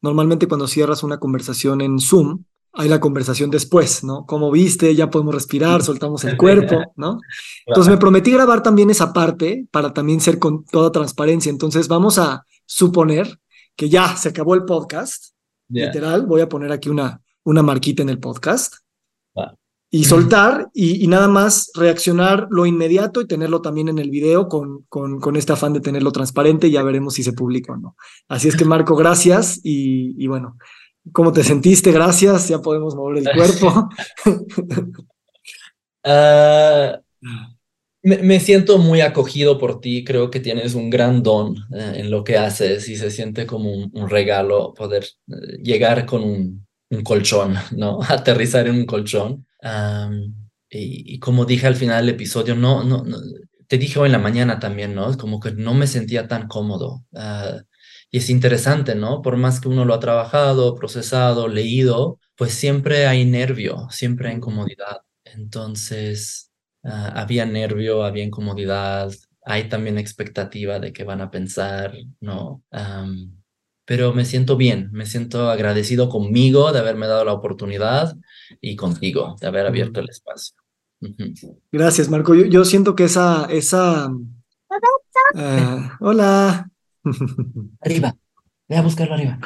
[0.00, 2.44] normalmente cuando cierras una conversación en Zoom,
[2.76, 4.26] hay la conversación después, ¿no?
[4.26, 7.20] Como viste, ya podemos respirar, soltamos el cuerpo, ¿no?
[7.66, 11.50] Entonces me prometí grabar también esa parte para también ser con toda transparencia.
[11.50, 13.38] Entonces vamos a suponer
[13.76, 15.34] que ya se acabó el podcast.
[15.68, 18.74] Literal, voy a poner aquí una, una marquita en el podcast.
[19.90, 24.84] Y soltar y, nada más reaccionar lo inmediato y tenerlo también en el video con,
[24.88, 27.96] con, con, este afán de tenerlo transparente y ya veremos si se publica o no.
[28.26, 30.56] Así es que Marco, gracias y, y bueno,
[31.12, 31.92] ¿Cómo te sentiste?
[31.92, 33.88] Gracias, ya podemos mover el cuerpo.
[36.06, 37.00] Ah,
[38.02, 42.22] me, siento muy acogido por ti, creo que tienes un gran don eh, en lo
[42.22, 46.66] que haces y se siente como un, regalo poder eh, llegar con un,
[47.04, 48.00] colchón, ¿no?
[48.06, 49.46] Aterrizar en un colchón.
[50.68, 53.02] y, como dije al final del episodio, no, no,
[53.66, 55.16] te dije hoy en la mañana también, ¿no?
[55.16, 57.06] Como que no me sentía tan cómodo.
[57.14, 57.62] Ah,
[58.14, 59.22] y es interesante, ¿no?
[59.22, 64.36] Por más que uno lo ha trabajado, procesado, leído, pues siempre hay nervio, siempre hay
[64.36, 64.98] incomodidad.
[65.24, 66.52] Entonces,
[66.84, 69.10] ah, había nervio, había incomodidad,
[69.44, 72.62] hay también expectativa de qué van a pensar, ¿no?
[73.84, 78.16] pero me siento bien, me siento agradecido conmigo de haberme dado la oportunidad
[78.60, 80.54] y contigo de haber abierto el espacio.
[81.72, 82.32] Gracias, Marco.
[82.36, 84.08] Yo, siento que esa, esa...
[85.34, 86.70] Uh, hola.
[87.80, 88.16] Arriba.
[88.66, 89.38] Ve a buscarlo arriba.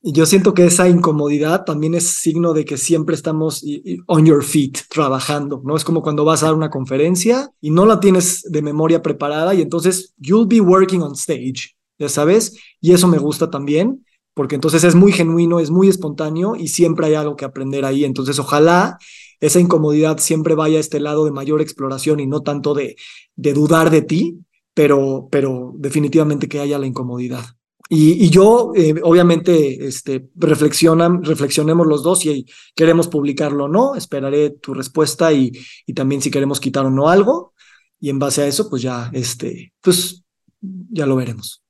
[0.00, 3.64] Yo siento que esa incomodidad también es signo de que siempre estamos
[4.06, 5.76] on your feet, trabajando, ¿no?
[5.76, 9.54] Es como cuando vas a dar una conferencia y no la tienes de memoria preparada
[9.54, 14.54] y entonces you'll be working on stage, ya sabes, y eso me gusta también, porque
[14.54, 18.04] entonces es muy genuino, es muy espontáneo y siempre hay algo que aprender ahí.
[18.04, 18.98] Entonces, ojalá
[19.40, 22.96] esa incomodidad siempre vaya a este lado de mayor exploración y no tanto de
[23.34, 24.38] dudar de ti,
[24.76, 27.46] pero, pero definitivamente que haya la incomodidad.
[27.88, 32.44] Y, yo, eh, obviamente, este, reflexionan, reflexionemos los dos si
[32.74, 33.94] queremos publicarlo o no.
[33.94, 35.50] Esperaré tu respuesta y,
[35.86, 37.54] y también si queremos quitar o no algo.
[37.98, 40.22] Y en base a eso, pues ya, este, pues
[40.60, 41.62] ya lo veremos.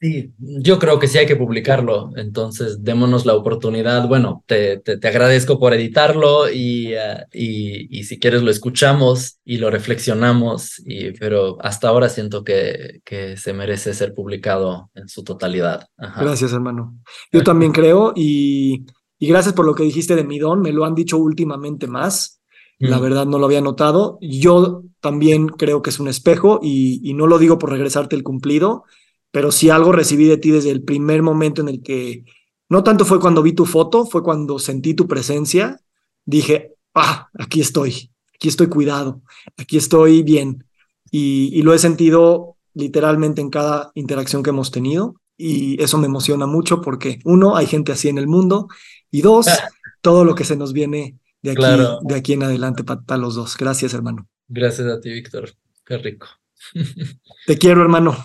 [0.00, 4.08] Sí, yo creo que sí hay que publicarlo, entonces démonos la oportunidad.
[4.08, 9.58] Bueno, te, te, agradezco por editarlo y, eh, y, y, si quieres lo escuchamos y
[9.58, 15.22] lo reflexionamos, y, pero hasta ahora siento que, que se merece ser publicado en su
[15.22, 15.86] totalidad.
[15.98, 16.98] Gracias, hermano.
[17.30, 18.86] Yo también creo y,
[19.18, 22.40] y gracias por lo que dijiste de mi don, me lo han dicho últimamente más.
[22.78, 23.02] La mm.
[23.02, 24.16] verdad no lo había notado.
[24.22, 28.22] Yo también creo que es un espejo y, y no lo digo por regresarte el
[28.22, 28.84] cumplido,
[29.30, 32.24] pero si algo recibí de ti desde el primer momento en el que,
[32.68, 35.80] no tanto fue cuando vi tu foto, fue cuando sentí tu presencia,
[36.24, 39.22] dije, ah, aquí estoy, aquí estoy cuidado,
[39.56, 40.64] aquí estoy bien.
[41.10, 46.06] Y, y lo he sentido literalmente en cada interacción que hemos tenido y eso me
[46.06, 48.68] emociona mucho porque uno, hay gente así en el mundo
[49.10, 49.46] y dos,
[50.02, 51.62] todo lo que se nos viene de aquí,
[52.02, 53.56] de aquí en adelante para los dos.
[53.56, 54.28] Gracias, hermano.
[54.48, 55.50] Gracias a ti, Víctor.
[55.84, 56.26] Qué rico.
[57.46, 58.16] Te quiero, hermano.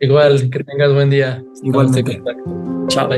[0.00, 1.42] Igual, que tengas buen día.
[1.62, 2.22] Igualmente.
[2.88, 3.08] Chao.